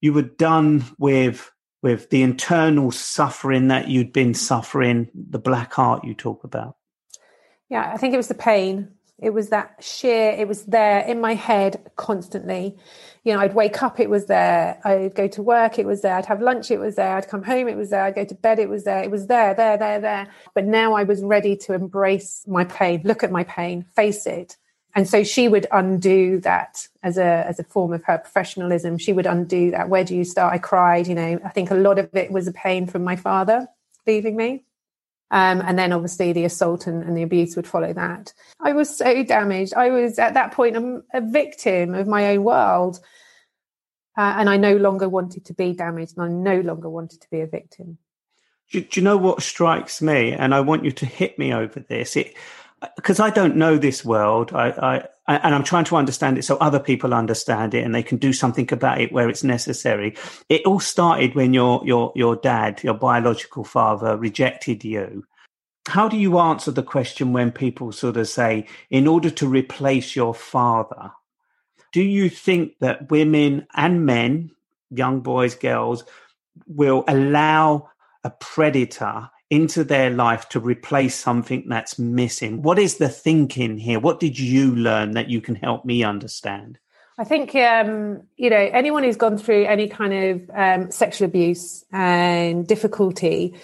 You 0.00 0.12
were 0.12 0.22
done 0.22 0.84
with 0.98 1.50
with 1.82 2.08
the 2.10 2.22
internal 2.22 2.90
suffering 2.92 3.68
that 3.68 3.88
you'd 3.88 4.12
been 4.12 4.32
suffering, 4.32 5.10
the 5.12 5.38
black 5.38 5.72
heart 5.74 6.04
you 6.04 6.14
talk 6.14 6.44
about. 6.44 6.76
Yeah, 7.68 7.90
I 7.92 7.96
think 7.96 8.14
it 8.14 8.18
was 8.18 8.28
the 8.28 8.34
pain. 8.34 8.92
It 9.20 9.30
was 9.30 9.50
that 9.50 9.76
sheer, 9.80 10.30
it 10.30 10.48
was 10.48 10.64
there 10.64 11.00
in 11.00 11.20
my 11.20 11.34
head 11.34 11.90
constantly 11.96 12.76
you 13.24 13.32
know, 13.32 13.40
I'd 13.40 13.54
wake 13.54 13.82
up, 13.82 13.98
it 14.00 14.10
was 14.10 14.26
there. 14.26 14.78
I'd 14.84 15.14
go 15.14 15.26
to 15.28 15.42
work, 15.42 15.78
it 15.78 15.86
was 15.86 16.02
there. 16.02 16.14
I'd 16.14 16.26
have 16.26 16.42
lunch, 16.42 16.70
it 16.70 16.78
was 16.78 16.96
there. 16.96 17.16
I'd 17.16 17.26
come 17.26 17.42
home, 17.42 17.68
it 17.68 17.76
was 17.76 17.88
there. 17.88 18.04
I'd 18.04 18.14
go 18.14 18.24
to 18.24 18.34
bed, 18.34 18.58
it 18.58 18.68
was 18.68 18.84
there. 18.84 19.02
It 19.02 19.10
was 19.10 19.28
there, 19.28 19.54
there, 19.54 19.78
there, 19.78 19.98
there. 19.98 20.28
But 20.54 20.66
now 20.66 20.92
I 20.92 21.04
was 21.04 21.22
ready 21.22 21.56
to 21.56 21.72
embrace 21.72 22.44
my 22.46 22.64
pain, 22.64 23.00
look 23.02 23.24
at 23.24 23.32
my 23.32 23.44
pain, 23.44 23.86
face 23.96 24.26
it. 24.26 24.58
And 24.94 25.08
so 25.08 25.24
she 25.24 25.48
would 25.48 25.66
undo 25.72 26.38
that 26.40 26.86
as 27.02 27.18
a 27.18 27.44
as 27.48 27.58
a 27.58 27.64
form 27.64 27.92
of 27.92 28.04
her 28.04 28.18
professionalism. 28.18 28.96
She 28.96 29.12
would 29.12 29.26
undo 29.26 29.72
that. 29.72 29.88
Where 29.88 30.04
do 30.04 30.14
you 30.14 30.22
start? 30.22 30.52
I 30.52 30.58
cried. 30.58 31.08
You 31.08 31.16
know, 31.16 31.40
I 31.44 31.48
think 31.48 31.72
a 31.72 31.74
lot 31.74 31.98
of 31.98 32.14
it 32.14 32.30
was 32.30 32.46
a 32.46 32.52
pain 32.52 32.86
from 32.86 33.02
my 33.02 33.16
father 33.16 33.66
leaving 34.06 34.36
me. 34.36 34.62
Um, 35.30 35.62
and 35.62 35.78
then 35.78 35.92
obviously 35.92 36.32
the 36.32 36.44
assault 36.44 36.86
and, 36.86 37.02
and, 37.02 37.16
the 37.16 37.22
abuse 37.22 37.56
would 37.56 37.66
follow 37.66 37.92
that. 37.92 38.32
I 38.60 38.72
was 38.72 38.94
so 38.96 39.24
damaged. 39.24 39.74
I 39.74 39.88
was 39.90 40.18
at 40.18 40.34
that 40.34 40.52
point 40.52 40.76
a, 40.76 41.02
a 41.12 41.20
victim 41.20 41.94
of 41.94 42.06
my 42.06 42.28
own 42.28 42.44
world. 42.44 43.00
Uh, 44.16 44.34
and 44.36 44.48
I 44.48 44.56
no 44.58 44.76
longer 44.76 45.08
wanted 45.08 45.46
to 45.46 45.54
be 45.54 45.72
damaged 45.72 46.16
and 46.16 46.24
I 46.24 46.28
no 46.28 46.60
longer 46.60 46.88
wanted 46.88 47.20
to 47.22 47.30
be 47.30 47.40
a 47.40 47.46
victim. 47.46 47.98
Do, 48.70 48.80
do 48.80 49.00
you 49.00 49.04
know 49.04 49.16
what 49.16 49.42
strikes 49.42 50.00
me? 50.00 50.32
And 50.32 50.54
I 50.54 50.60
want 50.60 50.84
you 50.84 50.92
to 50.92 51.06
hit 51.06 51.38
me 51.38 51.52
over 51.52 51.80
this. 51.80 52.16
It, 52.16 52.34
because 52.96 53.20
I 53.20 53.30
don't 53.30 53.56
know 53.56 53.76
this 53.76 54.04
world, 54.04 54.52
I, 54.52 55.06
I, 55.26 55.36
and 55.36 55.54
I'm 55.54 55.64
trying 55.64 55.84
to 55.86 55.96
understand 55.96 56.38
it 56.38 56.44
so 56.44 56.56
other 56.56 56.80
people 56.80 57.14
understand 57.14 57.74
it 57.74 57.84
and 57.84 57.94
they 57.94 58.02
can 58.02 58.18
do 58.18 58.32
something 58.32 58.70
about 58.72 59.00
it 59.00 59.12
where 59.12 59.28
it's 59.28 59.44
necessary. 59.44 60.16
It 60.48 60.64
all 60.66 60.80
started 60.80 61.34
when 61.34 61.54
your 61.54 61.82
your 61.84 62.12
your 62.14 62.36
dad, 62.36 62.82
your 62.82 62.94
biological 62.94 63.64
father, 63.64 64.16
rejected 64.16 64.84
you. 64.84 65.24
How 65.86 66.08
do 66.08 66.16
you 66.16 66.38
answer 66.38 66.70
the 66.70 66.82
question 66.82 67.32
when 67.32 67.52
people 67.52 67.92
sort 67.92 68.16
of 68.16 68.28
say, 68.28 68.66
in 68.90 69.06
order 69.06 69.30
to 69.30 69.46
replace 69.46 70.16
your 70.16 70.34
father, 70.34 71.12
do 71.92 72.02
you 72.02 72.28
think 72.28 72.78
that 72.80 73.10
women 73.10 73.66
and 73.74 74.06
men, 74.06 74.50
young 74.90 75.20
boys, 75.20 75.54
girls, 75.54 76.04
will 76.66 77.04
allow 77.06 77.90
a 78.24 78.30
predator 78.30 79.30
into 79.54 79.84
their 79.84 80.10
life 80.10 80.48
to 80.50 80.60
replace 80.60 81.14
something 81.14 81.68
that's 81.68 81.98
missing? 81.98 82.62
What 82.62 82.78
is 82.78 82.96
the 82.96 83.08
thinking 83.08 83.78
here? 83.78 84.00
What 84.00 84.20
did 84.20 84.38
you 84.38 84.74
learn 84.74 85.12
that 85.12 85.30
you 85.30 85.40
can 85.40 85.54
help 85.54 85.84
me 85.84 86.02
understand? 86.02 86.78
I 87.16 87.24
think 87.24 87.54
um, 87.54 88.22
you 88.36 88.50
know 88.50 88.56
anyone 88.56 89.04
who's 89.04 89.16
gone 89.16 89.38
through 89.38 89.66
any 89.66 89.88
kind 89.88 90.12
of 90.12 90.50
um, 90.52 90.90
sexual 90.90 91.26
abuse 91.26 91.84
and 91.92 92.66
difficulty. 92.66 93.54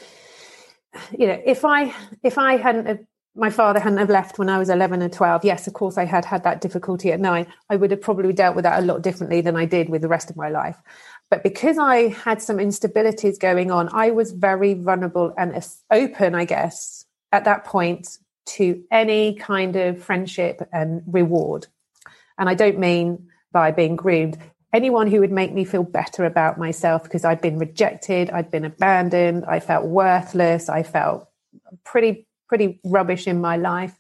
You 1.16 1.26
know, 1.26 1.42
if 1.44 1.64
I 1.64 1.92
if 2.22 2.38
I 2.38 2.56
hadn't 2.56 3.06
my 3.34 3.50
father 3.50 3.78
hadn't 3.78 3.98
have 3.98 4.10
left 4.10 4.38
when 4.38 4.48
I 4.48 4.58
was 4.58 4.68
11 4.68 5.02
and 5.02 5.12
12, 5.12 5.44
yes, 5.44 5.66
of 5.66 5.72
course, 5.72 5.96
I 5.96 6.04
had 6.04 6.24
had 6.24 6.42
that 6.44 6.60
difficulty 6.60 7.12
at 7.12 7.20
nine. 7.20 7.46
I 7.68 7.76
would 7.76 7.90
have 7.92 8.00
probably 8.00 8.32
dealt 8.32 8.56
with 8.56 8.64
that 8.64 8.82
a 8.82 8.86
lot 8.86 9.02
differently 9.02 9.40
than 9.40 9.56
I 9.56 9.66
did 9.66 9.88
with 9.88 10.02
the 10.02 10.08
rest 10.08 10.30
of 10.30 10.36
my 10.36 10.48
life. 10.48 10.76
But 11.30 11.44
because 11.44 11.78
I 11.78 12.08
had 12.08 12.42
some 12.42 12.56
instabilities 12.56 13.38
going 13.38 13.70
on, 13.70 13.88
I 13.92 14.10
was 14.10 14.32
very 14.32 14.74
vulnerable 14.74 15.32
and 15.38 15.64
open, 15.90 16.34
I 16.34 16.44
guess, 16.44 17.06
at 17.30 17.44
that 17.44 17.64
point 17.64 18.18
to 18.46 18.82
any 18.90 19.34
kind 19.34 19.76
of 19.76 20.02
friendship 20.02 20.68
and 20.72 21.02
reward. 21.06 21.68
And 22.36 22.48
I 22.48 22.54
don't 22.54 22.78
mean 22.78 23.28
by 23.52 23.70
being 23.70 23.94
groomed, 23.94 24.38
anyone 24.72 25.06
who 25.06 25.20
would 25.20 25.30
make 25.30 25.52
me 25.52 25.64
feel 25.64 25.84
better 25.84 26.24
about 26.24 26.58
myself 26.58 27.04
because 27.04 27.24
I'd 27.24 27.40
been 27.40 27.58
rejected, 27.58 28.30
I'd 28.30 28.50
been 28.50 28.64
abandoned, 28.64 29.44
I 29.44 29.60
felt 29.60 29.86
worthless, 29.86 30.68
I 30.68 30.82
felt 30.82 31.28
pretty 31.84 32.26
pretty 32.48 32.80
rubbish 32.84 33.28
in 33.28 33.40
my 33.40 33.56
life. 33.56 33.96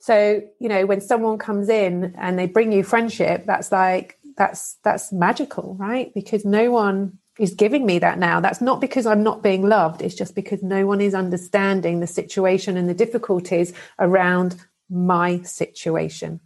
So, 0.00 0.42
you 0.58 0.68
know, 0.68 0.84
when 0.84 1.00
someone 1.00 1.38
comes 1.38 1.68
in 1.68 2.16
and 2.18 2.36
they 2.36 2.46
bring 2.46 2.72
you 2.72 2.82
friendship, 2.82 3.44
that's 3.46 3.70
like 3.70 4.18
that's 4.36 4.78
that's 4.84 5.12
magical, 5.12 5.76
right? 5.78 6.12
Because 6.14 6.44
no 6.44 6.70
one 6.70 7.18
is 7.38 7.54
giving 7.54 7.86
me 7.86 7.98
that 7.98 8.18
now. 8.18 8.40
That's 8.40 8.60
not 8.60 8.80
because 8.80 9.06
I'm 9.06 9.22
not 9.22 9.42
being 9.42 9.66
loved. 9.66 10.02
It's 10.02 10.14
just 10.14 10.34
because 10.34 10.62
no 10.62 10.86
one 10.86 11.00
is 11.00 11.14
understanding 11.14 12.00
the 12.00 12.06
situation 12.06 12.76
and 12.76 12.88
the 12.88 12.94
difficulties 12.94 13.72
around 13.98 14.56
my 14.90 15.40
situation. 15.42 16.40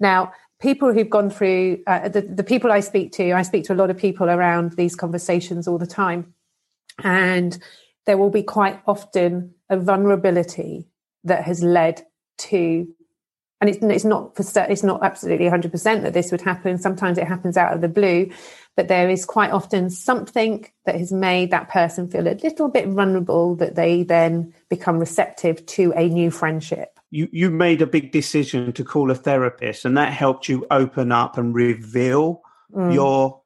Now, 0.00 0.32
people 0.60 0.92
who've 0.92 1.10
gone 1.10 1.28
through 1.28 1.82
uh, 1.86 2.08
the, 2.08 2.22
the 2.22 2.44
people 2.44 2.72
I 2.72 2.80
speak 2.80 3.12
to, 3.12 3.32
I 3.32 3.42
speak 3.42 3.64
to 3.64 3.74
a 3.74 3.76
lot 3.76 3.90
of 3.90 3.98
people 3.98 4.30
around 4.30 4.72
these 4.72 4.94
conversations 4.94 5.68
all 5.68 5.78
the 5.78 5.86
time. 5.86 6.34
And 7.02 7.58
there 8.06 8.16
will 8.16 8.30
be 8.30 8.42
quite 8.42 8.80
often 8.86 9.54
a 9.68 9.76
vulnerability 9.76 10.86
that 11.24 11.44
has 11.44 11.62
led 11.62 12.04
to 12.38 12.88
and 13.62 13.70
it's, 13.70 13.78
it's 13.80 14.04
not 14.04 14.34
for 14.34 14.44
it's 14.68 14.82
not 14.82 15.02
absolutely 15.04 15.46
100% 15.46 16.02
that 16.02 16.12
this 16.12 16.32
would 16.32 16.40
happen 16.40 16.76
sometimes 16.78 17.16
it 17.16 17.28
happens 17.28 17.56
out 17.56 17.72
of 17.72 17.80
the 17.80 17.88
blue 17.88 18.28
but 18.76 18.88
there 18.88 19.08
is 19.08 19.24
quite 19.24 19.52
often 19.52 19.88
something 19.88 20.68
that 20.84 20.96
has 20.96 21.12
made 21.12 21.50
that 21.52 21.68
person 21.68 22.10
feel 22.10 22.26
a 22.26 22.34
little 22.42 22.68
bit 22.68 22.88
vulnerable 22.88 23.54
that 23.54 23.76
they 23.76 24.02
then 24.02 24.52
become 24.68 24.98
receptive 24.98 25.64
to 25.66 25.92
a 25.96 26.08
new 26.08 26.30
friendship 26.30 26.98
you 27.10 27.28
you 27.30 27.50
made 27.50 27.80
a 27.80 27.86
big 27.86 28.10
decision 28.10 28.72
to 28.72 28.84
call 28.84 29.10
a 29.10 29.14
therapist 29.14 29.84
and 29.84 29.96
that 29.96 30.12
helped 30.12 30.48
you 30.48 30.66
open 30.72 31.12
up 31.12 31.38
and 31.38 31.54
reveal 31.54 32.42
mm. 32.74 32.92
your 32.92 33.40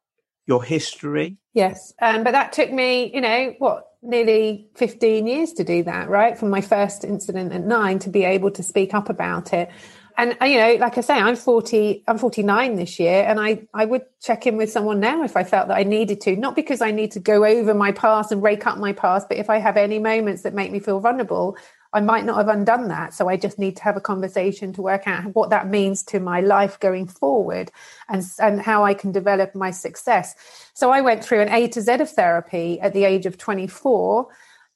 your 0.46 0.64
history 0.64 1.36
yes 1.52 1.92
um, 2.00 2.24
but 2.24 2.32
that 2.32 2.54
took 2.54 2.72
me 2.72 3.12
you 3.14 3.20
know 3.20 3.54
what 3.58 3.86
nearly 4.06 4.68
15 4.76 5.26
years 5.26 5.52
to 5.54 5.64
do 5.64 5.82
that, 5.82 6.08
right? 6.08 6.38
From 6.38 6.50
my 6.50 6.60
first 6.60 7.04
incident 7.04 7.52
at 7.52 7.62
nine 7.62 7.98
to 8.00 8.10
be 8.10 8.24
able 8.24 8.50
to 8.52 8.62
speak 8.62 8.94
up 8.94 9.10
about 9.10 9.52
it. 9.52 9.70
And 10.18 10.36
uh, 10.40 10.46
you 10.46 10.58
know, 10.58 10.74
like 10.76 10.96
I 10.96 11.02
say, 11.02 11.14
I'm 11.14 11.36
40, 11.36 12.04
I'm 12.08 12.16
49 12.16 12.76
this 12.76 12.98
year, 12.98 13.24
and 13.24 13.38
I, 13.38 13.66
I 13.74 13.84
would 13.84 14.02
check 14.22 14.46
in 14.46 14.56
with 14.56 14.70
someone 14.72 14.98
now 14.98 15.22
if 15.22 15.36
I 15.36 15.44
felt 15.44 15.68
that 15.68 15.76
I 15.76 15.82
needed 15.82 16.20
to, 16.22 16.36
not 16.36 16.56
because 16.56 16.80
I 16.80 16.90
need 16.90 17.12
to 17.12 17.20
go 17.20 17.44
over 17.44 17.74
my 17.74 17.92
past 17.92 18.32
and 18.32 18.42
rake 18.42 18.66
up 18.66 18.78
my 18.78 18.92
past, 18.92 19.28
but 19.28 19.36
if 19.36 19.50
I 19.50 19.58
have 19.58 19.76
any 19.76 19.98
moments 19.98 20.42
that 20.42 20.54
make 20.54 20.72
me 20.72 20.78
feel 20.78 21.00
vulnerable, 21.00 21.58
I 21.92 22.00
might 22.00 22.24
not 22.24 22.36
have 22.36 22.48
undone 22.48 22.88
that. 22.88 23.14
So 23.14 23.28
I 23.28 23.36
just 23.36 23.58
need 23.58 23.76
to 23.76 23.82
have 23.82 23.96
a 23.96 24.00
conversation 24.00 24.72
to 24.74 24.82
work 24.82 25.06
out 25.06 25.34
what 25.34 25.50
that 25.50 25.68
means 25.68 26.02
to 26.04 26.20
my 26.20 26.40
life 26.40 26.78
going 26.80 27.06
forward 27.06 27.70
and, 28.08 28.24
and 28.38 28.60
how 28.60 28.84
I 28.84 28.94
can 28.94 29.12
develop 29.12 29.54
my 29.54 29.70
success. 29.70 30.34
So 30.74 30.90
I 30.90 31.00
went 31.00 31.24
through 31.24 31.40
an 31.40 31.48
A 31.48 31.68
to 31.68 31.80
Z 31.80 31.92
of 31.92 32.10
therapy 32.10 32.80
at 32.80 32.92
the 32.92 33.04
age 33.04 33.24
of 33.24 33.38
24 33.38 34.28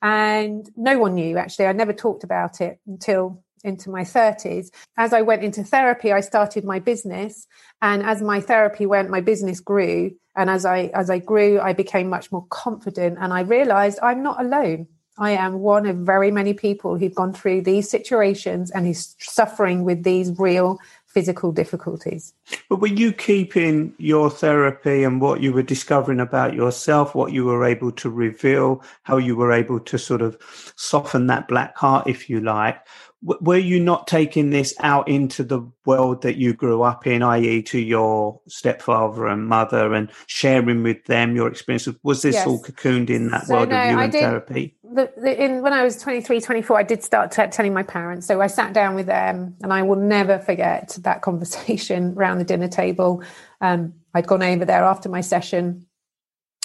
and 0.03 0.71
no 0.77 0.99
one 0.99 1.15
knew 1.15 1.37
actually. 1.37 1.67
I 1.67 1.73
never 1.73 1.93
talked 1.93 2.25
about 2.25 2.61
it 2.61 2.81
until 2.87 3.43
into 3.65 3.91
my 3.91 4.03
30s. 4.03 4.71
As 4.97 5.13
I 5.13 5.23
went 5.23 5.45
into 5.45 5.63
therapy, 5.63 6.13
I 6.13 6.21
started 6.21 6.65
my 6.65 6.79
business 6.79 7.47
and 7.83 8.03
as 8.03 8.23
my 8.23 8.41
therapy 8.41 8.87
went 8.87 9.11
my 9.11 9.21
business 9.21 9.61
grew 9.61 10.13
and 10.37 10.49
as 10.49 10.65
I 10.65 10.91
as 10.95 11.11
I 11.11 11.19
grew 11.19 11.61
I 11.61 11.73
became 11.73 12.09
much 12.09 12.31
more 12.33 12.47
confident 12.51 13.19
and 13.21 13.33
I 13.33 13.41
realized 13.41 13.99
I'm 14.03 14.23
not 14.23 14.41
alone. 14.41 14.87
I 15.19 15.33
am 15.33 15.59
one 15.59 15.85
of 15.85 15.97
very 15.99 16.31
many 16.31 16.55
people 16.55 16.97
who've 16.97 17.15
gone 17.15 17.35
through 17.35 17.63
these 17.63 17.91
situations 17.91 18.71
and 18.71 18.87
who's 18.87 19.15
suffering 19.19 19.85
with 19.85 20.03
these 20.03 20.39
real 20.39 20.79
physical 21.11 21.51
difficulties. 21.51 22.33
But 22.69 22.81
were 22.81 22.87
you 22.87 23.13
keeping 23.13 23.93
your 23.99 24.31
therapy 24.31 25.03
and 25.03 25.21
what 25.21 25.41
you 25.41 25.53
were 25.53 25.63
discovering 25.63 26.21
about 26.21 26.55
yourself, 26.55 27.15
what 27.15 27.33
you 27.33 27.45
were 27.45 27.65
able 27.65 27.91
to 27.93 28.09
reveal, 28.09 28.83
how 29.03 29.17
you 29.17 29.37
were 29.37 29.53
able 29.53 29.81
to 29.81 29.99
sort 29.99 30.23
of 30.23 30.39
soften 30.77 31.27
that 31.27 31.49
black 31.49 31.77
heart, 31.77 32.07
if 32.07 32.31
you 32.31 32.41
like? 32.41 32.79
Were 33.23 33.59
you 33.59 33.81
not 33.81 34.07
taking 34.07 34.51
this 34.51 34.75
out 34.81 35.09
into 35.09 35.45
the 35.45 35.61
world 35.85 36.23
that 36.23 36.37
you 36.37 36.55
grew 36.55 36.83
up 36.83 37.07
in, 37.07 37.23
i.e., 37.23 37.63
to 37.63 37.79
your 37.79 38.41
stepfather 38.49 39.27
and 39.27 39.47
mother, 39.47 39.93
and 39.93 40.11
sharing 40.27 40.83
with 40.83 41.05
them 41.05 41.37
your 41.37 41.49
experiences? 41.49 41.97
Was 42.03 42.23
this 42.23 42.35
yes. 42.35 42.47
all 42.47 42.63
cocooned 42.63 43.11
in 43.11 43.31
that 43.31 43.47
so 43.47 43.55
world 43.55 43.69
no, 43.69 43.77
of 43.77 43.91
you 43.91 43.99
I 43.99 44.05
and 44.05 44.13
did, 44.13 44.21
therapy? 44.23 44.77
the, 44.93 45.13
the, 45.17 45.45
in 45.45 45.63
when 45.63 45.73
I 45.73 45.85
was 45.85 45.97
23, 45.99 46.41
24, 46.41 46.79
I 46.79 46.83
did 46.83 47.03
start 47.03 47.31
t- 47.31 47.47
telling 47.47 47.73
my 47.73 47.83
parents. 47.83 48.27
So 48.27 48.41
I 48.41 48.47
sat 48.47 48.73
down 48.73 48.95
with 48.95 49.07
them, 49.07 49.57
and 49.63 49.73
I 49.73 49.83
will 49.83 49.97
never 49.97 50.39
forget 50.39 50.97
that 51.03 51.23
conversation 51.23 52.15
around 52.17 52.39
the 52.39 52.45
dinner 52.45 52.69
table. 52.69 53.23
Um, 53.61 53.95
I'd 54.15 54.27
gone 54.27 54.43
over 54.43 54.65
there 54.65 54.85
after 54.85 55.09
my 55.09 55.21
session, 55.21 55.87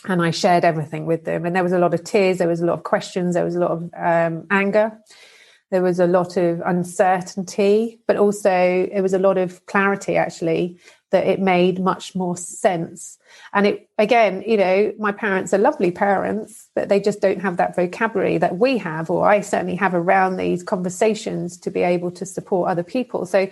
and 0.06 0.22
I 0.22 0.32
shared 0.32 0.66
everything 0.66 1.06
with 1.06 1.26
them. 1.26 1.46
And 1.46 1.56
there 1.56 1.64
was 1.64 1.74
a 1.74 1.80
lot 1.80 1.94
of 1.94 2.04
tears, 2.04 2.38
there 2.38 2.48
was 2.48 2.62
a 2.62 2.66
lot 2.66 2.74
of 2.74 2.84
questions, 2.84 3.36
there 3.36 3.46
was 3.46 3.56
a 3.56 3.60
lot 3.60 3.72
of 3.72 3.90
um, 3.96 4.48
anger, 4.50 4.98
there 5.72 5.82
was 5.82 6.00
a 6.00 6.08
lot 6.08 6.38
of 6.38 6.62
uncertainty, 6.66 8.00
but 8.08 8.18
also 8.18 8.50
it 8.50 9.02
was 9.02 9.14
a 9.14 9.20
lot 9.20 9.38
of 9.38 9.66
clarity. 9.66 10.16
Actually, 10.16 10.80
that 11.12 11.28
it 11.28 11.40
made 11.40 11.80
much 11.80 12.14
more 12.16 12.36
sense. 12.36 13.18
And 13.54 13.68
it, 13.68 13.90
again, 13.98 14.44
you 14.46 14.58
know, 14.58 14.94
my 15.00 15.12
parents 15.12 15.54
are 15.54 15.58
lovely 15.58 15.92
parents, 15.92 16.68
but 16.76 16.90
they 16.90 17.00
just 17.00 17.22
don't 17.22 17.42
have 17.42 17.58
that 17.58 17.76
vocabulary 17.76 18.38
that 18.38 18.58
we 18.58 18.78
have, 18.80 19.10
or 19.10 19.28
I 19.28 19.40
certainly 19.42 19.76
have 19.76 19.94
around 19.94 20.36
these 20.36 20.62
conversations 20.62 21.58
to 21.60 21.72
be 21.72 21.82
able 21.82 22.12
to 22.12 22.26
support 22.26 22.70
other 22.70 22.84
people. 22.84 23.26
So 23.26 23.48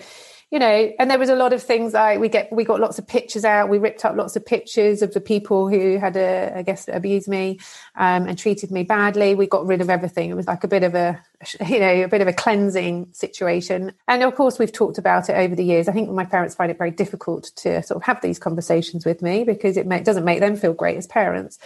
you 0.53 0.59
know, 0.59 0.91
and 0.99 1.09
there 1.09 1.17
was 1.17 1.29
a 1.29 1.35
lot 1.35 1.51
of 1.51 1.63
things 1.63 1.93
like 1.93 2.19
we 2.19 2.29
get 2.29 2.53
we 2.53 2.63
got 2.63 2.79
lots 2.79 2.99
of 2.99 3.07
pictures 3.07 3.43
out. 3.43 3.69
We 3.69 3.79
ripped 3.79 4.05
up 4.05 4.15
lots 4.15 4.35
of 4.35 4.45
pictures 4.45 5.01
of 5.01 5.11
the 5.11 5.19
people 5.19 5.67
who 5.67 5.97
had, 5.97 6.15
a, 6.15 6.53
uh, 6.53 6.59
I 6.59 6.61
guess, 6.61 6.87
abused 6.87 7.27
me 7.27 7.59
um, 7.95 8.27
and 8.27 8.37
treated 8.37 8.69
me 8.69 8.83
badly. 8.83 9.33
We 9.33 9.47
got 9.47 9.65
rid 9.65 9.81
of 9.81 9.89
everything. 9.89 10.29
It 10.29 10.35
was 10.35 10.45
like 10.45 10.63
a 10.63 10.67
bit 10.67 10.83
of 10.83 10.93
a, 10.93 11.19
you 11.67 11.79
know, 11.79 12.03
a 12.03 12.07
bit 12.07 12.21
of 12.21 12.27
a 12.27 12.33
cleansing 12.33 13.13
situation. 13.13 13.93
And 14.07 14.21
of 14.21 14.35
course, 14.35 14.59
we've 14.59 14.71
talked 14.71 14.99
about 14.99 15.27
it 15.27 15.33
over 15.33 15.55
the 15.55 15.65
years. 15.65 15.87
I 15.87 15.91
think 15.91 16.11
my 16.11 16.23
parents 16.23 16.53
find 16.53 16.69
it 16.69 16.77
very 16.77 16.91
difficult 16.91 17.45
to 17.55 17.81
sort 17.81 17.95
of 17.95 18.03
have 18.03 18.21
these 18.21 18.37
conversations 18.37 19.07
with 19.07 19.23
me 19.23 19.45
because 19.45 19.75
it 19.75 19.87
may, 19.87 20.03
doesn't 20.03 20.23
make 20.23 20.39
them 20.39 20.55
feel 20.55 20.73
great 20.73 20.97
as 20.97 21.07
parents. 21.07 21.57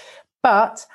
But 0.41 0.85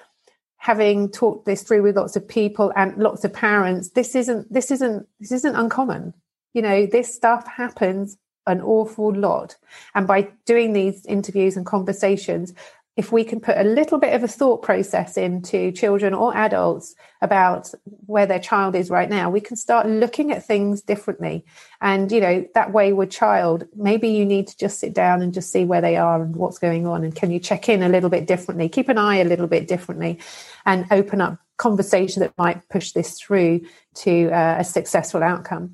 having 0.56 1.10
talked 1.10 1.44
this 1.44 1.62
through 1.62 1.82
with 1.82 1.96
lots 1.96 2.16
of 2.16 2.26
people 2.26 2.72
and 2.74 2.96
lots 2.96 3.22
of 3.22 3.34
parents, 3.34 3.90
this 3.90 4.14
isn't 4.14 4.50
this 4.50 4.70
isn't 4.70 5.06
this 5.20 5.32
isn't 5.32 5.56
uncommon 5.56 6.14
you 6.52 6.62
know, 6.62 6.86
this 6.86 7.14
stuff 7.14 7.46
happens 7.46 8.16
an 8.46 8.60
awful 8.60 9.14
lot. 9.14 9.56
And 9.94 10.06
by 10.06 10.28
doing 10.46 10.72
these 10.72 11.06
interviews 11.06 11.56
and 11.56 11.64
conversations, 11.64 12.52
if 12.94 13.10
we 13.10 13.24
can 13.24 13.40
put 13.40 13.56
a 13.56 13.64
little 13.64 13.98
bit 13.98 14.12
of 14.12 14.22
a 14.22 14.28
thought 14.28 14.60
process 14.60 15.16
into 15.16 15.72
children 15.72 16.12
or 16.12 16.36
adults 16.36 16.94
about 17.22 17.72
where 18.04 18.26
their 18.26 18.38
child 18.38 18.74
is 18.74 18.90
right 18.90 19.08
now, 19.08 19.30
we 19.30 19.40
can 19.40 19.56
start 19.56 19.86
looking 19.86 20.30
at 20.30 20.44
things 20.44 20.82
differently. 20.82 21.42
And, 21.80 22.12
you 22.12 22.20
know, 22.20 22.46
that 22.54 22.72
wayward 22.72 23.10
child, 23.10 23.64
maybe 23.74 24.08
you 24.08 24.26
need 24.26 24.46
to 24.48 24.58
just 24.58 24.78
sit 24.78 24.92
down 24.92 25.22
and 25.22 25.32
just 25.32 25.50
see 25.50 25.64
where 25.64 25.80
they 25.80 25.96
are 25.96 26.22
and 26.22 26.36
what's 26.36 26.58
going 26.58 26.86
on. 26.86 27.02
And 27.02 27.16
can 27.16 27.30
you 27.30 27.38
check 27.38 27.70
in 27.70 27.82
a 27.82 27.88
little 27.88 28.10
bit 28.10 28.26
differently, 28.26 28.68
keep 28.68 28.90
an 28.90 28.98
eye 28.98 29.16
a 29.16 29.24
little 29.24 29.46
bit 29.46 29.68
differently, 29.68 30.18
and 30.66 30.84
open 30.90 31.22
up 31.22 31.38
conversation 31.56 32.20
that 32.20 32.36
might 32.36 32.68
push 32.68 32.92
this 32.92 33.18
through 33.20 33.60
to 33.94 34.28
uh, 34.30 34.56
a 34.58 34.64
successful 34.64 35.22
outcome. 35.22 35.72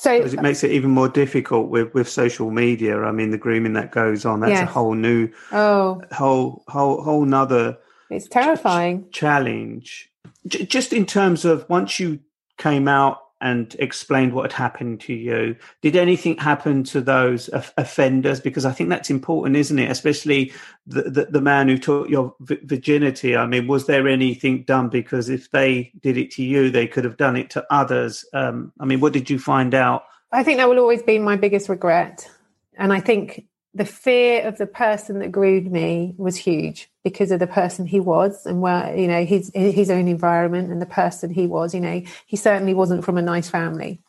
So 0.00 0.14
it 0.14 0.40
makes 0.40 0.64
it 0.64 0.70
even 0.70 0.92
more 0.92 1.10
difficult 1.10 1.68
with 1.68 1.92
with 1.92 2.08
social 2.08 2.50
media. 2.50 3.02
I 3.02 3.12
mean, 3.12 3.32
the 3.32 3.36
grooming 3.36 3.74
that 3.74 3.90
goes 3.90 4.24
on 4.24 4.40
that's 4.40 4.52
yes. 4.52 4.62
a 4.62 4.72
whole 4.72 4.94
new, 4.94 5.28
oh, 5.52 6.00
whole 6.10 6.64
whole 6.68 7.02
whole 7.02 7.26
nother. 7.26 7.76
It's 8.08 8.26
terrifying 8.26 9.10
ch- 9.10 9.12
challenge. 9.12 10.10
J- 10.46 10.64
just 10.64 10.94
in 10.94 11.04
terms 11.04 11.44
of 11.44 11.68
once 11.68 12.00
you 12.00 12.20
came 12.56 12.88
out 12.88 13.18
and 13.40 13.74
explained 13.78 14.32
what 14.32 14.52
had 14.52 14.58
happened 14.58 15.00
to 15.00 15.14
you. 15.14 15.56
Did 15.80 15.96
anything 15.96 16.36
happen 16.36 16.84
to 16.84 17.00
those 17.00 17.48
offenders? 17.52 18.40
Because 18.40 18.64
I 18.64 18.72
think 18.72 18.90
that's 18.90 19.10
important, 19.10 19.56
isn't 19.56 19.78
it? 19.78 19.90
Especially 19.90 20.52
the, 20.86 21.02
the, 21.02 21.24
the 21.26 21.40
man 21.40 21.68
who 21.68 21.78
took 21.78 22.08
your 22.08 22.34
virginity. 22.40 23.36
I 23.36 23.46
mean, 23.46 23.66
was 23.66 23.86
there 23.86 24.08
anything 24.08 24.64
done? 24.64 24.88
Because 24.88 25.28
if 25.28 25.50
they 25.50 25.92
did 26.00 26.16
it 26.16 26.30
to 26.32 26.42
you, 26.42 26.70
they 26.70 26.86
could 26.86 27.04
have 27.04 27.16
done 27.16 27.36
it 27.36 27.50
to 27.50 27.64
others. 27.70 28.24
Um, 28.34 28.72
I 28.78 28.84
mean, 28.84 29.00
what 29.00 29.12
did 29.12 29.30
you 29.30 29.38
find 29.38 29.74
out? 29.74 30.04
I 30.32 30.42
think 30.42 30.58
that 30.58 30.68
will 30.68 30.78
always 30.78 31.02
be 31.02 31.18
my 31.18 31.36
biggest 31.36 31.68
regret. 31.68 32.30
And 32.76 32.92
I 32.92 33.00
think 33.00 33.46
the 33.74 33.84
fear 33.84 34.42
of 34.42 34.58
the 34.58 34.66
person 34.66 35.20
that 35.20 35.30
groomed 35.30 35.70
me 35.70 36.14
was 36.16 36.36
huge 36.36 36.90
because 37.04 37.30
of 37.30 37.38
the 37.38 37.46
person 37.46 37.86
he 37.86 38.00
was 38.00 38.44
and 38.44 38.60
where 38.60 38.96
you 38.96 39.06
know 39.06 39.24
his 39.24 39.50
his 39.54 39.90
own 39.90 40.08
environment 40.08 40.70
and 40.70 40.82
the 40.82 40.86
person 40.86 41.30
he 41.30 41.46
was 41.46 41.72
you 41.72 41.80
know 41.80 42.02
he 42.26 42.36
certainly 42.36 42.74
wasn't 42.74 43.04
from 43.04 43.18
a 43.18 43.22
nice 43.22 43.48
family. 43.48 44.00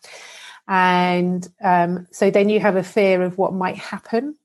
And 0.68 1.48
um, 1.62 2.08
so 2.12 2.32
then 2.32 2.48
you 2.50 2.60
have 2.60 2.76
a 2.76 2.84
fear 2.84 3.24
of 3.24 3.38
what 3.38 3.54
might 3.54 3.78
happen 3.78 4.36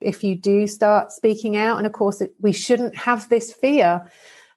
if 0.00 0.24
you 0.24 0.34
do 0.34 0.66
start 0.66 1.12
speaking 1.12 1.56
out. 1.56 1.76
And 1.76 1.86
of 1.86 1.92
course 1.92 2.22
it, 2.22 2.32
we 2.40 2.52
shouldn't 2.52 2.96
have 2.96 3.28
this 3.28 3.52
fear 3.52 4.10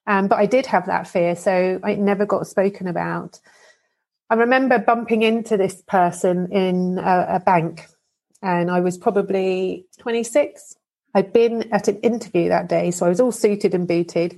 um, 0.06 0.28
but 0.28 0.38
i 0.38 0.46
did 0.46 0.66
have 0.66 0.86
that 0.88 1.08
fear. 1.08 1.36
So 1.36 1.80
it 1.84 2.00
never 2.00 2.26
got 2.26 2.48
spoken 2.48 2.88
about. 2.88 3.40
I 4.30 4.36
remember 4.36 4.80
bumping 4.80 5.22
into 5.22 5.58
this 5.58 5.82
person 5.84 6.52
in 6.52 6.98
a, 6.98 7.36
a 7.36 7.40
bank 7.40 7.88
and 8.44 8.70
I 8.70 8.82
was 8.82 8.98
probably 8.98 9.88
26. 10.00 10.76
I'd 11.16 11.32
been 11.32 11.72
at 11.72 11.88
an 11.88 12.00
interview 12.02 12.50
that 12.50 12.68
day, 12.68 12.92
so 12.92 13.06
I 13.06 13.10
was 13.10 13.22
all 13.22 13.32
suited 13.32 13.74
and 13.74 13.88
booted. 13.88 14.38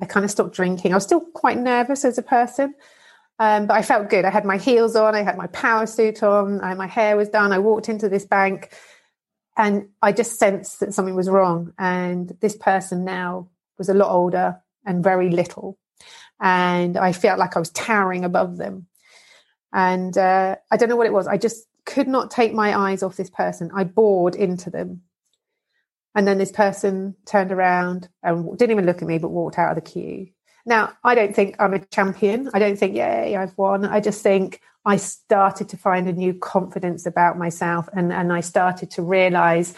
I 0.00 0.06
kind 0.06 0.24
of 0.24 0.30
stopped 0.30 0.54
drinking. 0.54 0.92
I 0.92 0.96
was 0.96 1.04
still 1.04 1.20
quite 1.20 1.56
nervous 1.56 2.04
as 2.04 2.18
a 2.18 2.22
person, 2.22 2.74
um, 3.38 3.66
but 3.66 3.74
I 3.74 3.82
felt 3.82 4.10
good. 4.10 4.24
I 4.24 4.30
had 4.30 4.44
my 4.44 4.56
heels 4.56 4.96
on, 4.96 5.14
I 5.14 5.22
had 5.22 5.36
my 5.38 5.46
power 5.46 5.86
suit 5.86 6.22
on, 6.22 6.60
I, 6.60 6.74
my 6.74 6.88
hair 6.88 7.16
was 7.16 7.28
done. 7.28 7.52
I 7.52 7.60
walked 7.60 7.88
into 7.88 8.08
this 8.08 8.26
bank 8.26 8.74
and 9.56 9.88
I 10.02 10.12
just 10.12 10.38
sensed 10.38 10.80
that 10.80 10.92
something 10.92 11.14
was 11.14 11.30
wrong. 11.30 11.72
And 11.78 12.36
this 12.40 12.56
person 12.56 13.04
now 13.04 13.48
was 13.78 13.88
a 13.88 13.94
lot 13.94 14.10
older 14.10 14.60
and 14.84 15.04
very 15.04 15.30
little. 15.30 15.78
And 16.40 16.96
I 16.96 17.12
felt 17.12 17.38
like 17.38 17.56
I 17.56 17.60
was 17.60 17.70
towering 17.70 18.24
above 18.24 18.56
them. 18.56 18.86
And 19.72 20.16
uh, 20.18 20.56
I 20.70 20.76
don't 20.76 20.88
know 20.88 20.96
what 20.96 21.06
it 21.06 21.12
was. 21.12 21.26
I 21.26 21.38
just 21.38 21.66
could 21.86 22.08
not 22.08 22.30
take 22.30 22.52
my 22.52 22.76
eyes 22.76 23.02
off 23.02 23.16
this 23.16 23.30
person. 23.30 23.70
I 23.74 23.84
bored 23.84 24.34
into 24.34 24.68
them. 24.68 25.02
And 26.14 26.26
then 26.26 26.38
this 26.38 26.52
person 26.52 27.14
turned 27.24 27.52
around 27.52 28.08
and 28.22 28.58
didn't 28.58 28.72
even 28.72 28.86
look 28.86 29.02
at 29.02 29.08
me, 29.08 29.18
but 29.18 29.28
walked 29.28 29.58
out 29.58 29.76
of 29.76 29.82
the 29.82 29.90
queue. 29.90 30.28
Now, 30.64 30.92
I 31.04 31.14
don't 31.14 31.34
think 31.34 31.56
I'm 31.58 31.74
a 31.74 31.78
champion. 31.78 32.50
I 32.52 32.58
don't 32.58 32.78
think, 32.78 32.96
yay, 32.96 33.36
I've 33.36 33.56
won. 33.56 33.84
I 33.84 34.00
just 34.00 34.22
think 34.22 34.60
I 34.84 34.96
started 34.96 35.68
to 35.70 35.76
find 35.76 36.08
a 36.08 36.12
new 36.12 36.34
confidence 36.34 37.06
about 37.06 37.38
myself 37.38 37.88
and, 37.92 38.12
and 38.12 38.32
I 38.32 38.40
started 38.40 38.90
to 38.92 39.02
realize 39.02 39.74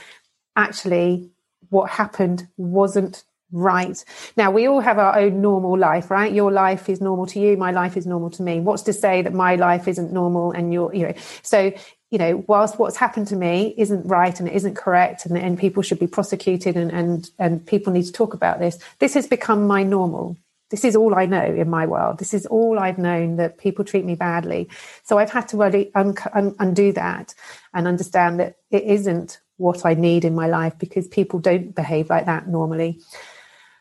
actually 0.57 1.31
what 1.69 1.91
happened 1.91 2.49
wasn't 2.57 3.25
right. 3.51 4.03
Now, 4.37 4.51
we 4.51 4.69
all 4.69 4.81
have 4.81 4.99
our 4.99 5.19
own 5.19 5.41
normal 5.41 5.79
life, 5.79 6.11
right? 6.11 6.33
Your 6.33 6.53
life 6.53 6.89
is 6.89 7.01
normal 7.01 7.27
to 7.27 7.41
you. 7.41 7.57
My 7.57 7.71
life 7.71 7.97
is 7.97 8.07
normal 8.07 8.31
to 8.31 8.43
me. 8.43 8.61
What's 8.61 8.83
to 8.83 8.93
say 8.93 9.23
that 9.23 9.33
my 9.33 9.57
life 9.57 9.89
isn't 9.89 10.13
normal 10.13 10.53
and 10.53 10.73
your, 10.73 10.95
you 10.95 11.09
know, 11.09 11.15
so 11.43 11.73
you 12.11 12.19
know, 12.19 12.45
whilst 12.47 12.79
what's 12.79 12.97
happened 12.97 13.27
to 13.29 13.37
me 13.37 13.75
isn't 13.77 14.07
right 14.07 14.39
and 14.39 14.49
it 14.49 14.55
isn't 14.55 14.77
correct 14.77 15.27
and, 15.27 15.37
and 15.37 15.59
people 15.59 15.83
should 15.83 15.99
be 15.99 16.07
prosecuted 16.07 16.77
and, 16.77 16.91
and, 16.91 17.31
and 17.39 17.67
people 17.67 17.93
need 17.93 18.05
to 18.05 18.13
talk 18.13 18.35
about 18.35 18.59
this, 18.59 18.79
this 18.99 19.15
has 19.15 19.27
become 19.27 19.67
my 19.67 19.83
normal. 19.83 20.37
This 20.71 20.85
is 20.85 20.97
all 20.97 21.15
I 21.15 21.27
know 21.27 21.45
in 21.45 21.69
my 21.71 21.87
world. 21.87 22.19
This 22.19 22.35
is 22.35 22.45
all 22.47 22.79
I've 22.79 22.99
known 22.99 23.37
that 23.37 23.59
people 23.59 23.85
treat 23.85 24.05
me 24.05 24.15
badly. 24.15 24.69
So 25.05 25.19
I've 25.19 25.31
had 25.31 25.49
to 25.49 25.57
really 25.57 25.91
un- 25.95 26.15
un- 26.35 26.55
undo 26.59 26.93
that 26.93 27.35
and 27.73 27.87
understand 27.87 28.41
that 28.41 28.57
it 28.71 28.85
isn't 28.85 29.41
what 29.57 29.85
I 29.85 29.95
need 29.95 30.25
in 30.25 30.35
my 30.35 30.47
life 30.47 30.75
because 30.79 31.09
people 31.09 31.41
don't 31.41 31.75
behave 31.75 32.11
like 32.11 32.27
that 32.27 32.49
normally. 32.49 33.01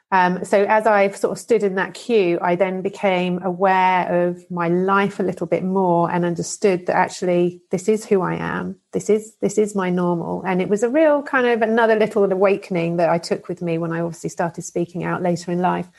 Um, 0.10 0.45
so 0.45 0.64
as 0.64 0.88
I've 0.88 1.18
sort 1.18 1.34
of 1.34 1.39
stood 1.39 1.64
in 1.64 1.76
that 1.76 1.93
queue, 1.93 2.39
I 2.41 2.55
then 2.55 2.82
became 2.82 3.43
aware 3.43 4.28
of 4.28 4.49
my 4.49 4.70
life 4.70 5.20
a 5.20 5.24
little 5.24 5.47
bit 5.47 5.64
more 5.64 6.10
and 6.10 6.24
understood 6.24 6.86
that 6.86 6.95
actually 6.95 7.62
this 7.72 7.89
is 7.89 8.05
who 8.05 8.22
I 8.22 8.36
am. 8.36 8.78
This 8.93 9.10
is 9.10 9.36
this 9.41 9.58
is 9.58 9.76
my 9.76 9.89
normal, 9.89 10.43
and 10.45 10.62
it 10.62 10.70
was 10.70 10.84
a 10.84 10.89
real 10.89 11.24
kind 11.24 11.45
of 11.47 11.62
another 11.62 11.97
little 11.97 12.24
awakening 12.24 12.97
that 12.97 13.10
I 13.10 13.18
took 13.18 13.49
with 13.49 13.62
me 13.62 13.78
when 13.78 13.91
I 13.91 13.99
obviously 13.99 14.30
started 14.30 14.62
speaking 14.62 15.03
out 15.03 15.22
later 15.22 15.51
in 15.51 15.60
life. 15.60 15.89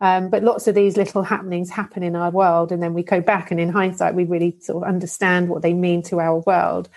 Um, 0.00 0.30
but 0.30 0.42
lots 0.42 0.66
of 0.66 0.74
these 0.74 0.96
little 0.96 1.22
happenings 1.22 1.70
happen 1.70 2.02
in 2.02 2.16
our 2.16 2.30
world, 2.30 2.72
and 2.72 2.82
then 2.82 2.94
we 2.94 3.02
go 3.02 3.20
back 3.20 3.50
and 3.50 3.60
in 3.60 3.68
hindsight, 3.68 4.14
we 4.14 4.24
really 4.24 4.56
sort 4.60 4.82
of 4.82 4.88
understand 4.88 5.50
what 5.50 5.60
they 5.60 5.74
mean 5.74 6.02
to 6.04 6.20
our 6.20 6.38
world. 6.40 6.88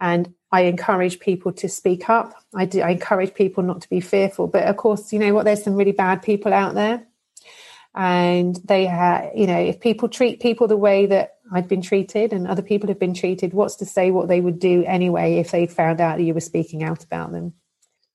And 0.00 0.34
I 0.52 0.62
encourage 0.62 1.20
people 1.20 1.52
to 1.54 1.68
speak 1.68 2.08
up. 2.08 2.34
I 2.54 2.64
do. 2.64 2.80
I 2.80 2.90
encourage 2.90 3.34
people 3.34 3.62
not 3.62 3.82
to 3.82 3.88
be 3.88 4.00
fearful. 4.00 4.46
But 4.48 4.64
of 4.64 4.76
course, 4.76 5.12
you 5.12 5.18
know 5.18 5.32
what? 5.32 5.44
There's 5.44 5.62
some 5.62 5.76
really 5.76 5.92
bad 5.92 6.22
people 6.22 6.52
out 6.52 6.74
there, 6.74 7.06
and 7.94 8.56
they 8.64 8.86
have. 8.86 9.30
You 9.34 9.46
know, 9.46 9.58
if 9.58 9.80
people 9.80 10.08
treat 10.08 10.40
people 10.40 10.66
the 10.66 10.76
way 10.76 11.06
that 11.06 11.36
I've 11.52 11.68
been 11.68 11.82
treated 11.82 12.32
and 12.32 12.46
other 12.46 12.62
people 12.62 12.88
have 12.88 12.98
been 12.98 13.14
treated, 13.14 13.52
what's 13.52 13.76
to 13.76 13.86
say 13.86 14.10
what 14.10 14.28
they 14.28 14.40
would 14.40 14.58
do 14.58 14.84
anyway 14.84 15.36
if 15.36 15.50
they 15.50 15.66
found 15.66 16.00
out 16.00 16.18
that 16.18 16.24
you 16.24 16.34
were 16.34 16.40
speaking 16.40 16.82
out 16.82 17.04
about 17.04 17.32
them? 17.32 17.54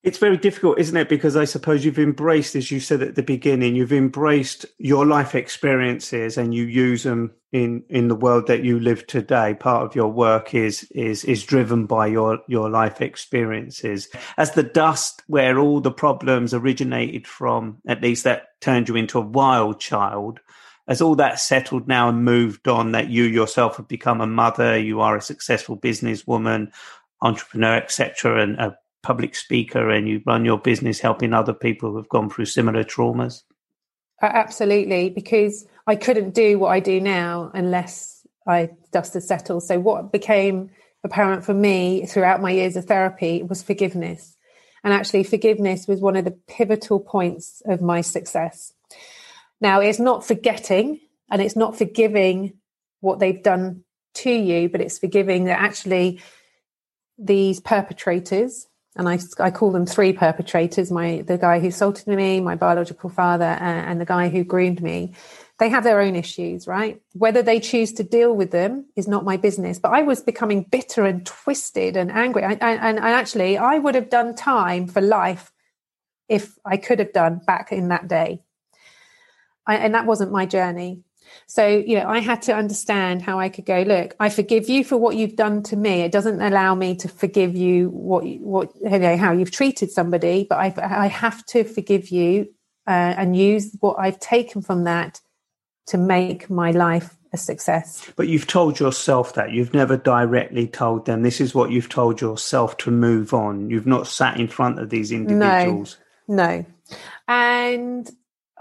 It's 0.05 0.19
very 0.19 0.37
difficult, 0.37 0.77
isn't 0.77 0.95
it? 0.95 1.09
Because 1.09 1.35
I 1.35 1.45
suppose 1.45 1.83
you've 1.83 1.97
embraced, 1.97 2.55
as 2.55 2.69
you 2.69 2.79
said 2.79 3.01
at 3.01 3.15
the 3.15 3.23
beginning, 3.23 3.75
you've 3.75 3.91
embraced 3.91 4.63
your 4.77 5.03
life 5.03 5.33
experiences 5.33 6.37
and 6.37 6.53
you 6.53 6.65
use 6.65 7.01
them 7.01 7.31
in, 7.51 7.83
in 7.89 8.07
the 8.07 8.13
world 8.13 8.45
that 8.45 8.63
you 8.63 8.79
live 8.79 9.07
today. 9.07 9.55
Part 9.55 9.81
of 9.81 9.95
your 9.95 10.09
work 10.09 10.53
is 10.53 10.83
is 10.91 11.25
is 11.25 11.43
driven 11.43 11.87
by 11.87 12.05
your 12.05 12.37
your 12.47 12.69
life 12.69 13.01
experiences. 13.01 14.07
As 14.37 14.51
the 14.51 14.61
dust 14.61 15.23
where 15.25 15.57
all 15.57 15.81
the 15.81 15.89
problems 15.89 16.53
originated 16.53 17.25
from, 17.25 17.79
at 17.87 18.03
least 18.03 18.25
that 18.25 18.61
turned 18.61 18.87
you 18.87 18.95
into 18.95 19.17
a 19.17 19.21
wild 19.21 19.79
child. 19.79 20.39
As 20.87 21.01
all 21.01 21.15
that 21.15 21.39
settled 21.39 21.87
now 21.87 22.09
and 22.09 22.23
moved 22.23 22.67
on 22.67 22.91
that 22.91 23.09
you 23.09 23.23
yourself 23.23 23.77
have 23.77 23.87
become 23.87 24.21
a 24.21 24.27
mother, 24.27 24.77
you 24.77 25.01
are 25.01 25.17
a 25.17 25.21
successful 25.21 25.75
businesswoman, 25.75 26.71
entrepreneur, 27.23 27.77
etc., 27.77 28.43
and 28.43 28.55
a 28.59 28.77
public 29.05 29.35
speaker, 29.35 29.91
and 29.91 30.09
you 30.09 30.21
run 30.25 30.45
your 30.45 30.57
business 30.57 30.99
helping 30.99 31.31
other 31.31 31.53
people 31.53 31.91
who 31.91 31.97
have 31.97 32.09
gone 32.09 32.29
through 32.29 32.45
similar 32.45 32.83
traumas? 32.83 33.43
Absolutely, 34.21 35.09
because 35.11 35.67
I 35.85 35.95
couldn't 35.95 36.33
do 36.33 36.57
what 36.57 36.69
I 36.69 36.79
do 36.79 36.99
now 36.99 37.51
unless 37.53 38.25
I 38.47 38.71
dust 38.91 39.13
had 39.13 39.23
settled. 39.23 39.63
So, 39.63 39.79
what 39.79 40.11
became 40.11 40.71
apparent 41.03 41.45
for 41.45 41.53
me 41.53 42.05
throughout 42.07 42.41
my 42.41 42.51
years 42.51 42.75
of 42.75 42.85
therapy 42.85 43.43
was 43.43 43.61
forgiveness. 43.61 44.35
And 44.83 44.93
actually, 44.93 45.23
forgiveness 45.23 45.87
was 45.87 45.99
one 45.99 46.15
of 46.15 46.25
the 46.25 46.37
pivotal 46.47 46.99
points 46.99 47.61
of 47.65 47.81
my 47.81 48.01
success. 48.01 48.73
Now, 49.61 49.81
it's 49.81 49.99
not 49.99 50.25
forgetting 50.25 50.99
and 51.29 51.41
it's 51.41 51.55
not 51.55 51.77
forgiving 51.77 52.53
what 53.01 53.19
they've 53.19 53.41
done 53.41 53.83
to 54.15 54.31
you, 54.31 54.69
but 54.69 54.81
it's 54.81 54.97
forgiving 54.97 55.45
that 55.45 55.59
actually 55.59 56.21
these 57.17 57.59
perpetrators, 57.59 58.67
and 58.95 59.09
I, 59.09 59.19
I 59.39 59.51
call 59.51 59.71
them 59.71 59.85
three 59.85 60.13
perpetrators 60.13 60.91
my 60.91 61.21
the 61.21 61.37
guy 61.37 61.59
who 61.59 61.67
assaulted 61.67 62.07
me, 62.07 62.39
my 62.39 62.55
biological 62.55 63.09
father, 63.09 63.43
and, 63.43 63.87
and 63.87 64.01
the 64.01 64.05
guy 64.05 64.29
who 64.29 64.43
groomed 64.43 64.81
me 64.81 65.13
they 65.57 65.69
have 65.69 65.83
their 65.83 66.01
own 66.01 66.15
issues, 66.15 66.67
right? 66.67 67.01
Whether 67.13 67.41
they 67.41 67.59
choose 67.59 67.93
to 67.93 68.03
deal 68.03 68.35
with 68.35 68.51
them 68.51 68.85
is 68.95 69.07
not 69.07 69.23
my 69.23 69.37
business. 69.37 69.79
But 69.79 69.93
I 69.93 70.01
was 70.01 70.21
becoming 70.21 70.63
bitter 70.63 71.05
and 71.05 71.25
twisted 71.25 71.95
and 71.95 72.11
angry. 72.11 72.43
And 72.43 72.59
actually, 72.61 73.57
I 73.57 73.77
would 73.77 73.95
have 73.95 74.09
done 74.09 74.35
time 74.35 74.87
for 74.87 75.01
life 75.01 75.51
if 76.27 76.57
I 76.65 76.75
could 76.75 76.99
have 76.99 77.13
done 77.13 77.39
back 77.45 77.71
in 77.71 77.87
that 77.87 78.07
day. 78.07 78.41
I, 79.65 79.77
and 79.77 79.95
that 79.95 80.05
wasn't 80.05 80.31
my 80.31 80.45
journey. 80.45 81.03
So, 81.47 81.67
you 81.67 81.97
know, 81.97 82.07
I 82.07 82.19
had 82.19 82.41
to 82.43 82.53
understand 82.53 83.21
how 83.21 83.39
I 83.39 83.49
could 83.49 83.65
go, 83.65 83.81
look, 83.81 84.15
I 84.19 84.29
forgive 84.29 84.69
you 84.69 84.83
for 84.83 84.97
what 84.97 85.15
you've 85.15 85.35
done 85.35 85.63
to 85.63 85.75
me. 85.75 86.01
It 86.01 86.11
doesn't 86.11 86.41
allow 86.41 86.75
me 86.75 86.95
to 86.97 87.07
forgive 87.07 87.55
you 87.55 87.89
what, 87.89 88.25
what, 88.39 88.71
you 88.81 88.99
know, 88.99 89.17
how 89.17 89.31
you've 89.31 89.51
treated 89.51 89.91
somebody, 89.91 90.45
but 90.49 90.57
I, 90.57 90.73
I 90.77 91.07
have 91.07 91.45
to 91.47 91.63
forgive 91.63 92.09
you 92.09 92.53
uh, 92.87 93.13
and 93.17 93.35
use 93.35 93.75
what 93.79 93.97
I've 93.99 94.19
taken 94.19 94.61
from 94.61 94.83
that 94.85 95.21
to 95.87 95.97
make 95.97 96.49
my 96.49 96.71
life 96.71 97.15
a 97.33 97.37
success. 97.37 98.11
But 98.15 98.27
you've 98.27 98.47
told 98.47 98.79
yourself 98.79 99.33
that. 99.35 99.51
You've 99.51 99.73
never 99.73 99.97
directly 99.97 100.67
told 100.67 101.05
them. 101.05 101.21
This 101.21 101.39
is 101.39 101.53
what 101.53 101.71
you've 101.71 101.89
told 101.89 102.21
yourself 102.21 102.77
to 102.77 102.91
move 102.91 103.33
on. 103.33 103.69
You've 103.69 103.85
not 103.85 104.07
sat 104.07 104.39
in 104.39 104.47
front 104.47 104.79
of 104.79 104.89
these 104.89 105.11
individuals. 105.11 105.97
No. 106.27 106.35
no. 106.35 106.65
And 107.27 108.09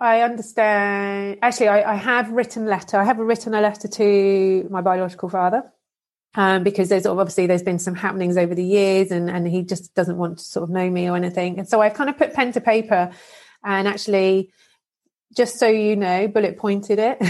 I 0.04 0.20
understand. 0.20 1.38
Actually, 1.40 1.68
I, 1.68 1.92
I 1.92 1.94
have 1.94 2.30
written 2.30 2.66
letter. 2.66 2.98
I 2.98 3.04
have 3.04 3.18
written 3.18 3.54
a 3.54 3.60
letter 3.60 3.88
to 3.88 4.68
my 4.70 4.82
biological 4.82 5.28
father. 5.28 5.62
Um, 6.36 6.64
because 6.64 6.88
there's 6.88 7.06
obviously 7.06 7.46
there's 7.46 7.62
been 7.62 7.78
some 7.78 7.94
happenings 7.94 8.36
over 8.36 8.56
the 8.56 8.64
years 8.64 9.12
and, 9.12 9.30
and 9.30 9.46
he 9.46 9.62
just 9.62 9.94
doesn't 9.94 10.16
want 10.16 10.38
to 10.38 10.44
sort 10.44 10.64
of 10.64 10.70
know 10.70 10.90
me 10.90 11.08
or 11.08 11.14
anything. 11.14 11.60
And 11.60 11.68
so 11.68 11.80
I've 11.80 11.94
kind 11.94 12.10
of 12.10 12.18
put 12.18 12.34
pen 12.34 12.50
to 12.52 12.60
paper 12.60 13.12
and 13.62 13.86
actually 13.86 14.50
just 15.36 15.60
so 15.60 15.68
you 15.68 15.94
know, 15.94 16.26
bullet 16.26 16.58
pointed 16.58 16.98
it. 16.98 17.22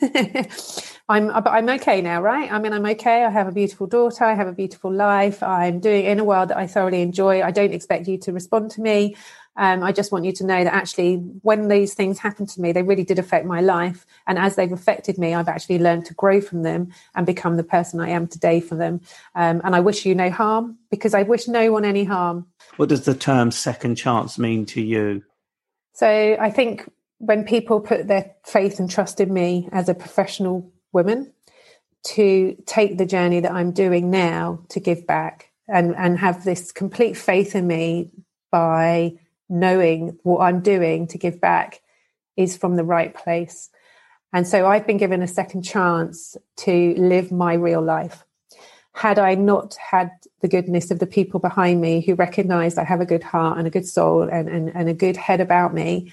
I'm 1.08 1.26
but 1.26 1.48
I'm 1.48 1.68
okay 1.70 2.00
now, 2.00 2.22
right? 2.22 2.50
I 2.50 2.58
mean, 2.60 2.72
I'm 2.72 2.86
okay. 2.86 3.24
I 3.24 3.30
have 3.30 3.48
a 3.48 3.52
beautiful 3.52 3.86
daughter. 3.86 4.24
I 4.24 4.34
have 4.34 4.46
a 4.46 4.52
beautiful 4.52 4.92
life. 4.92 5.42
I'm 5.42 5.80
doing 5.80 6.04
in 6.04 6.20
a 6.20 6.24
world 6.24 6.50
that 6.50 6.56
I 6.56 6.66
thoroughly 6.66 7.02
enjoy. 7.02 7.42
I 7.42 7.50
don't 7.50 7.72
expect 7.72 8.06
you 8.06 8.18
to 8.18 8.32
respond 8.32 8.70
to 8.72 8.80
me. 8.80 9.16
Um, 9.56 9.82
I 9.82 9.92
just 9.92 10.12
want 10.12 10.24
you 10.24 10.32
to 10.32 10.46
know 10.46 10.64
that 10.64 10.72
actually, 10.72 11.16
when 11.42 11.68
these 11.68 11.94
things 11.94 12.18
happened 12.18 12.48
to 12.50 12.60
me, 12.60 12.72
they 12.72 12.82
really 12.82 13.04
did 13.04 13.18
affect 13.18 13.44
my 13.44 13.60
life. 13.60 14.06
And 14.26 14.38
as 14.38 14.56
they've 14.56 14.72
affected 14.72 15.18
me, 15.18 15.34
I've 15.34 15.48
actually 15.48 15.78
learned 15.78 16.06
to 16.06 16.14
grow 16.14 16.40
from 16.40 16.62
them 16.62 16.92
and 17.14 17.26
become 17.26 17.56
the 17.56 17.64
person 17.64 18.00
I 18.00 18.10
am 18.10 18.26
today 18.26 18.60
for 18.60 18.76
them. 18.76 19.00
Um, 19.34 19.60
and 19.62 19.76
I 19.76 19.80
wish 19.80 20.06
you 20.06 20.14
no 20.14 20.30
harm 20.30 20.78
because 20.90 21.12
I 21.12 21.22
wish 21.22 21.48
no 21.48 21.70
one 21.70 21.84
any 21.84 22.04
harm. 22.04 22.46
What 22.76 22.88
does 22.88 23.04
the 23.04 23.14
term 23.14 23.50
second 23.50 23.96
chance 23.96 24.38
mean 24.38 24.64
to 24.66 24.80
you? 24.80 25.22
So 25.92 26.06
I 26.40 26.50
think 26.50 26.90
when 27.18 27.44
people 27.44 27.80
put 27.80 28.08
their 28.08 28.34
faith 28.44 28.80
and 28.80 28.90
trust 28.90 29.20
in 29.20 29.32
me 29.32 29.68
as 29.70 29.88
a 29.88 29.94
professional 29.94 30.72
woman 30.92 31.32
to 32.04 32.56
take 32.66 32.98
the 32.98 33.06
journey 33.06 33.40
that 33.40 33.52
I'm 33.52 33.70
doing 33.70 34.10
now 34.10 34.64
to 34.70 34.80
give 34.80 35.06
back 35.06 35.50
and, 35.68 35.94
and 35.96 36.18
have 36.18 36.44
this 36.44 36.72
complete 36.72 37.16
faith 37.16 37.54
in 37.54 37.66
me 37.66 38.10
by 38.50 39.14
knowing 39.52 40.18
what 40.22 40.40
I'm 40.40 40.60
doing 40.60 41.06
to 41.08 41.18
give 41.18 41.40
back 41.40 41.82
is 42.36 42.56
from 42.56 42.76
the 42.76 42.84
right 42.84 43.14
place. 43.14 43.68
And 44.32 44.48
so 44.48 44.66
I've 44.66 44.86
been 44.86 44.96
given 44.96 45.20
a 45.20 45.28
second 45.28 45.62
chance 45.62 46.38
to 46.58 46.94
live 46.96 47.30
my 47.30 47.52
real 47.54 47.82
life. 47.82 48.24
Had 48.94 49.18
I 49.18 49.34
not 49.34 49.74
had 49.74 50.10
the 50.40 50.48
goodness 50.48 50.90
of 50.90 51.00
the 51.00 51.06
people 51.06 51.38
behind 51.38 51.82
me 51.82 52.00
who 52.00 52.14
recognized 52.14 52.78
I 52.78 52.84
have 52.84 53.02
a 53.02 53.06
good 53.06 53.22
heart 53.22 53.58
and 53.58 53.66
a 53.66 53.70
good 53.70 53.86
soul 53.86 54.22
and, 54.22 54.48
and, 54.48 54.70
and 54.74 54.88
a 54.88 54.94
good 54.94 55.18
head 55.18 55.42
about 55.42 55.74
me, 55.74 56.12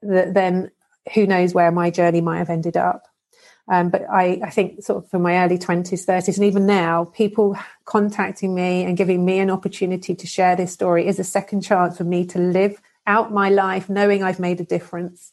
that 0.00 0.32
then 0.32 0.70
who 1.12 1.26
knows 1.26 1.52
where 1.52 1.70
my 1.70 1.90
journey 1.90 2.22
might 2.22 2.38
have 2.38 2.50
ended 2.50 2.78
up. 2.78 3.06
Um, 3.68 3.88
but 3.88 4.02
I, 4.10 4.40
I 4.44 4.50
think 4.50 4.82
sort 4.82 5.02
of 5.02 5.10
from 5.10 5.22
my 5.22 5.38
early 5.38 5.56
20s, 5.56 6.04
30s, 6.04 6.36
and 6.36 6.44
even 6.44 6.66
now, 6.66 7.04
people 7.06 7.56
contacting 7.86 8.54
me 8.54 8.84
and 8.84 8.96
giving 8.96 9.24
me 9.24 9.38
an 9.38 9.50
opportunity 9.50 10.14
to 10.14 10.26
share 10.26 10.54
this 10.54 10.72
story 10.72 11.06
is 11.06 11.18
a 11.18 11.24
second 11.24 11.62
chance 11.62 11.96
for 11.96 12.04
me 12.04 12.26
to 12.26 12.38
live 12.38 12.80
out 13.06 13.32
my 13.32 13.48
life 13.48 13.88
knowing 13.88 14.22
I've 14.22 14.40
made 14.40 14.60
a 14.60 14.64
difference. 14.64 15.32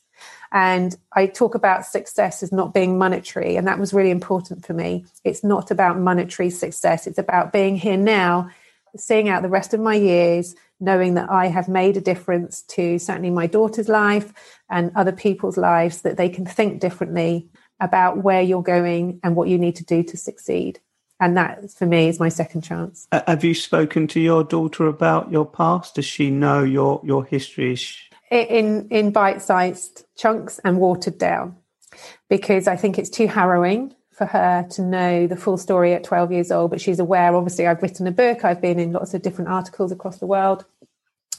And 0.51 0.95
I 1.13 1.27
talk 1.27 1.55
about 1.55 1.85
success 1.85 2.43
as 2.43 2.51
not 2.51 2.73
being 2.73 2.97
monetary, 2.97 3.55
and 3.55 3.67
that 3.67 3.79
was 3.79 3.93
really 3.93 4.11
important 4.11 4.65
for 4.65 4.73
me. 4.73 5.05
It's 5.23 5.43
not 5.43 5.71
about 5.71 5.99
monetary 5.99 6.49
success, 6.49 7.07
it's 7.07 7.17
about 7.17 7.51
being 7.51 7.75
here 7.75 7.97
now, 7.97 8.49
seeing 8.95 9.29
out 9.29 9.41
the 9.41 9.49
rest 9.49 9.73
of 9.73 9.79
my 9.79 9.95
years, 9.95 10.55
knowing 10.79 11.13
that 11.13 11.29
I 11.29 11.47
have 11.47 11.67
made 11.67 11.95
a 11.95 12.01
difference 12.01 12.63
to 12.63 12.97
certainly 12.99 13.29
my 13.29 13.47
daughter's 13.47 13.87
life 13.87 14.33
and 14.69 14.91
other 14.95 15.11
people's 15.11 15.57
lives, 15.57 16.01
that 16.01 16.17
they 16.17 16.29
can 16.29 16.45
think 16.45 16.79
differently 16.79 17.47
about 17.81 18.19
where 18.19 18.41
you're 18.41 18.63
going 18.63 19.19
and 19.23 19.35
what 19.35 19.49
you 19.49 19.57
need 19.57 19.75
to 19.77 19.83
do 19.83 20.03
to 20.03 20.15
succeed. 20.15 20.79
And 21.19 21.37
that, 21.37 21.69
for 21.71 21.85
me, 21.85 22.07
is 22.07 22.19
my 22.19 22.29
second 22.29 22.61
chance. 22.61 23.07
Uh, 23.11 23.21
have 23.27 23.43
you 23.43 23.53
spoken 23.53 24.07
to 24.07 24.19
your 24.19 24.43
daughter 24.43 24.87
about 24.87 25.31
your 25.31 25.45
past? 25.45 25.95
Does 25.95 26.05
she 26.05 26.31
know 26.31 26.63
your 26.63 27.01
your 27.03 27.25
history? 27.25 27.77
In 28.31 28.87
in 28.89 29.11
bite-sized 29.11 30.05
chunks 30.15 30.59
and 30.63 30.79
watered 30.79 31.17
down, 31.17 31.57
because 32.29 32.67
I 32.67 32.75
think 32.75 32.97
it's 32.97 33.09
too 33.09 33.27
harrowing 33.27 33.93
for 34.11 34.25
her 34.25 34.67
to 34.71 34.81
know 34.81 35.27
the 35.27 35.35
full 35.35 35.57
story 35.57 35.93
at 35.93 36.03
12 36.03 36.31
years 36.31 36.51
old, 36.51 36.71
but 36.71 36.81
she's 36.81 36.99
aware. 36.99 37.35
Obviously, 37.35 37.67
I've 37.67 37.81
written 37.81 38.07
a 38.07 38.11
book, 38.11 38.43
I've 38.43 38.61
been 38.61 38.79
in 38.79 38.91
lots 38.91 39.13
of 39.13 39.21
different 39.21 39.49
articles 39.49 39.91
across 39.91 40.17
the 40.17 40.25
world, 40.25 40.65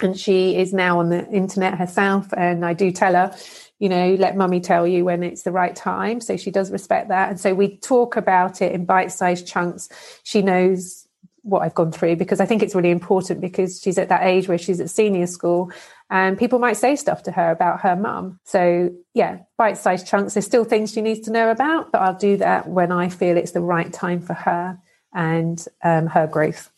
and 0.00 0.18
she 0.18 0.56
is 0.56 0.72
now 0.72 0.98
on 0.98 1.08
the 1.08 1.28
internet 1.28 1.78
herself. 1.78 2.32
And 2.36 2.64
I 2.64 2.72
do 2.72 2.90
tell 2.90 3.14
her, 3.14 3.36
you 3.82 3.88
know, 3.88 4.14
let 4.14 4.36
mummy 4.36 4.60
tell 4.60 4.86
you 4.86 5.04
when 5.04 5.24
it's 5.24 5.42
the 5.42 5.50
right 5.50 5.74
time. 5.74 6.20
So 6.20 6.36
she 6.36 6.52
does 6.52 6.70
respect 6.70 7.08
that. 7.08 7.30
And 7.30 7.40
so 7.40 7.52
we 7.52 7.78
talk 7.78 8.14
about 8.14 8.62
it 8.62 8.70
in 8.70 8.84
bite 8.84 9.10
sized 9.10 9.44
chunks. 9.44 9.88
She 10.22 10.40
knows 10.40 11.08
what 11.42 11.62
I've 11.62 11.74
gone 11.74 11.90
through 11.90 12.14
because 12.14 12.38
I 12.38 12.46
think 12.46 12.62
it's 12.62 12.76
really 12.76 12.92
important 12.92 13.40
because 13.40 13.80
she's 13.82 13.98
at 13.98 14.08
that 14.10 14.22
age 14.22 14.46
where 14.46 14.56
she's 14.56 14.78
at 14.78 14.88
senior 14.88 15.26
school 15.26 15.72
and 16.08 16.38
people 16.38 16.60
might 16.60 16.76
say 16.76 16.94
stuff 16.94 17.24
to 17.24 17.32
her 17.32 17.50
about 17.50 17.80
her 17.80 17.96
mum. 17.96 18.38
So, 18.44 18.94
yeah, 19.14 19.40
bite 19.58 19.78
sized 19.78 20.06
chunks. 20.06 20.34
There's 20.34 20.46
still 20.46 20.62
things 20.62 20.92
she 20.92 21.00
needs 21.00 21.26
to 21.26 21.32
know 21.32 21.50
about, 21.50 21.90
but 21.90 22.02
I'll 22.02 22.14
do 22.14 22.36
that 22.36 22.68
when 22.68 22.92
I 22.92 23.08
feel 23.08 23.36
it's 23.36 23.50
the 23.50 23.60
right 23.60 23.92
time 23.92 24.20
for 24.20 24.34
her 24.34 24.78
and 25.12 25.66
um, 25.82 26.06
her 26.06 26.28
growth. 26.28 26.70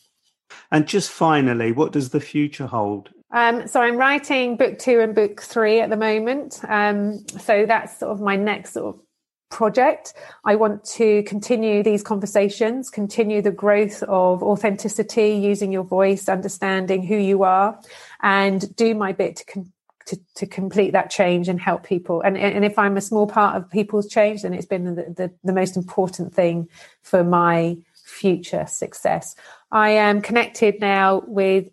And 0.71 0.87
just 0.87 1.11
finally, 1.11 1.71
what 1.71 1.91
does 1.91 2.09
the 2.09 2.19
future 2.19 2.65
hold? 2.65 3.11
Um, 3.35 3.67
so 3.67 3.81
I'm 3.81 3.97
writing 3.97 4.55
book 4.55 4.79
two 4.79 5.01
and 5.01 5.13
book 5.13 5.41
three 5.41 5.81
at 5.81 5.89
the 5.89 5.97
moment. 5.97 6.61
Um, 6.67 7.27
so 7.27 7.65
that's 7.65 7.99
sort 7.99 8.13
of 8.13 8.21
my 8.21 8.37
next 8.37 8.71
sort 8.71 8.95
of 8.95 9.01
project. 9.51 10.13
I 10.45 10.55
want 10.55 10.85
to 10.95 11.21
continue 11.23 11.83
these 11.83 12.01
conversations, 12.01 12.89
continue 12.89 13.41
the 13.41 13.51
growth 13.51 14.03
of 14.03 14.41
authenticity, 14.41 15.31
using 15.31 15.73
your 15.73 15.83
voice, 15.83 16.29
understanding 16.29 17.05
who 17.05 17.17
you 17.17 17.43
are, 17.43 17.77
and 18.21 18.73
do 18.77 18.95
my 18.95 19.11
bit 19.11 19.35
to, 19.35 19.45
com- 19.45 19.73
to, 20.05 20.17
to, 20.35 20.47
complete 20.47 20.91
that 20.91 21.09
change 21.09 21.49
and 21.49 21.59
help 21.59 21.83
people. 21.83 22.21
And, 22.21 22.37
and 22.37 22.63
if 22.63 22.79
I'm 22.79 22.95
a 22.95 23.01
small 23.01 23.27
part 23.27 23.57
of 23.57 23.69
people's 23.69 24.07
change, 24.07 24.43
then 24.43 24.53
it's 24.53 24.65
been 24.65 24.95
the, 24.95 25.13
the, 25.15 25.33
the 25.43 25.53
most 25.53 25.75
important 25.75 26.33
thing 26.33 26.69
for 27.01 27.23
my 27.23 27.77
future 28.05 28.65
success. 28.65 29.35
I 29.71 29.89
am 29.89 30.21
connected 30.21 30.79
now 30.79 31.23
with 31.27 31.67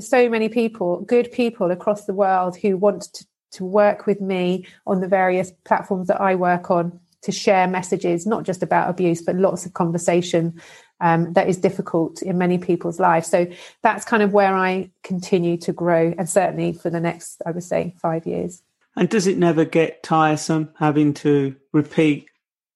so 0.00 0.28
many 0.28 0.48
people, 0.48 1.00
good 1.02 1.30
people 1.32 1.70
across 1.70 2.04
the 2.06 2.14
world 2.14 2.56
who 2.56 2.76
want 2.76 3.12
to 3.14 3.24
to 3.52 3.64
work 3.64 4.06
with 4.06 4.20
me 4.20 4.66
on 4.86 5.00
the 5.00 5.08
various 5.08 5.52
platforms 5.64 6.08
that 6.08 6.20
I 6.20 6.34
work 6.34 6.70
on 6.70 6.98
to 7.22 7.30
share 7.30 7.68
messages, 7.68 8.26
not 8.26 8.42
just 8.42 8.62
about 8.62 8.90
abuse, 8.90 9.22
but 9.22 9.36
lots 9.36 9.64
of 9.64 9.74
conversation 9.74 10.60
um, 11.00 11.32
that 11.34 11.48
is 11.48 11.56
difficult 11.56 12.20
in 12.22 12.36
many 12.36 12.58
people's 12.58 12.98
lives. 12.98 13.28
So 13.28 13.46
that's 13.82 14.04
kind 14.04 14.22
of 14.22 14.32
where 14.32 14.56
I 14.56 14.90
continue 15.04 15.56
to 15.58 15.72
grow, 15.72 16.14
and 16.18 16.28
certainly 16.28 16.72
for 16.72 16.90
the 16.90 17.00
next, 17.00 17.40
I 17.46 17.52
would 17.52 17.62
say, 17.62 17.94
five 18.00 18.26
years. 18.26 18.62
And 18.96 19.08
does 19.08 19.26
it 19.26 19.38
never 19.38 19.64
get 19.64 20.02
tiresome 20.02 20.70
having 20.78 21.14
to 21.14 21.56
repeat 21.72 22.26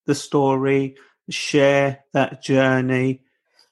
the 0.07 0.14
story, 0.14 0.97
share 1.29 2.05
that 2.12 2.43
journey? 2.43 3.22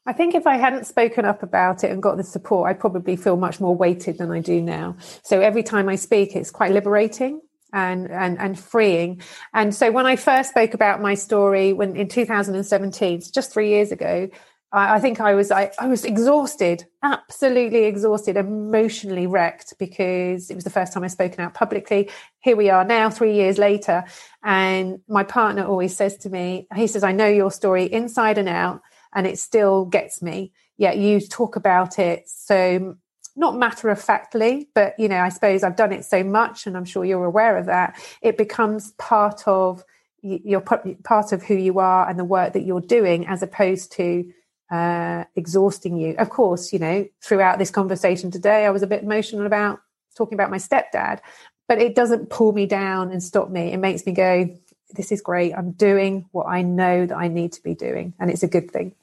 I 0.06 0.12
think 0.12 0.34
if 0.34 0.46
I 0.46 0.56
hadn't 0.56 0.86
spoken 0.86 1.24
up 1.24 1.42
about 1.42 1.82
it 1.82 1.90
and 1.90 2.02
got 2.02 2.16
the 2.16 2.24
support, 2.24 2.68
I'd 2.68 2.78
probably 2.78 3.16
feel 3.16 3.36
much 3.36 3.58
more 3.58 3.74
weighted 3.74 4.18
than 4.18 4.30
I 4.30 4.40
do 4.40 4.60
now. 4.60 4.96
So 5.22 5.40
every 5.40 5.62
time 5.62 5.88
I 5.88 5.96
speak, 5.96 6.36
it's 6.36 6.50
quite 6.50 6.72
liberating 6.72 7.40
and 7.72 8.10
and 8.10 8.38
and 8.38 8.58
freeing. 8.58 9.22
And 9.54 9.74
so 9.74 9.90
when 9.90 10.06
I 10.06 10.16
first 10.16 10.50
spoke 10.50 10.74
about 10.74 11.00
my 11.00 11.14
story 11.14 11.72
when 11.72 11.96
in 11.96 12.08
2017, 12.08 13.22
just 13.32 13.52
three 13.52 13.70
years 13.70 13.92
ago, 13.92 14.28
I, 14.72 14.96
I 14.96 15.00
think 15.00 15.20
I 15.20 15.34
was 15.34 15.50
I, 15.50 15.70
I 15.78 15.88
was 15.88 16.04
exhausted, 16.04 16.84
absolutely 17.02 17.84
exhausted, 17.84 18.36
emotionally 18.36 19.26
wrecked 19.26 19.74
because 19.78 20.50
it 20.50 20.54
was 20.54 20.64
the 20.64 20.70
first 20.70 20.92
time 20.92 21.02
I've 21.02 21.12
spoken 21.12 21.40
out 21.40 21.54
publicly. 21.54 22.10
Here 22.40 22.56
we 22.56 22.68
are 22.68 22.84
now, 22.84 23.08
three 23.08 23.34
years 23.34 23.56
later, 23.56 24.04
and 24.42 25.00
my 25.08 25.24
partner 25.24 25.64
always 25.64 25.96
says 25.96 26.18
to 26.18 26.30
me, 26.30 26.66
he 26.76 26.86
says, 26.86 27.02
"I 27.02 27.12
know 27.12 27.28
your 27.28 27.50
story 27.50 27.84
inside 27.84 28.36
and 28.36 28.50
out." 28.50 28.82
And 29.14 29.26
it 29.26 29.38
still 29.38 29.84
gets 29.84 30.20
me. 30.22 30.52
Yet 30.76 30.98
you 30.98 31.20
talk 31.20 31.56
about 31.56 31.98
it 31.98 32.28
so 32.28 32.96
not 33.36 33.56
matter 33.56 33.88
of 33.88 34.00
factly, 34.00 34.68
but 34.74 34.98
you 34.98 35.08
know, 35.08 35.18
I 35.18 35.28
suppose 35.28 35.62
I've 35.62 35.76
done 35.76 35.92
it 35.92 36.04
so 36.04 36.22
much, 36.22 36.66
and 36.66 36.76
I'm 36.76 36.84
sure 36.84 37.04
you're 37.04 37.24
aware 37.24 37.56
of 37.56 37.66
that. 37.66 37.98
It 38.22 38.38
becomes 38.38 38.92
part 38.92 39.42
of 39.46 39.84
your 40.22 40.60
part 40.60 41.32
of 41.32 41.42
who 41.42 41.54
you 41.54 41.78
are 41.78 42.08
and 42.08 42.18
the 42.18 42.24
work 42.24 42.52
that 42.52 42.64
you're 42.64 42.80
doing, 42.80 43.26
as 43.26 43.42
opposed 43.42 43.92
to 43.92 44.30
uh, 44.70 45.24
exhausting 45.36 45.96
you. 45.96 46.14
Of 46.16 46.30
course, 46.30 46.72
you 46.72 46.78
know, 46.78 47.06
throughout 47.22 47.58
this 47.58 47.70
conversation 47.70 48.30
today, 48.30 48.66
I 48.66 48.70
was 48.70 48.82
a 48.82 48.86
bit 48.86 49.02
emotional 49.02 49.46
about 49.46 49.80
talking 50.16 50.34
about 50.34 50.50
my 50.50 50.58
stepdad, 50.58 51.20
but 51.68 51.78
it 51.78 51.94
doesn't 51.94 52.30
pull 52.30 52.52
me 52.52 52.66
down 52.66 53.10
and 53.10 53.22
stop 53.22 53.50
me. 53.50 53.72
It 53.72 53.78
makes 53.78 54.06
me 54.06 54.12
go, 54.12 54.48
"This 54.94 55.10
is 55.10 55.20
great. 55.20 55.52
I'm 55.54 55.72
doing 55.72 56.26
what 56.30 56.46
I 56.46 56.62
know 56.62 57.04
that 57.06 57.16
I 57.16 57.28
need 57.28 57.52
to 57.52 57.62
be 57.62 57.74
doing, 57.74 58.14
and 58.20 58.30
it's 58.30 58.44
a 58.44 58.48
good 58.48 58.70
thing." 58.70 58.94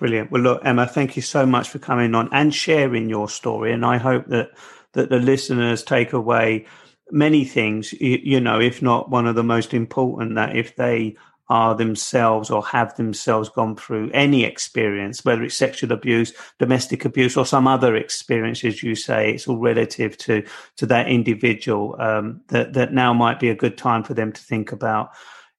Brilliant. 0.00 0.30
Well, 0.30 0.40
look, 0.40 0.62
Emma, 0.64 0.86
thank 0.86 1.14
you 1.14 1.20
so 1.20 1.44
much 1.44 1.68
for 1.68 1.78
coming 1.78 2.14
on 2.14 2.30
and 2.32 2.54
sharing 2.54 3.10
your 3.10 3.28
story. 3.28 3.70
And 3.70 3.84
I 3.84 3.98
hope 3.98 4.28
that 4.28 4.50
that 4.94 5.10
the 5.10 5.18
listeners 5.18 5.84
take 5.84 6.14
away 6.14 6.64
many 7.10 7.44
things. 7.44 7.92
You, 7.92 8.18
you 8.22 8.40
know, 8.40 8.58
if 8.58 8.80
not 8.80 9.10
one 9.10 9.26
of 9.26 9.34
the 9.34 9.44
most 9.44 9.74
important, 9.74 10.36
that 10.36 10.56
if 10.56 10.74
they 10.76 11.16
are 11.50 11.74
themselves 11.74 12.48
or 12.48 12.64
have 12.64 12.96
themselves 12.96 13.50
gone 13.50 13.76
through 13.76 14.10
any 14.14 14.42
experience, 14.42 15.22
whether 15.22 15.42
it's 15.42 15.54
sexual 15.54 15.92
abuse, 15.92 16.32
domestic 16.58 17.04
abuse, 17.04 17.36
or 17.36 17.44
some 17.44 17.68
other 17.68 17.94
experience, 17.94 18.64
as 18.64 18.82
you 18.82 18.94
say, 18.94 19.34
it's 19.34 19.46
all 19.46 19.58
relative 19.58 20.16
to 20.16 20.42
to 20.76 20.86
that 20.86 21.10
individual. 21.10 21.94
Um, 22.00 22.40
that 22.48 22.72
that 22.72 22.94
now 22.94 23.12
might 23.12 23.38
be 23.38 23.50
a 23.50 23.54
good 23.54 23.76
time 23.76 24.02
for 24.02 24.14
them 24.14 24.32
to 24.32 24.40
think 24.40 24.72
about 24.72 25.10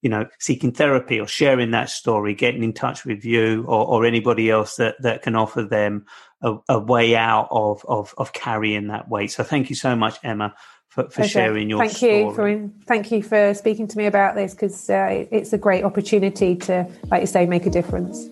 you 0.02 0.10
know, 0.10 0.26
seeking 0.40 0.72
therapy 0.72 1.20
or 1.20 1.28
sharing 1.28 1.72
that 1.72 1.90
story, 1.90 2.34
getting 2.34 2.64
in 2.64 2.74
touch 2.74 3.06
with 3.06 3.24
you 3.24 3.64
or, 3.68 3.86
or 3.86 4.06
anybody 4.06 4.50
else 4.50 4.76
that, 4.78 4.96
that 5.02 5.22
can 5.22 5.36
offer 5.36 5.64
them 5.64 6.06
a, 6.42 6.58
a 6.70 6.80
way 6.80 7.16
out 7.16 7.48
of, 7.52 7.86
of, 7.88 8.14
of 8.18 8.34
carrying 8.34 8.88
that 8.88 9.10
weight. 9.10 9.32
So 9.32 9.44
thank 9.44 9.70
you 9.70 9.76
so 9.76 9.96
much, 9.96 10.18
Emma, 10.24 10.54
for, 10.88 11.10
for 11.10 11.24
sharing 11.24 11.70
your 11.70 11.80
thank 11.80 11.92
story. 11.92 12.20
you 12.20 12.34
for 12.34 12.86
thank 12.86 13.12
you 13.12 13.24
for 13.24 13.54
speaking 13.54 13.88
to 13.88 13.98
me 13.98 14.08
about 14.08 14.36
this 14.36 14.54
because 14.54 14.90
uh, 14.90 15.26
it's 15.32 15.54
a 15.54 15.58
great 15.58 15.84
opportunity 15.84 16.56
to, 16.56 16.86
like 17.10 17.22
you 17.22 17.28
say, 17.28 17.46
make 17.46 17.66
a 17.66 17.70
difference. 17.70 18.28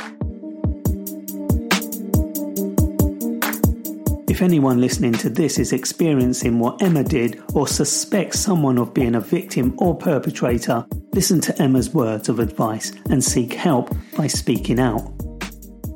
If 4.30 4.44
anyone 4.44 4.80
listening 4.80 5.14
to 5.14 5.30
this 5.30 5.58
is 5.58 5.74
experiencing 5.74 6.60
what 6.60 6.84
Emma 6.84 7.04
did 7.04 7.42
or 7.56 7.68
suspects 7.68 8.40
someone 8.40 8.78
of 8.78 8.94
being 8.94 9.16
a 9.16 9.20
victim 9.20 9.74
or 9.80 9.98
perpetrator, 9.98 10.86
listen 11.14 11.42
to 11.42 11.60
Emma's 11.60 11.90
words 11.90 12.30
of 12.30 12.38
advice 12.38 12.92
and 13.10 13.24
seek 13.24 13.54
help 13.54 13.90
by 14.16 14.28
speaking 14.28 14.80
out. 14.80 15.02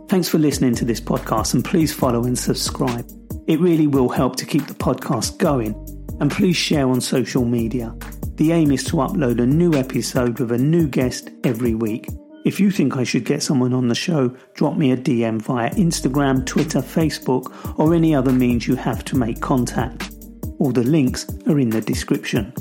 Thanks 0.09 0.29
for 0.29 0.39
listening 0.39 0.73
to 0.75 0.83
this 0.83 0.99
podcast 0.99 1.53
and 1.53 1.63
please 1.63 1.93
follow 1.93 2.23
and 2.23 2.37
subscribe. 2.37 3.07
It 3.45 3.59
really 3.59 3.85
will 3.85 4.09
help 4.09 4.35
to 4.37 4.47
keep 4.47 4.65
the 4.65 4.73
podcast 4.73 5.37
going. 5.37 5.75
And 6.19 6.31
please 6.31 6.57
share 6.57 6.89
on 6.89 7.01
social 7.01 7.45
media. 7.45 7.95
The 8.37 8.51
aim 8.51 8.71
is 8.71 8.83
to 8.85 8.93
upload 8.93 9.41
a 9.41 9.45
new 9.45 9.75
episode 9.75 10.39
with 10.39 10.51
a 10.51 10.57
new 10.57 10.87
guest 10.87 11.29
every 11.43 11.75
week. 11.75 12.07
If 12.43 12.59
you 12.59 12.71
think 12.71 12.97
I 12.97 13.03
should 13.05 13.23
get 13.23 13.41
someone 13.41 13.73
on 13.73 13.87
the 13.87 13.95
show, 13.95 14.27
drop 14.53 14.75
me 14.75 14.91
a 14.91 14.97
DM 14.97 15.41
via 15.41 15.69
Instagram, 15.71 16.45
Twitter, 16.45 16.79
Facebook, 16.79 17.79
or 17.79 17.93
any 17.93 18.13
other 18.13 18.33
means 18.33 18.67
you 18.67 18.75
have 18.75 19.05
to 19.05 19.15
make 19.15 19.39
contact. 19.39 20.11
All 20.59 20.73
the 20.73 20.83
links 20.83 21.25
are 21.47 21.57
in 21.57 21.69
the 21.69 21.79
description. 21.79 22.53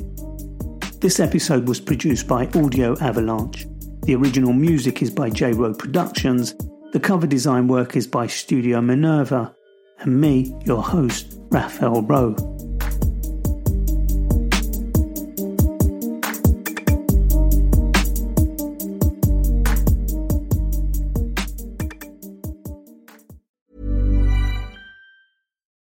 This 1.01 1.19
episode 1.19 1.67
was 1.67 1.81
produced 1.81 2.29
by 2.29 2.47
Audio 2.55 2.97
Avalanche. 3.01 3.67
The 4.03 4.15
original 4.15 4.53
music 4.53 5.03
is 5.03 5.11
by 5.11 5.31
J 5.31 5.53
Row 5.53 5.75
Productions. 5.75 6.55
The 6.93 7.01
cover 7.01 7.27
design 7.27 7.67
work 7.67 7.97
is 7.97 8.07
by 8.07 8.29
Studio 8.29 8.81
Minerva. 8.81 9.53
And 9.99 10.21
me, 10.21 10.55
your 10.65 10.83
host, 10.83 11.39
Raphael 11.51 12.03
Rowe. 12.03 12.37